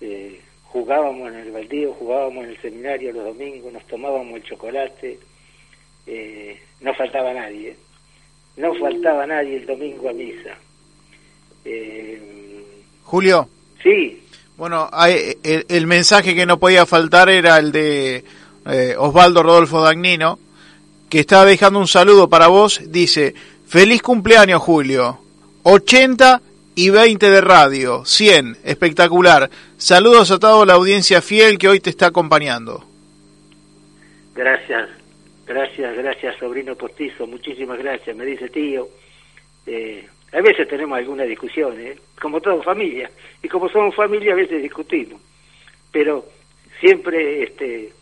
eh, 0.00 0.40
jugábamos 0.64 1.28
en 1.28 1.38
el 1.38 1.50
baldío, 1.50 1.92
jugábamos 1.94 2.44
en 2.44 2.50
el 2.50 2.60
seminario 2.60 3.12
los 3.12 3.24
domingos, 3.24 3.72
nos 3.72 3.86
tomábamos 3.86 4.36
el 4.36 4.44
chocolate, 4.44 5.18
eh, 6.06 6.60
no 6.80 6.94
faltaba 6.94 7.34
nadie, 7.34 7.76
no 8.56 8.74
faltaba 8.74 9.26
nadie 9.26 9.56
el 9.56 9.66
domingo 9.66 10.08
a 10.08 10.12
misa. 10.12 10.56
Eh, 11.64 12.20
Julio. 13.04 13.48
Sí. 13.82 14.22
Bueno, 14.56 14.88
hay, 14.92 15.36
el, 15.42 15.86
mensaje 15.86 16.34
que 16.34 16.46
no 16.46 16.58
podía 16.58 16.86
faltar 16.86 17.28
era 17.28 17.58
el 17.58 17.72
de 17.72 18.24
eh, 18.66 18.94
Osvaldo 18.96 19.42
Rodolfo 19.42 19.80
Dagnino, 19.80 20.38
que 21.08 21.20
estaba 21.20 21.44
dejando 21.44 21.78
un 21.78 21.88
saludo 21.88 22.28
para 22.28 22.46
vos. 22.48 22.80
Dice, 22.86 23.34
feliz 23.66 24.02
cumpleaños 24.02 24.62
Julio, 24.62 25.18
80 25.64 26.40
y 26.74 26.90
20 26.90 27.30
de 27.30 27.40
radio, 27.40 28.04
100, 28.04 28.58
espectacular. 28.64 29.50
Saludos 29.76 30.30
a 30.30 30.38
toda 30.38 30.64
la 30.64 30.74
audiencia 30.74 31.20
fiel 31.20 31.58
que 31.58 31.68
hoy 31.68 31.80
te 31.80 31.90
está 31.90 32.06
acompañando. 32.06 32.84
Gracias, 34.34 34.88
gracias, 35.54 35.96
gracias, 35.96 36.36
sobrino 36.36 36.76
postizo, 36.76 37.26
muchísimas 37.26 37.78
gracias. 37.78 38.16
Me 38.16 38.24
dice 38.24 38.48
tío, 38.48 38.88
eh, 39.66 40.06
a 40.32 40.40
veces 40.40 40.66
tenemos 40.66 40.98
alguna 40.98 41.24
discusión, 41.24 41.78
¿eh? 41.80 41.96
como 42.20 42.40
toda 42.40 42.62
familia, 42.62 43.10
y 43.42 43.48
como 43.48 43.68
somos 43.68 43.94
familia 43.94 44.32
a 44.32 44.36
veces 44.36 44.62
discutimos, 44.62 45.20
pero 45.90 46.24
siempre 46.80 47.42
este, 47.42 47.92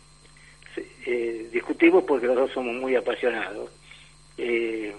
eh, 1.05 1.49
discutimos 1.51 2.03
porque 2.03 2.27
los 2.27 2.35
dos 2.35 2.51
somos 2.51 2.75
muy 2.75 2.95
apasionados. 2.95 3.69
Eh, 4.37 4.93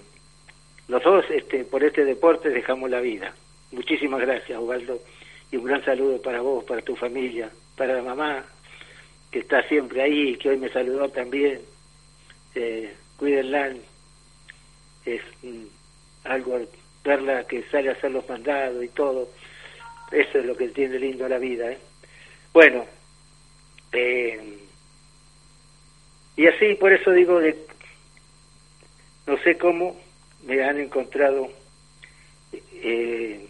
los 0.87 1.03
dos 1.03 1.25
este, 1.31 1.63
por 1.65 1.83
este 1.83 2.05
deporte 2.05 2.49
dejamos 2.49 2.89
la 2.89 3.01
vida. 3.01 3.33
Muchísimas 3.71 4.21
gracias, 4.21 4.59
Ubaldo, 4.59 5.01
y 5.51 5.57
un 5.57 5.63
gran 5.63 5.83
saludo 5.83 6.21
para 6.21 6.41
vos, 6.41 6.63
para 6.65 6.81
tu 6.81 6.95
familia, 6.95 7.49
para 7.75 7.95
la 7.95 8.03
mamá, 8.03 8.45
que 9.31 9.39
está 9.39 9.63
siempre 9.63 10.01
ahí, 10.01 10.37
que 10.37 10.49
hoy 10.49 10.57
me 10.57 10.69
saludó 10.69 11.09
también. 11.09 11.61
Eh, 12.55 12.93
cuídenla, 13.17 13.73
es 15.05 15.21
algo 16.23 16.59
verla 17.03 17.45
que 17.47 17.63
sale 17.69 17.89
a 17.89 17.93
hacer 17.93 18.11
los 18.11 18.27
mandados 18.27 18.83
y 18.83 18.89
todo. 18.89 19.29
Eso 20.11 20.39
es 20.39 20.45
lo 20.45 20.55
que 20.55 20.69
tiene 20.69 20.99
lindo 20.99 21.27
la 21.27 21.39
vida. 21.39 21.71
¿eh? 21.71 21.79
Bueno, 22.53 22.85
eh, 23.91 24.59
y 26.35 26.47
así 26.47 26.75
por 26.75 26.93
eso 26.93 27.11
digo, 27.11 27.39
de, 27.39 27.57
no 29.27 29.37
sé 29.39 29.57
cómo 29.57 29.99
me 30.43 30.63
han 30.63 30.79
encontrado. 30.79 31.49
Eh, 32.51 33.47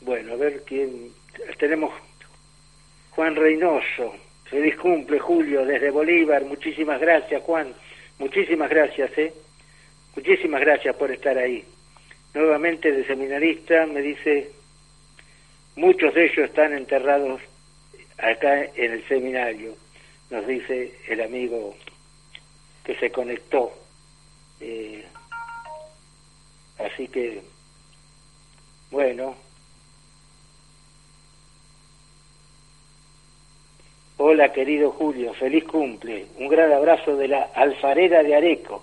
bueno, 0.00 0.34
a 0.34 0.36
ver 0.36 0.62
quién. 0.64 1.12
Tenemos 1.58 1.92
Juan 3.10 3.34
Reynoso. 3.36 4.14
Feliz 4.50 4.76
cumple, 4.76 5.18
Julio, 5.18 5.64
desde 5.64 5.90
Bolívar. 5.90 6.44
Muchísimas 6.44 7.00
gracias, 7.00 7.42
Juan. 7.42 7.74
Muchísimas 8.18 8.70
gracias, 8.70 9.10
¿eh? 9.18 9.32
Muchísimas 10.14 10.60
gracias 10.60 10.94
por 10.96 11.10
estar 11.10 11.36
ahí. 11.36 11.64
Nuevamente 12.32 12.92
de 12.92 13.04
seminarista 13.06 13.86
me 13.86 14.00
dice, 14.00 14.50
muchos 15.74 16.14
de 16.14 16.26
ellos 16.26 16.48
están 16.48 16.72
enterrados 16.72 17.40
acá 18.18 18.64
en 18.64 18.92
el 18.92 19.08
seminario, 19.08 19.74
nos 20.30 20.46
dice 20.46 20.94
el 21.08 21.20
amigo 21.20 21.76
que 22.84 22.94
se 22.96 23.10
conectó. 23.10 23.72
Eh, 24.60 25.04
así 26.78 27.08
que, 27.08 27.42
bueno. 28.90 29.45
Hola 34.18 34.50
querido 34.50 34.92
Julio, 34.92 35.34
feliz 35.34 35.64
cumple. 35.64 36.24
Un 36.38 36.48
gran 36.48 36.72
abrazo 36.72 37.16
de 37.16 37.28
la 37.28 37.50
alfarera 37.54 38.22
de 38.22 38.34
Areco. 38.34 38.82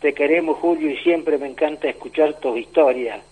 Te 0.00 0.12
queremos, 0.12 0.58
Julio, 0.58 0.90
y 0.90 0.96
siempre 0.96 1.38
me 1.38 1.46
encanta 1.46 1.88
escuchar 1.88 2.34
tus 2.40 2.58
historias. 2.58 3.22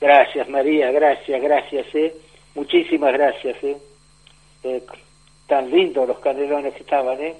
Gracias, 0.00 0.48
María, 0.48 0.90
gracias, 0.90 1.42
gracias, 1.42 1.86
¿eh? 1.94 2.14
Muchísimas 2.54 3.12
gracias, 3.12 3.62
¿eh? 3.62 3.76
¿eh? 4.64 4.82
tan 5.46 5.70
lindos 5.70 6.08
los 6.08 6.18
canelones 6.20 6.72
que 6.72 6.80
estaban, 6.80 7.20
¿eh? 7.20 7.34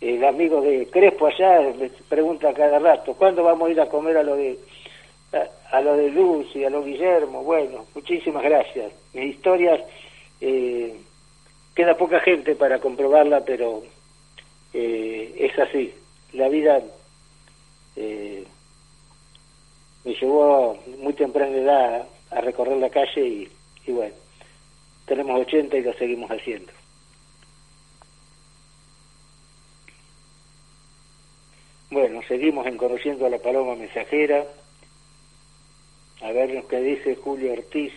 El 0.00 0.24
amigo 0.24 0.62
de 0.62 0.86
Crespo 0.86 1.26
allá 1.26 1.60
me 1.78 1.90
pregunta 2.08 2.54
cada 2.54 2.78
rato, 2.78 3.12
¿cuándo 3.12 3.44
vamos 3.44 3.68
a 3.68 3.72
ir 3.72 3.80
a 3.82 3.90
comer 3.90 4.16
a 4.16 4.22
lo 4.22 4.36
de 4.36 4.58
a, 5.70 5.80
lo 5.82 5.98
de 5.98 6.08
Luz 6.08 6.56
y 6.56 6.64
a 6.64 6.70
lo 6.70 6.82
Guillermo? 6.82 7.44
Bueno, 7.44 7.84
muchísimas 7.94 8.42
gracias. 8.42 8.90
Mis 9.12 9.34
historias, 9.36 9.82
eh, 10.40 10.96
queda 11.74 11.96
poca 11.96 12.20
gente 12.20 12.54
para 12.54 12.80
comprobarla, 12.80 13.44
pero 13.44 13.82
eh, 14.72 15.34
es 15.38 15.58
así. 15.58 15.94
La 16.32 16.48
vida 16.48 16.82
eh, 17.96 18.44
me 20.04 20.14
llevó 20.14 20.78
muy 20.98 21.12
temprana 21.14 21.56
edad 21.56 22.08
a 22.30 22.40
recorrer 22.40 22.76
la 22.78 22.90
calle 22.90 23.26
y, 23.26 23.48
y 23.86 23.92
bueno, 23.92 24.14
tenemos 25.06 25.40
80 25.40 25.76
y 25.76 25.82
lo 25.82 25.92
seguimos 25.94 26.30
haciendo. 26.30 26.72
Bueno, 31.90 32.20
seguimos 32.28 32.66
en 32.66 32.76
conociendo 32.76 33.26
a 33.26 33.30
la 33.30 33.38
paloma 33.38 33.74
mensajera. 33.74 34.46
A 36.22 36.30
ver 36.30 36.50
lo 36.50 36.68
que 36.68 36.80
dice 36.80 37.16
Julio 37.16 37.52
Ortiz. 37.52 37.92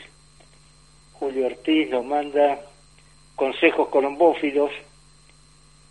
Julio 1.13 1.45
Ortiz 1.45 1.89
nos 1.91 2.03
manda 2.03 2.59
consejos 3.35 3.89
colombófilos. 3.89 4.71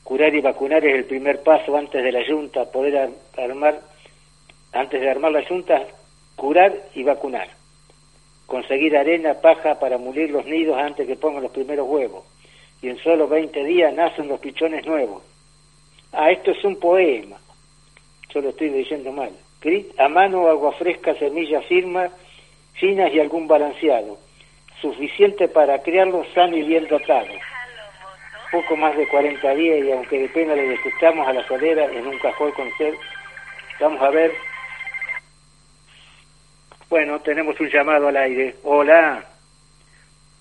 Curar 0.05 0.35
y 0.35 0.41
vacunar 0.41 0.85
es 0.85 0.95
el 0.95 1.05
primer 1.05 1.43
paso 1.43 1.77
antes 1.77 2.03
de 2.03 2.13
la 2.13 2.25
Junta, 2.27 2.71
poder 2.71 3.11
armar 3.37 3.81
antes 4.73 5.01
de 5.01 5.11
armar 5.11 5.33
la 5.33 5.45
junta, 5.45 5.87
curar 6.35 6.73
y 6.95 7.03
vacunar. 7.03 7.49
Conseguir 8.47 8.97
arena, 8.97 9.35
paja 9.35 9.79
para 9.79 9.99
mulir 9.99 10.31
los 10.31 10.45
nidos 10.47 10.79
antes 10.79 11.07
que 11.07 11.17
pongan 11.17 11.43
los 11.43 11.53
primeros 11.53 11.89
huevos. 11.89 12.25
Y 12.81 12.89
en 12.89 12.99
solo 12.99 13.29
20 13.29 13.65
días 13.65 13.95
nacen 13.95 14.29
los 14.29 14.41
pichones 14.41 14.85
nuevos. 14.85 15.23
Ah, 16.13 16.31
esto 16.31 16.51
es 16.51 16.65
un 16.65 16.77
poema. 16.77 17.39
Yo 18.35 18.41
lo 18.41 18.51
estoy 18.51 18.71
leyendo 18.71 19.13
mal. 19.13 19.31
A 19.99 20.09
mano, 20.09 20.49
agua 20.49 20.73
fresca, 20.73 21.15
semillas 21.15 21.65
firmas, 21.67 22.11
finas 22.75 23.15
y 23.15 23.21
algún 23.21 23.47
balanceado. 23.47 24.19
Suficiente 24.83 25.49
para 25.49 25.81
criarlos 25.81 26.27
sano 26.35 26.57
y 26.57 26.63
bien 26.63 26.87
dotado. 26.89 27.29
Poco 28.51 28.77
más 28.77 28.95
de 28.97 29.09
40 29.09 29.55
días 29.55 29.87
y 29.87 29.93
aunque 29.93 30.19
de 30.19 30.29
pena 30.29 30.55
le 30.55 30.69
disgustamos 30.69 31.27
a 31.27 31.33
la 31.33 31.47
solera 31.49 31.87
en 31.87 32.07
un 32.07 32.19
cajón 32.19 32.51
con 32.53 32.69
sed, 32.77 32.93
vamos 33.81 34.03
a 34.03 34.11
ver 34.11 34.33
bueno, 36.93 37.19
tenemos 37.21 37.59
un 37.59 37.71
llamado 37.71 38.09
al 38.09 38.17
aire. 38.19 38.55
Hola. 38.65 39.25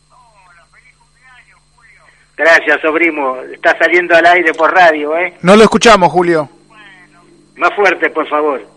Hola, 0.09 0.65
feliz 0.69 0.93
cumpleaños, 0.97 1.57
Julio. 1.73 2.01
Gracias, 2.35 2.81
sobrino. 2.81 3.41
Está 3.43 3.77
saliendo 3.77 4.13
al 4.17 4.25
aire 4.25 4.53
por 4.53 4.69
radio, 4.73 5.17
¿eh? 5.17 5.35
No 5.43 5.55
lo 5.55 5.63
escuchamos, 5.63 6.11
Julio. 6.11 6.49
Bueno. 6.67 7.21
Más 7.55 7.73
fuerte, 7.73 8.09
por 8.09 8.27
favor. 8.27 8.67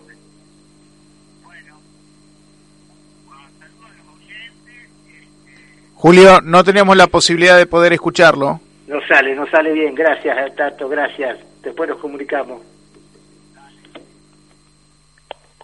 Julio, 6.05 6.43
no 6.43 6.63
tenemos 6.63 6.95
la 6.99 7.07
posibilidad 7.07 7.57
de 7.57 7.65
poder 7.65 7.95
escucharlo. 7.95 8.61
No 8.87 9.01
sale, 9.09 9.35
no 9.35 9.47
sale 9.47 9.73
bien. 9.73 9.95
Gracias, 9.95 10.55
Tato, 10.55 10.87
gracias. 10.87 11.39
Después 11.63 11.89
nos 11.89 11.99
comunicamos. 11.99 12.61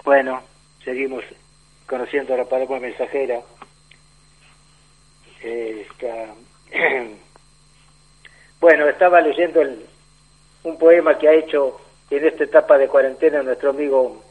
Bueno, 0.03 0.43
seguimos 0.83 1.23
conociendo 1.85 2.35
la 2.39 2.47
palabra 2.47 2.81
mensajera. 2.81 3.43
Eh, 5.43 5.87
bueno, 8.63 8.89
estaba 8.89 9.21
leyendo 9.21 9.61
el, 9.61 9.85
un 10.63 10.79
poema 10.79 11.19
que 11.19 11.29
ha 11.29 11.35
hecho 11.35 11.83
en 12.09 12.27
esta 12.27 12.45
etapa 12.45 12.79
de 12.79 12.89
cuarentena 12.89 13.43
nuestro 13.43 13.69
amigo 13.69 14.25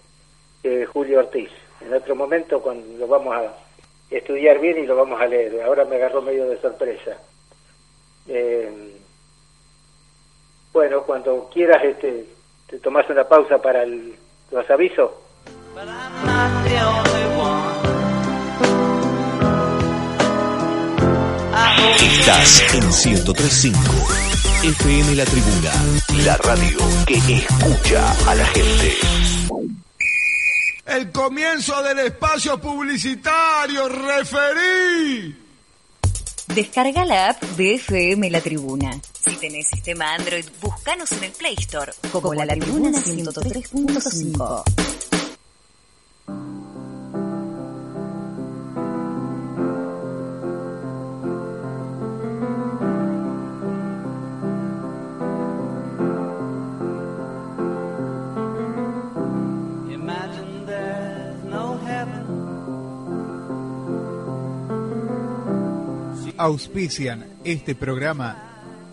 eh, 0.63 0.87
Julio 0.91 1.19
Ortiz. 1.19 1.51
En 1.81 1.93
otro 1.93 2.15
momento 2.15 2.63
cuando 2.63 2.97
lo 2.97 3.05
vamos 3.05 3.35
a 3.35 3.68
estudiar 4.09 4.59
bien 4.59 4.77
y 4.79 4.87
lo 4.87 4.95
vamos 4.95 5.19
a 5.21 5.27
leer. 5.27 5.61
Ahora 5.61 5.85
me 5.85 5.95
agarró 5.95 6.21
medio 6.21 6.47
de 6.49 6.59
sorpresa. 6.59 7.17
Eh, 8.27 8.69
bueno, 10.71 11.03
cuando 11.03 11.49
quieras, 11.51 11.83
este, 11.83 12.25
te 12.67 12.79
tomas 12.79 13.09
una 13.09 13.27
pausa 13.27 13.61
para 13.61 13.83
el, 13.83 14.15
los 14.51 14.69
avisos. 14.69 15.11
Estás 21.97 22.75
en 22.75 22.83
103.5 22.83 24.29
FM 24.61 25.15
La 25.15 25.25
Tribuna, 25.25 25.71
la 26.25 26.37
radio 26.37 26.77
que 27.05 27.15
escucha 27.15 28.11
a 28.29 28.35
la 28.35 28.45
gente. 28.45 29.78
El 30.89 31.11
comienzo 31.11 31.83
del 31.83 31.99
espacio 31.99 32.59
publicitario, 32.59 33.87
referí. 33.87 35.37
Descarga 36.47 37.05
la 37.05 37.29
app 37.29 37.43
de 37.43 37.75
FM 37.75 38.31
La 38.31 38.41
Tribuna. 38.41 38.99
Si 39.23 39.35
tenés 39.35 39.67
sistema 39.67 40.15
Android, 40.15 40.45
búscanos 40.59 41.11
en 41.11 41.25
el 41.25 41.31
Play 41.31 41.53
Store 41.59 41.91
como, 42.11 42.33
La, 42.33 42.55
Tribuna 42.55 42.89
103.5. 42.89 44.88
Auspician 66.39 67.25
este 67.43 67.75
programa 67.75 68.45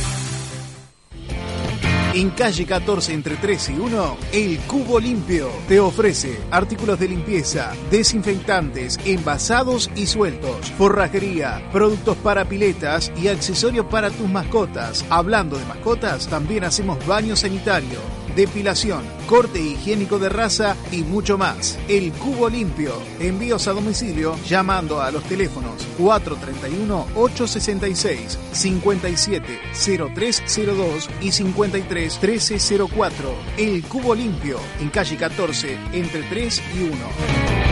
En 2.16 2.30
calle 2.30 2.68
14 2.68 3.12
entre 3.12 3.38
3 3.38 3.70
y 3.70 3.74
1, 3.74 4.18
El 4.34 4.60
Cubo 4.68 5.00
Limpio 5.00 5.50
te 5.68 5.80
ofrece 5.80 6.40
artículos 6.52 7.00
de 7.00 7.08
limpieza, 7.08 7.72
desinfectantes, 7.90 9.00
envasados 9.04 9.90
y 9.96 10.06
sueltos, 10.06 10.70
forrajería, 10.78 11.68
productos 11.72 12.16
para 12.18 12.46
piletas 12.46 13.12
y 13.20 13.30
accesorios 13.30 13.88
para 13.88 14.12
tus 14.12 14.30
mascotas. 14.30 15.04
Hablando 15.10 15.58
de 15.58 15.66
mascotas, 15.66 16.28
también 16.28 16.66
hacemos 16.66 17.04
baño 17.08 17.36
sanitario, 17.36 17.98
depilación, 18.36 19.04
corte 19.28 19.60
higiénico 19.60 20.18
de 20.20 20.30
raza 20.30 20.78
y 20.92 21.02
mucho 21.04 21.38
más. 21.38 21.78
El 21.88 22.12
Cubo 22.14 22.50
Limpio. 22.50 22.94
Envíos 23.20 23.68
a 23.68 23.74
domicilio 23.74 24.36
llamando 24.48 25.00
a 25.02 25.12
los 25.12 25.24
teléfonos 25.24 25.86
431-866, 26.00 28.38
570302 28.52 31.10
y 31.22 31.32
531304. 31.32 33.36
El 33.58 33.84
Cubo 33.84 34.16
Limpio, 34.16 34.58
en 34.80 34.90
calle 34.90 35.18
14, 35.18 35.78
entre 35.94 36.24
3 36.24 36.62
y 36.76 36.80
1. 36.84 37.63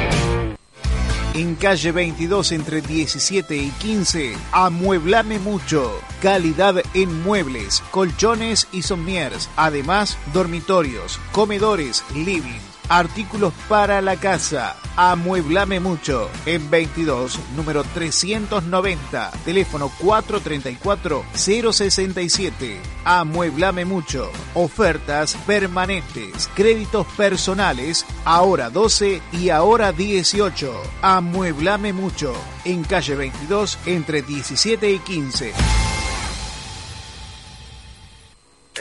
En 1.34 1.56
calle 1.56 1.94
22 1.94 2.52
entre 2.52 2.82
17 2.82 3.56
y 3.56 3.70
15, 3.70 4.36
Amueblame 4.52 5.40
Mucho. 5.40 5.90
Calidad 6.22 6.84
en 6.94 7.24
muebles, 7.24 7.82
colchones 7.90 8.68
y 8.74 8.82
sommiers. 8.82 9.50
Además, 9.56 10.18
dormitorios, 10.34 11.22
comedores, 11.32 12.04
living. 12.14 12.71
Artículos 12.92 13.54
para 13.70 14.02
la 14.02 14.18
casa. 14.18 14.76
Amueblame 14.98 15.80
Mucho. 15.80 16.30
En 16.46 16.70
22, 16.70 17.40
número 17.56 17.86
390. 17.86 19.32
Teléfono 19.46 19.90
434-067. 19.98 22.82
Amueblame 23.06 23.86
Mucho. 23.86 24.30
Ofertas 24.56 25.38
permanentes. 25.48 26.50
Créditos 26.54 27.08
personales. 27.16 28.06
Ahora 28.26 28.70
12 28.70 29.22
y 29.32 29.52
ahora 29.52 29.94
18. 29.94 30.84
Amueblame 31.02 31.94
Mucho. 31.94 32.34
En 32.66 32.84
calle 32.84 33.16
22, 33.16 33.80
entre 33.86 34.22
17 34.22 34.92
y 34.92 35.00
15. 35.00 35.54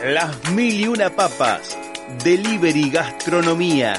Las 0.03 0.51
mil 0.51 0.81
y 0.81 0.89
una 0.89 1.11
papas. 1.11 1.79
Delivery 2.19 2.91
Gastronomía. 2.91 3.95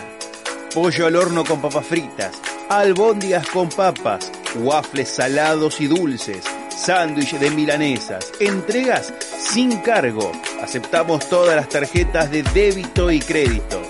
Pollo 0.73 1.07
al 1.07 1.15
horno 1.15 1.43
con 1.43 1.59
papas 1.61 1.85
fritas. 1.85 2.39
Albóndigas 2.69 3.47
con 3.47 3.69
papas. 3.69 4.31
Waffles 4.55 5.09
salados 5.09 5.81
y 5.81 5.87
dulces. 5.87 6.43
Sándwich 6.69 7.39
de 7.39 7.49
milanesas. 7.49 8.31
Entregas 8.39 9.13
sin 9.39 9.77
cargo. 9.77 10.31
Aceptamos 10.61 11.27
todas 11.29 11.55
las 11.55 11.69
tarjetas 11.69 12.29
de 12.29 12.43
débito 12.43 13.09
y 13.09 13.19
crédito. 13.19 13.80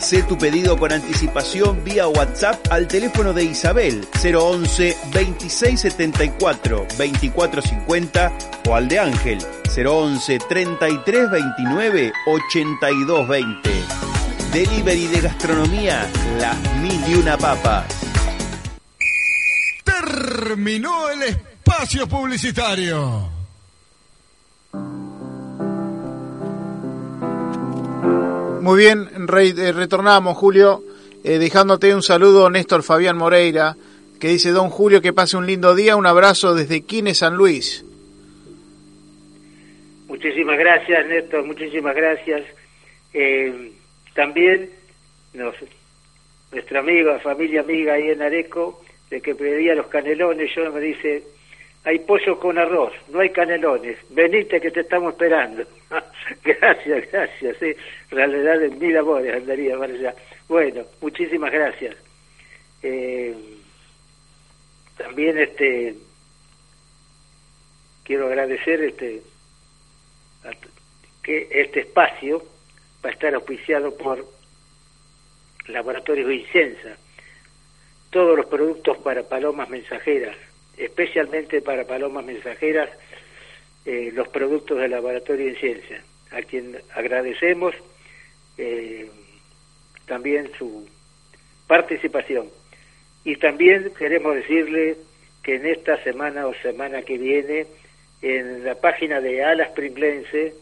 Hacé 0.00 0.22
tu 0.22 0.38
pedido 0.38 0.78
con 0.78 0.92
anticipación 0.92 1.84
vía 1.84 2.08
WhatsApp 2.08 2.68
al 2.70 2.88
teléfono 2.88 3.34
de 3.34 3.44
Isabel 3.44 4.08
011 4.14 4.96
2674 5.12 6.86
2450 6.96 8.32
o 8.66 8.74
al 8.76 8.88
de 8.88 8.98
Ángel 8.98 9.38
011 9.76 10.38
3329 10.48 12.12
8220. 12.28 13.70
Delivery 14.54 15.06
de 15.08 15.20
gastronomía, 15.20 16.10
las 16.40 16.76
mil 16.76 16.98
y 17.06 17.16
una 17.16 17.36
papas. 17.36 17.84
Terminó 19.84 21.10
el 21.10 21.24
espacio 21.24 22.08
publicitario. 22.08 23.39
Muy 28.60 28.78
bien, 28.78 29.08
re- 29.28 29.48
eh, 29.56 29.72
retornamos, 29.72 30.36
Julio, 30.36 30.82
eh, 31.24 31.38
dejándote 31.38 31.94
un 31.94 32.02
saludo, 32.02 32.50
Néstor 32.50 32.82
Fabián 32.82 33.16
Moreira, 33.16 33.76
que 34.20 34.28
dice, 34.28 34.50
don 34.50 34.68
Julio, 34.70 35.00
que 35.00 35.12
pase 35.12 35.36
un 35.36 35.46
lindo 35.46 35.74
día, 35.74 35.96
un 35.96 36.06
abrazo 36.06 36.54
desde 36.54 36.82
Quines, 36.82 37.18
San 37.18 37.36
Luis. 37.36 37.84
Muchísimas 40.08 40.58
gracias, 40.58 41.06
Néstor, 41.06 41.44
muchísimas 41.44 41.94
gracias. 41.94 42.42
Eh, 43.14 43.72
también 44.14 44.70
nos, 45.32 45.54
nuestra 46.52 46.80
amiga, 46.80 47.18
familia 47.20 47.60
amiga 47.60 47.94
ahí 47.94 48.10
en 48.10 48.20
Areco, 48.22 48.82
de 49.10 49.20
que 49.20 49.34
pedía 49.34 49.74
los 49.74 49.86
canelones, 49.86 50.50
yo 50.54 50.70
me 50.72 50.80
dice, 50.80 51.22
hay 51.84 51.98
pollo 52.00 52.38
con 52.38 52.58
arroz, 52.58 52.92
no 53.08 53.20
hay 53.20 53.30
canelones, 53.30 53.98
venite 54.10 54.60
que 54.60 54.70
te 54.70 54.80
estamos 54.80 55.12
esperando. 55.12 55.64
gracias, 56.44 57.10
gracias, 57.10 57.56
sí, 57.58 57.74
realidad 58.10 58.58
de 58.58 58.68
mil 58.70 58.96
amores 58.96 59.34
andaría 59.34 59.78
para 59.78 59.92
allá. 59.92 60.14
Bueno, 60.48 60.84
muchísimas 61.00 61.50
gracias. 61.50 61.96
Eh, 62.82 63.34
también 64.96 65.38
este 65.38 65.94
quiero 68.04 68.26
agradecer 68.26 68.82
este 68.82 69.22
que 71.22 71.48
este 71.50 71.80
espacio 71.80 72.42
va 73.04 73.10
a 73.10 73.12
estar 73.12 73.34
auspiciado 73.34 73.96
por 73.96 74.26
Laboratorios 75.68 76.28
Vicenza. 76.28 76.96
Todos 78.10 78.36
los 78.36 78.46
productos 78.46 78.98
para 78.98 79.22
palomas 79.22 79.68
mensajeras, 79.70 80.36
especialmente 80.80 81.60
para 81.60 81.84
palomas 81.84 82.24
mensajeras, 82.24 82.88
eh, 83.84 84.10
los 84.14 84.28
productos 84.28 84.78
del 84.78 84.90
Laboratorio 84.90 85.46
de 85.46 85.56
Ciencia, 85.56 86.02
a 86.30 86.42
quien 86.42 86.80
agradecemos 86.94 87.74
eh, 88.56 89.10
también 90.06 90.50
su 90.58 90.88
participación. 91.66 92.50
Y 93.24 93.36
también 93.36 93.92
queremos 93.96 94.34
decirle 94.34 94.96
que 95.42 95.56
en 95.56 95.66
esta 95.66 96.02
semana 96.02 96.46
o 96.46 96.54
semana 96.54 97.02
que 97.02 97.18
viene, 97.18 97.66
en 98.22 98.64
la 98.64 98.74
página 98.74 99.20
de 99.20 99.44
Alas 99.44 99.70
Pringlense, 99.70 100.54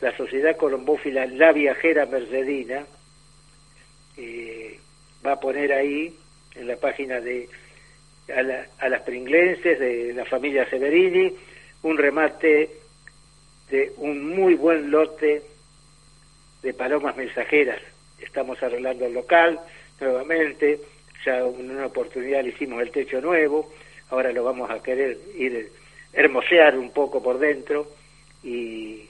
la 0.00 0.16
Sociedad 0.16 0.56
Colombófila 0.56 1.26
La 1.26 1.52
Viajera 1.52 2.06
Mercedina, 2.06 2.86
eh, 4.16 4.78
va 5.24 5.32
a 5.32 5.40
poner 5.40 5.72
ahí, 5.72 6.14
en 6.54 6.68
la 6.68 6.76
página 6.76 7.20
de 7.20 7.48
a, 8.28 8.88
las 8.88 9.02
Pringlenses, 9.02 9.78
de 9.78 10.12
la 10.14 10.24
familia 10.24 10.68
Severini, 10.68 11.32
un 11.82 11.96
remate 11.96 12.70
de 13.70 13.92
un 13.98 14.34
muy 14.34 14.54
buen 14.54 14.90
lote 14.90 15.42
de 16.62 16.74
palomas 16.74 17.16
mensajeras. 17.16 17.80
Estamos 18.18 18.62
arreglando 18.62 19.06
el 19.06 19.14
local 19.14 19.60
nuevamente, 20.00 20.80
ya 21.24 21.38
en 21.38 21.70
una 21.70 21.86
oportunidad 21.86 22.42
le 22.42 22.50
hicimos 22.50 22.82
el 22.82 22.90
techo 22.90 23.20
nuevo, 23.20 23.72
ahora 24.10 24.32
lo 24.32 24.44
vamos 24.44 24.70
a 24.70 24.82
querer 24.82 25.18
ir 25.36 25.70
hermosear 26.12 26.78
un 26.78 26.90
poco 26.90 27.22
por 27.22 27.38
dentro 27.38 27.88
y 28.42 29.04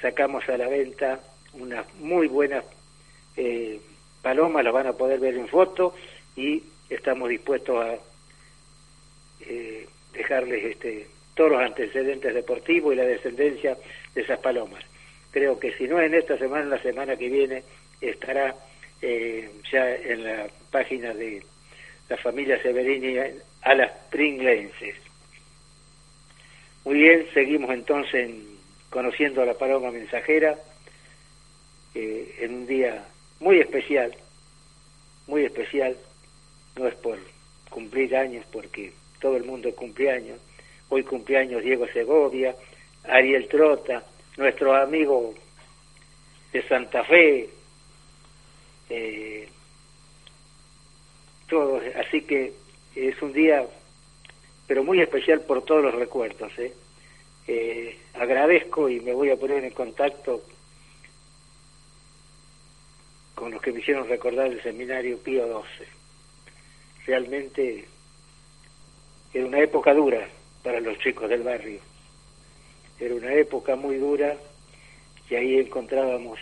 sacamos 0.00 0.46
a 0.48 0.56
la 0.56 0.68
venta 0.68 1.20
unas 1.54 1.86
muy 1.94 2.28
buenas 2.28 2.64
eh, 3.36 3.80
palomas, 4.22 4.64
las 4.64 4.72
van 4.72 4.86
a 4.86 4.92
poder 4.92 5.18
ver 5.18 5.34
en 5.36 5.48
foto 5.48 5.94
y 6.36 6.62
estamos 6.90 7.28
dispuestos 7.28 7.84
a 7.84 7.98
eh, 9.48 9.86
dejarles 10.12 10.64
este, 10.64 11.06
todos 11.34 11.52
los 11.52 11.62
antecedentes 11.62 12.34
deportivos 12.34 12.92
y 12.92 12.96
la 12.96 13.04
descendencia 13.04 13.76
de 14.14 14.22
esas 14.22 14.38
palomas. 14.38 14.82
Creo 15.30 15.58
que 15.58 15.72
si 15.72 15.86
no 15.86 16.00
en 16.00 16.14
esta 16.14 16.38
semana, 16.38 16.64
la 16.64 16.82
semana 16.82 17.16
que 17.16 17.28
viene 17.28 17.62
estará 18.00 18.54
eh, 19.02 19.50
ya 19.70 19.94
en 19.94 20.24
la 20.24 20.48
página 20.70 21.12
de 21.12 21.42
la 22.08 22.16
familia 22.16 22.60
Severini 22.62 23.18
a 23.62 23.74
las 23.74 23.90
Pringlenses. 24.10 24.96
Muy 26.84 26.98
bien, 26.98 27.26
seguimos 27.34 27.70
entonces 27.70 28.30
conociendo 28.90 29.42
a 29.42 29.46
la 29.46 29.54
paloma 29.54 29.90
mensajera 29.90 30.56
eh, 31.94 32.36
en 32.40 32.54
un 32.54 32.66
día 32.66 33.04
muy 33.40 33.58
especial, 33.58 34.16
muy 35.26 35.44
especial, 35.44 35.96
no 36.76 36.86
es 36.86 36.94
por 36.94 37.18
cumplir 37.70 38.16
años, 38.16 38.46
porque 38.52 38.92
todo 39.20 39.36
el 39.36 39.44
mundo 39.44 39.74
cumpleaños. 39.74 40.38
Hoy 40.88 41.02
cumpleaños 41.02 41.62
Diego 41.62 41.86
Segovia, 41.88 42.54
Ariel 43.04 43.48
Trota, 43.48 44.04
nuestro 44.36 44.74
amigo 44.74 45.34
de 46.52 46.62
Santa 46.68 47.04
Fe, 47.04 47.48
eh, 48.88 49.48
todos, 51.48 51.82
así 51.96 52.22
que 52.22 52.52
es 52.94 53.20
un 53.22 53.32
día, 53.32 53.66
pero 54.66 54.84
muy 54.84 55.00
especial 55.00 55.40
por 55.42 55.64
todos 55.64 55.82
los 55.82 55.94
recuerdos. 55.94 56.52
¿eh? 56.58 56.72
Eh, 57.46 57.98
agradezco 58.14 58.88
y 58.88 59.00
me 59.00 59.12
voy 59.12 59.30
a 59.30 59.36
poner 59.36 59.64
en 59.64 59.70
contacto 59.70 60.42
con 63.34 63.52
los 63.52 63.60
que 63.60 63.72
me 63.72 63.80
hicieron 63.80 64.08
recordar 64.08 64.46
el 64.46 64.62
seminario 64.62 65.18
Pío 65.18 65.62
XII. 65.62 65.86
Realmente 67.06 67.86
era 69.36 69.44
una 69.44 69.60
época 69.60 69.92
dura 69.92 70.26
para 70.62 70.80
los 70.80 70.98
chicos 70.98 71.28
del 71.28 71.42
barrio. 71.42 71.78
Era 72.98 73.14
una 73.14 73.34
época 73.34 73.76
muy 73.76 73.96
dura 73.96 74.34
y 75.28 75.34
ahí 75.34 75.58
encontrábamos 75.58 76.38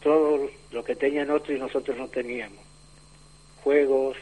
todo 0.00 0.48
lo 0.70 0.84
que 0.84 0.94
tenían 0.94 1.32
otros 1.32 1.56
y 1.56 1.60
nosotros 1.60 1.96
no 1.96 2.06
teníamos. 2.06 2.60
Juegos, 3.64 4.16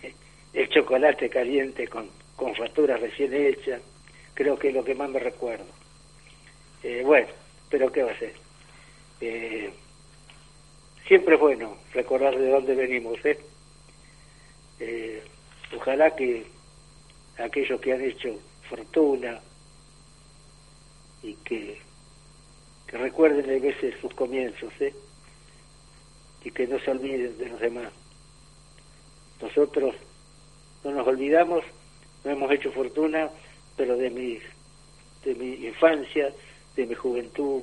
el 0.54 0.68
chocolate 0.70 1.28
caliente 1.28 1.86
con, 1.88 2.08
con 2.36 2.54
facturas 2.54 2.98
recién 2.98 3.34
hechas, 3.34 3.82
creo 4.32 4.58
que 4.58 4.68
es 4.68 4.74
lo 4.74 4.82
que 4.82 4.94
más 4.94 5.10
me 5.10 5.18
recuerdo. 5.18 5.66
Eh, 6.82 7.02
bueno, 7.04 7.28
pero 7.68 7.92
¿qué 7.92 8.02
va 8.02 8.12
a 8.12 8.18
ser? 8.18 8.32
Eh, 9.20 9.70
siempre 11.06 11.34
es 11.34 11.40
bueno 11.40 11.76
recordar 11.92 12.34
de 12.38 12.48
dónde 12.48 12.74
venimos, 12.74 13.22
¿eh? 13.26 13.38
eh 14.80 15.22
Ojalá 15.74 16.14
que 16.14 16.46
aquellos 17.38 17.80
que 17.80 17.92
han 17.92 18.02
hecho 18.02 18.38
fortuna 18.68 19.40
y 21.22 21.34
que, 21.34 21.80
que 22.86 22.98
recuerden 22.98 23.44
a 23.44 23.62
veces 23.62 23.94
sus 24.00 24.14
comienzos, 24.14 24.72
¿eh? 24.80 24.94
y 26.44 26.50
que 26.50 26.66
no 26.66 26.78
se 26.78 26.90
olviden 26.90 27.36
de 27.38 27.48
los 27.48 27.60
demás. 27.60 27.92
Nosotros 29.40 29.94
no 30.84 30.92
nos 30.92 31.06
olvidamos, 31.06 31.64
no 32.24 32.30
hemos 32.30 32.50
hecho 32.52 32.70
fortuna, 32.70 33.30
pero 33.76 33.96
de 33.96 34.10
mi, 34.10 34.38
de 35.24 35.34
mi 35.34 35.66
infancia, 35.66 36.32
de 36.76 36.86
mi 36.86 36.94
juventud, 36.94 37.62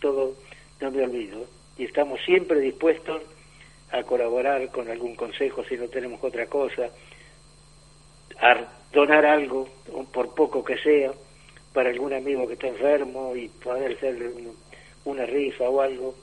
todo 0.00 0.36
no 0.80 0.90
me 0.90 1.02
olvido. 1.02 1.46
Y 1.76 1.84
estamos 1.84 2.20
siempre 2.24 2.60
dispuestos 2.60 3.22
a 3.90 4.02
colaborar 4.04 4.70
con 4.70 4.88
algún 4.88 5.16
consejo 5.16 5.64
si 5.64 5.76
no 5.76 5.88
tenemos 5.88 6.22
otra 6.22 6.46
cosa, 6.46 6.90
a 8.40 8.66
donar 8.92 9.26
algo, 9.26 9.68
por 10.12 10.34
poco 10.34 10.64
que 10.64 10.78
sea, 10.78 11.12
para 11.72 11.90
algún 11.90 12.12
amigo 12.12 12.46
que 12.46 12.54
está 12.54 12.68
enfermo 12.68 13.36
y 13.36 13.48
poder 13.48 13.96
hacerle 13.96 14.30
una 15.04 15.26
rifa 15.26 15.68
o 15.68 15.80
algo, 15.80 16.14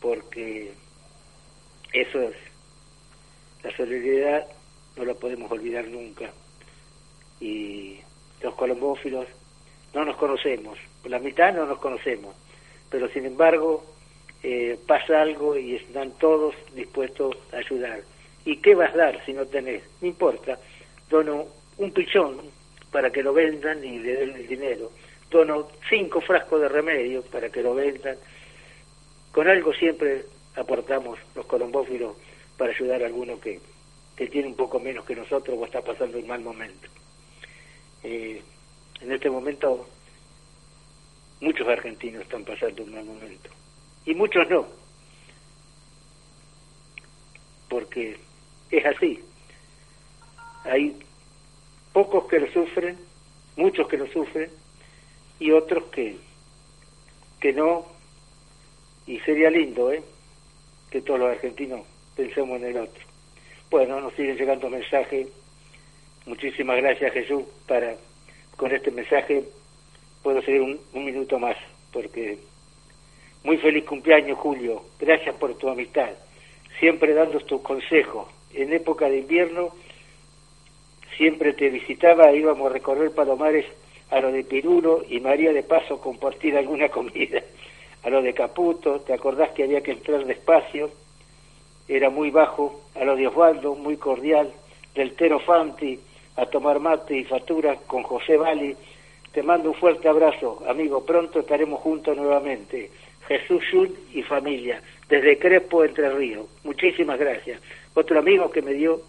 porque 0.00 0.72
eso 1.92 2.22
es, 2.22 2.36
la 3.62 3.76
solidaridad 3.76 4.46
no 4.96 5.04
la 5.04 5.14
podemos 5.14 5.50
olvidar 5.50 5.86
nunca. 5.88 6.30
Y 7.40 7.98
los 8.40 8.54
colombófilos 8.54 9.26
no 9.94 10.04
nos 10.04 10.16
conocemos, 10.16 10.78
la 11.04 11.18
mitad 11.18 11.52
no 11.52 11.66
nos 11.66 11.78
conocemos, 11.78 12.34
pero 12.90 13.08
sin 13.08 13.26
embargo 13.26 13.84
eh, 14.42 14.78
pasa 14.86 15.22
algo 15.22 15.56
y 15.56 15.76
están 15.76 16.12
todos 16.18 16.54
dispuestos 16.74 17.36
a 17.52 17.56
ayudar. 17.56 18.02
¿Y 18.44 18.58
qué 18.58 18.74
vas 18.74 18.94
a 18.94 18.98
dar 18.98 19.24
si 19.24 19.32
no 19.32 19.46
tenés? 19.46 19.82
No 20.00 20.06
importa, 20.06 20.58
dono 21.08 21.46
un 21.78 21.92
pichón 21.92 22.40
para 22.90 23.10
que 23.10 23.22
lo 23.22 23.32
vendan 23.32 23.84
y 23.84 23.98
le 23.98 24.16
den 24.16 24.36
el 24.36 24.46
dinero, 24.46 24.90
dono 25.30 25.68
cinco 25.88 26.20
frascos 26.20 26.60
de 26.60 26.68
remedio 26.68 27.22
para 27.22 27.50
que 27.50 27.62
lo 27.62 27.74
vendan. 27.74 28.16
Con 29.32 29.48
algo 29.48 29.72
siempre 29.74 30.24
aportamos 30.54 31.18
los 31.34 31.46
colombófilos 31.46 32.16
para 32.56 32.72
ayudar 32.72 33.02
a 33.02 33.06
alguno 33.06 33.38
que, 33.40 33.60
que 34.16 34.28
tiene 34.28 34.48
un 34.48 34.56
poco 34.56 34.80
menos 34.80 35.04
que 35.04 35.14
nosotros 35.14 35.58
o 35.58 35.64
está 35.64 35.82
pasando 35.82 36.18
un 36.18 36.26
mal 36.26 36.40
momento. 36.40 36.88
Eh, 38.02 38.42
en 39.00 39.12
este 39.12 39.28
momento 39.28 39.88
muchos 41.40 41.68
argentinos 41.68 42.22
están 42.22 42.44
pasando 42.44 42.82
un 42.82 42.94
mal 42.94 43.04
momento 43.04 43.50
y 44.06 44.14
muchos 44.14 44.48
no, 44.48 44.66
porque 47.68 48.16
es 48.70 48.86
así, 48.86 49.20
hay 50.70 50.96
pocos 51.92 52.26
que 52.26 52.40
lo 52.40 52.52
sufren, 52.52 52.96
muchos 53.56 53.88
que 53.88 53.96
lo 53.96 54.06
sufren, 54.08 54.50
y 55.38 55.50
otros 55.50 55.84
que, 55.84 56.16
que 57.40 57.52
no, 57.52 57.86
y 59.06 59.18
sería 59.20 59.50
lindo, 59.50 59.92
¿eh? 59.92 60.02
que 60.90 61.00
todos 61.00 61.20
los 61.20 61.30
argentinos 61.30 61.82
pensemos 62.16 62.60
en 62.60 62.68
el 62.68 62.76
otro. 62.78 63.04
Bueno, 63.70 64.00
nos 64.00 64.14
siguen 64.14 64.36
llegando 64.36 64.70
mensajes. 64.70 65.28
Muchísimas 66.24 66.76
gracias 66.78 67.12
Jesús 67.12 67.44
para 67.66 67.96
con 68.56 68.72
este 68.72 68.90
mensaje 68.90 69.44
puedo 70.22 70.40
seguir 70.42 70.62
un, 70.62 70.80
un 70.92 71.04
minuto 71.04 71.38
más 71.38 71.56
porque 71.92 72.38
muy 73.44 73.58
feliz 73.58 73.84
cumpleaños 73.84 74.38
Julio, 74.38 74.82
gracias 74.98 75.34
por 75.36 75.54
tu 75.56 75.68
amistad, 75.68 76.10
siempre 76.80 77.14
dando 77.14 77.38
tus 77.40 77.60
consejos. 77.62 78.28
En 78.52 78.72
época 78.72 79.08
de 79.08 79.18
invierno 79.18 79.74
siempre 81.16 81.52
te 81.52 81.70
visitaba, 81.70 82.32
íbamos 82.32 82.70
a 82.70 82.74
recorrer 82.74 83.10
Palomares 83.12 83.66
a 84.10 84.20
lo 84.20 84.30
de 84.30 84.44
Pirulo 84.44 85.04
y 85.08 85.20
María 85.20 85.52
de 85.52 85.62
Paso 85.62 86.00
compartir 86.00 86.56
alguna 86.56 86.88
comida, 86.90 87.42
a 88.02 88.10
lo 88.10 88.22
de 88.22 88.34
Caputo, 88.34 89.00
te 89.00 89.12
acordás 89.12 89.50
que 89.50 89.64
había 89.64 89.82
que 89.82 89.92
entrar 89.92 90.24
despacio, 90.24 90.90
era 91.88 92.10
muy 92.10 92.30
bajo, 92.30 92.82
a 92.94 93.04
lo 93.04 93.16
de 93.16 93.28
Osvaldo, 93.28 93.74
muy 93.74 93.96
cordial, 93.96 94.52
del 94.94 95.14
Tero 95.14 95.38
Fanti, 95.40 95.98
a 96.36 96.46
tomar 96.46 96.80
mate 96.80 97.16
y 97.16 97.24
facturas 97.24 97.78
con 97.86 98.02
José 98.02 98.36
Vali, 98.36 98.76
te 99.32 99.42
mando 99.42 99.70
un 99.70 99.74
fuerte 99.74 100.08
abrazo, 100.08 100.62
amigo, 100.68 101.04
pronto 101.04 101.40
estaremos 101.40 101.80
juntos 101.80 102.16
nuevamente. 102.16 102.90
Jesús 103.28 103.62
Yun 103.72 103.92
y 104.12 104.22
familia, 104.22 104.80
desde 105.08 105.38
Crespo, 105.38 105.84
Entre 105.84 106.08
Ríos. 106.10 106.46
Muchísimas 106.62 107.18
gracias. 107.18 107.60
Otro 107.94 108.18
amigo 108.18 108.50
que 108.50 108.62
me 108.62 108.72
dio 108.72 109.02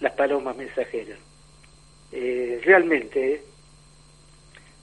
las 0.00 0.12
palomas 0.12 0.56
mensajeras. 0.56 1.18
Eh, 2.12 2.60
realmente, 2.64 3.42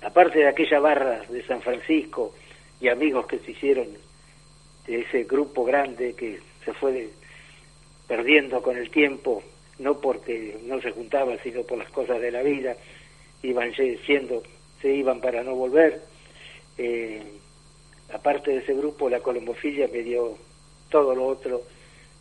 aparte 0.02 0.40
de 0.40 0.48
aquella 0.48 0.80
barra 0.80 1.24
de 1.30 1.44
San 1.46 1.62
Francisco 1.62 2.36
y 2.80 2.88
amigos 2.88 3.26
que 3.26 3.40
se 3.40 3.52
hicieron 3.52 3.88
de 4.86 5.02
ese 5.02 5.24
grupo 5.24 5.64
grande 5.66 6.14
que 6.14 6.40
se 6.64 6.74
fue 6.74 7.10
perdiendo 8.08 8.62
con 8.62 8.78
el 8.78 8.90
tiempo, 8.90 9.44
no 9.80 10.00
porque 10.00 10.58
no 10.64 10.80
se 10.82 10.92
juntaban, 10.92 11.40
sino 11.44 11.64
por 11.64 11.78
las 11.78 11.90
cosas 11.90 12.22
de 12.22 12.32
la 12.32 12.44
vida, 12.44 12.76
iban 13.42 13.74
siendo, 14.06 14.44
se 14.82 14.94
iban 14.94 15.20
para 15.22 15.44
no 15.44 15.56
volver. 15.56 16.02
Eh, 16.78 17.24
aparte 18.14 18.52
de 18.52 18.58
ese 18.58 18.74
grupo, 18.74 19.10
la 19.10 19.20
colombofilia 19.20 19.88
me 19.88 20.04
dio 20.04 20.38
todo 20.90 21.16
lo 21.16 21.26
otro 21.26 21.64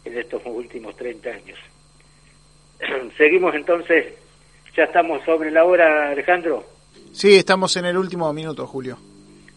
en 0.05 0.19
estos 0.19 0.43
últimos 0.47 0.97
30 0.97 1.31
años. 1.31 1.59
Seguimos 3.17 3.55
entonces, 3.55 4.15
ya 4.77 4.85
estamos 4.85 5.25
sobre 5.25 5.51
la 5.51 5.65
hora, 5.65 6.11
Alejandro. 6.11 6.65
Sí, 7.13 7.37
estamos 7.37 7.77
en 7.77 7.87
el 7.87 7.97
último 7.97 8.33
minuto, 8.33 8.67
Julio. 8.67 8.99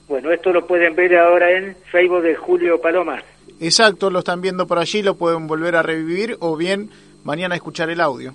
Bueno, 0.08 0.32
esto 0.32 0.52
lo 0.54 0.66
pueden 0.66 0.96
ver 0.96 1.18
ahora 1.18 1.52
en 1.52 1.76
Facebook 1.92 2.22
de 2.22 2.36
Julio 2.36 2.80
Paloma. 2.80 3.22
Exacto, 3.60 4.10
lo 4.10 4.20
están 4.20 4.42
viendo 4.42 4.68
por 4.68 4.78
allí, 4.78 5.02
lo 5.02 5.18
pueden 5.18 5.48
volver 5.48 5.76
a 5.76 5.82
revivir 5.82 6.38
o 6.40 6.56
bien 6.56 6.90
mañana 7.24 7.56
escuchar 7.56 7.90
el 7.90 8.00
audio. 8.00 8.34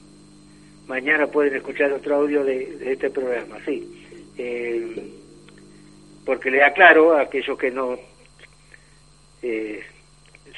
Mañana 0.87 1.27
pueden 1.29 1.55
escuchar 1.57 1.93
otro 1.93 2.17
audio 2.17 2.45
de, 2.45 2.93
este 2.93 3.09
programa, 3.11 3.57
sí. 3.65 3.89
Eh, 4.37 5.11
porque 6.27 6.51
le 6.51 6.63
aclaro 6.63 7.15
a 7.15 7.23
aquellos 7.23 7.57
que 7.57 7.71
no... 7.71 7.97
Eh, 9.43 9.83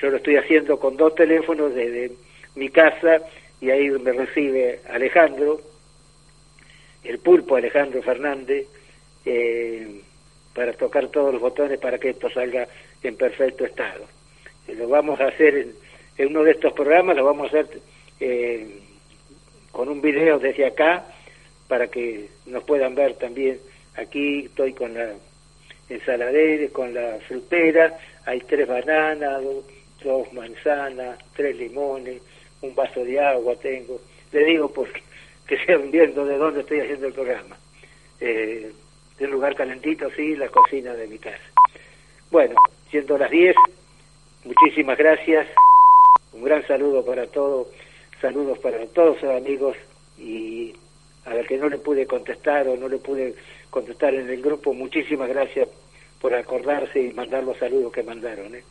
yo 0.01 0.11
lo 0.11 0.17
estoy 0.17 0.37
haciendo 0.37 0.79
con 0.79 0.97
dos 0.97 1.15
teléfonos 1.15 1.75
desde 1.75 2.13
mi 2.57 2.69
casa 2.71 3.21
y 3.61 3.71
ahí 3.71 3.91
me 3.91 4.13
recibe 4.13 4.81
Alejandro, 4.91 5.61
el 7.05 7.19
pulpo 7.19 7.57
Alejandro 7.57 8.03
Fernández, 8.03 8.67
eh, 9.25 10.01
para 10.55 10.73
tocar 10.73 11.09
todos 11.09 11.33
los 11.33 11.43
botones 11.43 11.79
para 11.79 11.99
que 11.99 12.11
esto 12.11 12.31
salga 12.31 12.67
en 13.03 13.17
perfecto 13.17 13.65
estado. 13.65 14.05
Eh, 14.69 14.75
lo 14.75 14.89
vamos 14.89 15.21
a 15.21 15.27
hacer 15.27 15.57
en, 15.57 15.75
en, 16.17 16.29
uno 16.29 16.45
de 16.45 16.53
estos 16.53 16.73
programas, 16.73 17.17
lo 17.17 17.25
vamos 17.25 17.53
a 17.53 17.61
hacer 17.61 17.81
eh, 18.21 18.79
con 19.73 19.89
un 19.89 20.01
video 20.01 20.39
desde 20.39 20.67
acá 20.67 21.05
para 21.69 21.89
que 21.89 22.29
nos 22.47 22.63
puedan 22.65 22.95
ver 22.95 23.15
también. 23.15 23.59
Aquí 23.97 24.47
estoy 24.47 24.73
con 24.73 24.95
la 24.95 25.13
ensaladera, 25.89 26.69
con 26.71 26.95
la 26.95 27.19
frutera, 27.27 27.99
hay 28.25 28.41
tres 28.41 28.67
bananas, 28.67 29.43
dos, 30.03 30.33
manzanas, 30.33 31.19
tres 31.35 31.57
limones, 31.57 32.23
un 32.63 32.75
vaso 32.75 33.05
de 33.05 33.19
agua 33.19 33.57
tengo. 33.57 34.01
Le 34.33 34.45
digo 34.45 34.73
porque 34.73 35.03
que 35.47 35.59
sean 35.65 35.91
viendo 35.91 36.25
de 36.25 36.39
dónde 36.39 36.61
estoy 36.61 36.81
haciendo 36.81 37.07
el 37.07 37.13
programa. 37.13 37.57
Eh, 38.21 38.73
de 39.19 39.25
un 39.27 39.31
lugar 39.31 39.55
calentito, 39.55 40.11
sí, 40.11 40.35
la 40.37 40.49
cocina 40.49 40.95
de 40.95 41.07
mi 41.07 41.19
casa. 41.19 41.45
Bueno, 42.31 42.55
siendo 42.91 43.17
las 43.17 43.31
10, 43.31 43.55
muchísimas 44.45 44.99
gracias. 44.99 45.47
Un 46.33 46.43
gran 46.43 46.67
saludo 46.67 47.05
para 47.05 47.27
todos, 47.27 47.69
saludos 48.21 48.59
para 48.59 48.85
todos 48.87 49.23
los 49.23 49.37
amigos 49.37 49.77
y 50.19 50.75
a 51.27 51.35
ver 51.35 51.47
que 51.47 51.59
no 51.59 51.69
le 51.69 51.79
pude 51.79 52.07
contestar 52.07 52.69
o 52.69 52.77
no 52.77 52.89
le 52.89 52.99
pude 52.99 53.35
contestar 53.71 54.15
en 54.15 54.29
el 54.29 54.43
grupo, 54.43 54.75
muchísimas 54.75 55.29
gracias 55.29 55.69
por 56.21 56.35
acordarse 56.35 57.01
y 57.01 57.13
mandar 57.13 57.45
los 57.45 57.57
saludos 57.59 57.93
que 57.93 58.03
mandaron. 58.03 58.55
¿eh? 58.55 58.63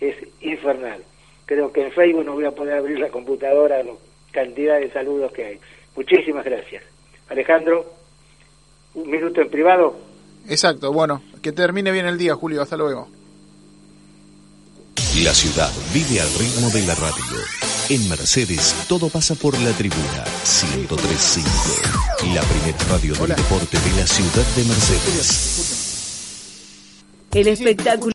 Es 0.00 0.16
infernal. 0.40 1.02
Creo 1.46 1.72
que 1.72 1.82
en 1.82 1.92
Facebook 1.92 2.24
no 2.24 2.34
voy 2.34 2.44
a 2.44 2.52
poder 2.52 2.74
abrir 2.74 2.98
la 2.98 3.08
computadora, 3.08 3.82
la 3.82 3.92
cantidad 4.30 4.78
de 4.78 4.90
saludos 4.90 5.32
que 5.32 5.44
hay. 5.44 5.60
Muchísimas 5.96 6.44
gracias. 6.44 6.82
Alejandro, 7.28 7.92
un 8.94 9.10
minuto 9.10 9.40
en 9.40 9.50
privado. 9.50 9.96
Exacto, 10.48 10.92
bueno, 10.92 11.22
que 11.42 11.52
termine 11.52 11.92
bien 11.92 12.06
el 12.06 12.18
día, 12.18 12.34
Julio, 12.34 12.62
hasta 12.62 12.76
luego. 12.76 13.08
La 15.22 15.34
ciudad 15.34 15.70
vive 15.92 16.20
al 16.20 16.32
ritmo 16.34 16.70
de 16.70 16.86
la 16.86 16.94
radio. 16.94 17.24
En 17.88 18.08
Mercedes 18.08 18.86
todo 18.88 19.08
pasa 19.08 19.34
por 19.34 19.58
la 19.60 19.72
tribuna 19.72 20.24
1035, 20.64 21.48
la 22.32 22.42
primera 22.42 22.78
radio 22.88 23.14
del 23.14 23.34
deporte 23.34 23.78
de 23.80 23.90
la 24.00 24.06
ciudad 24.06 24.46
de 24.54 24.64
Mercedes. 24.64 25.90
El 27.32 27.48
espectáculo 27.48 28.08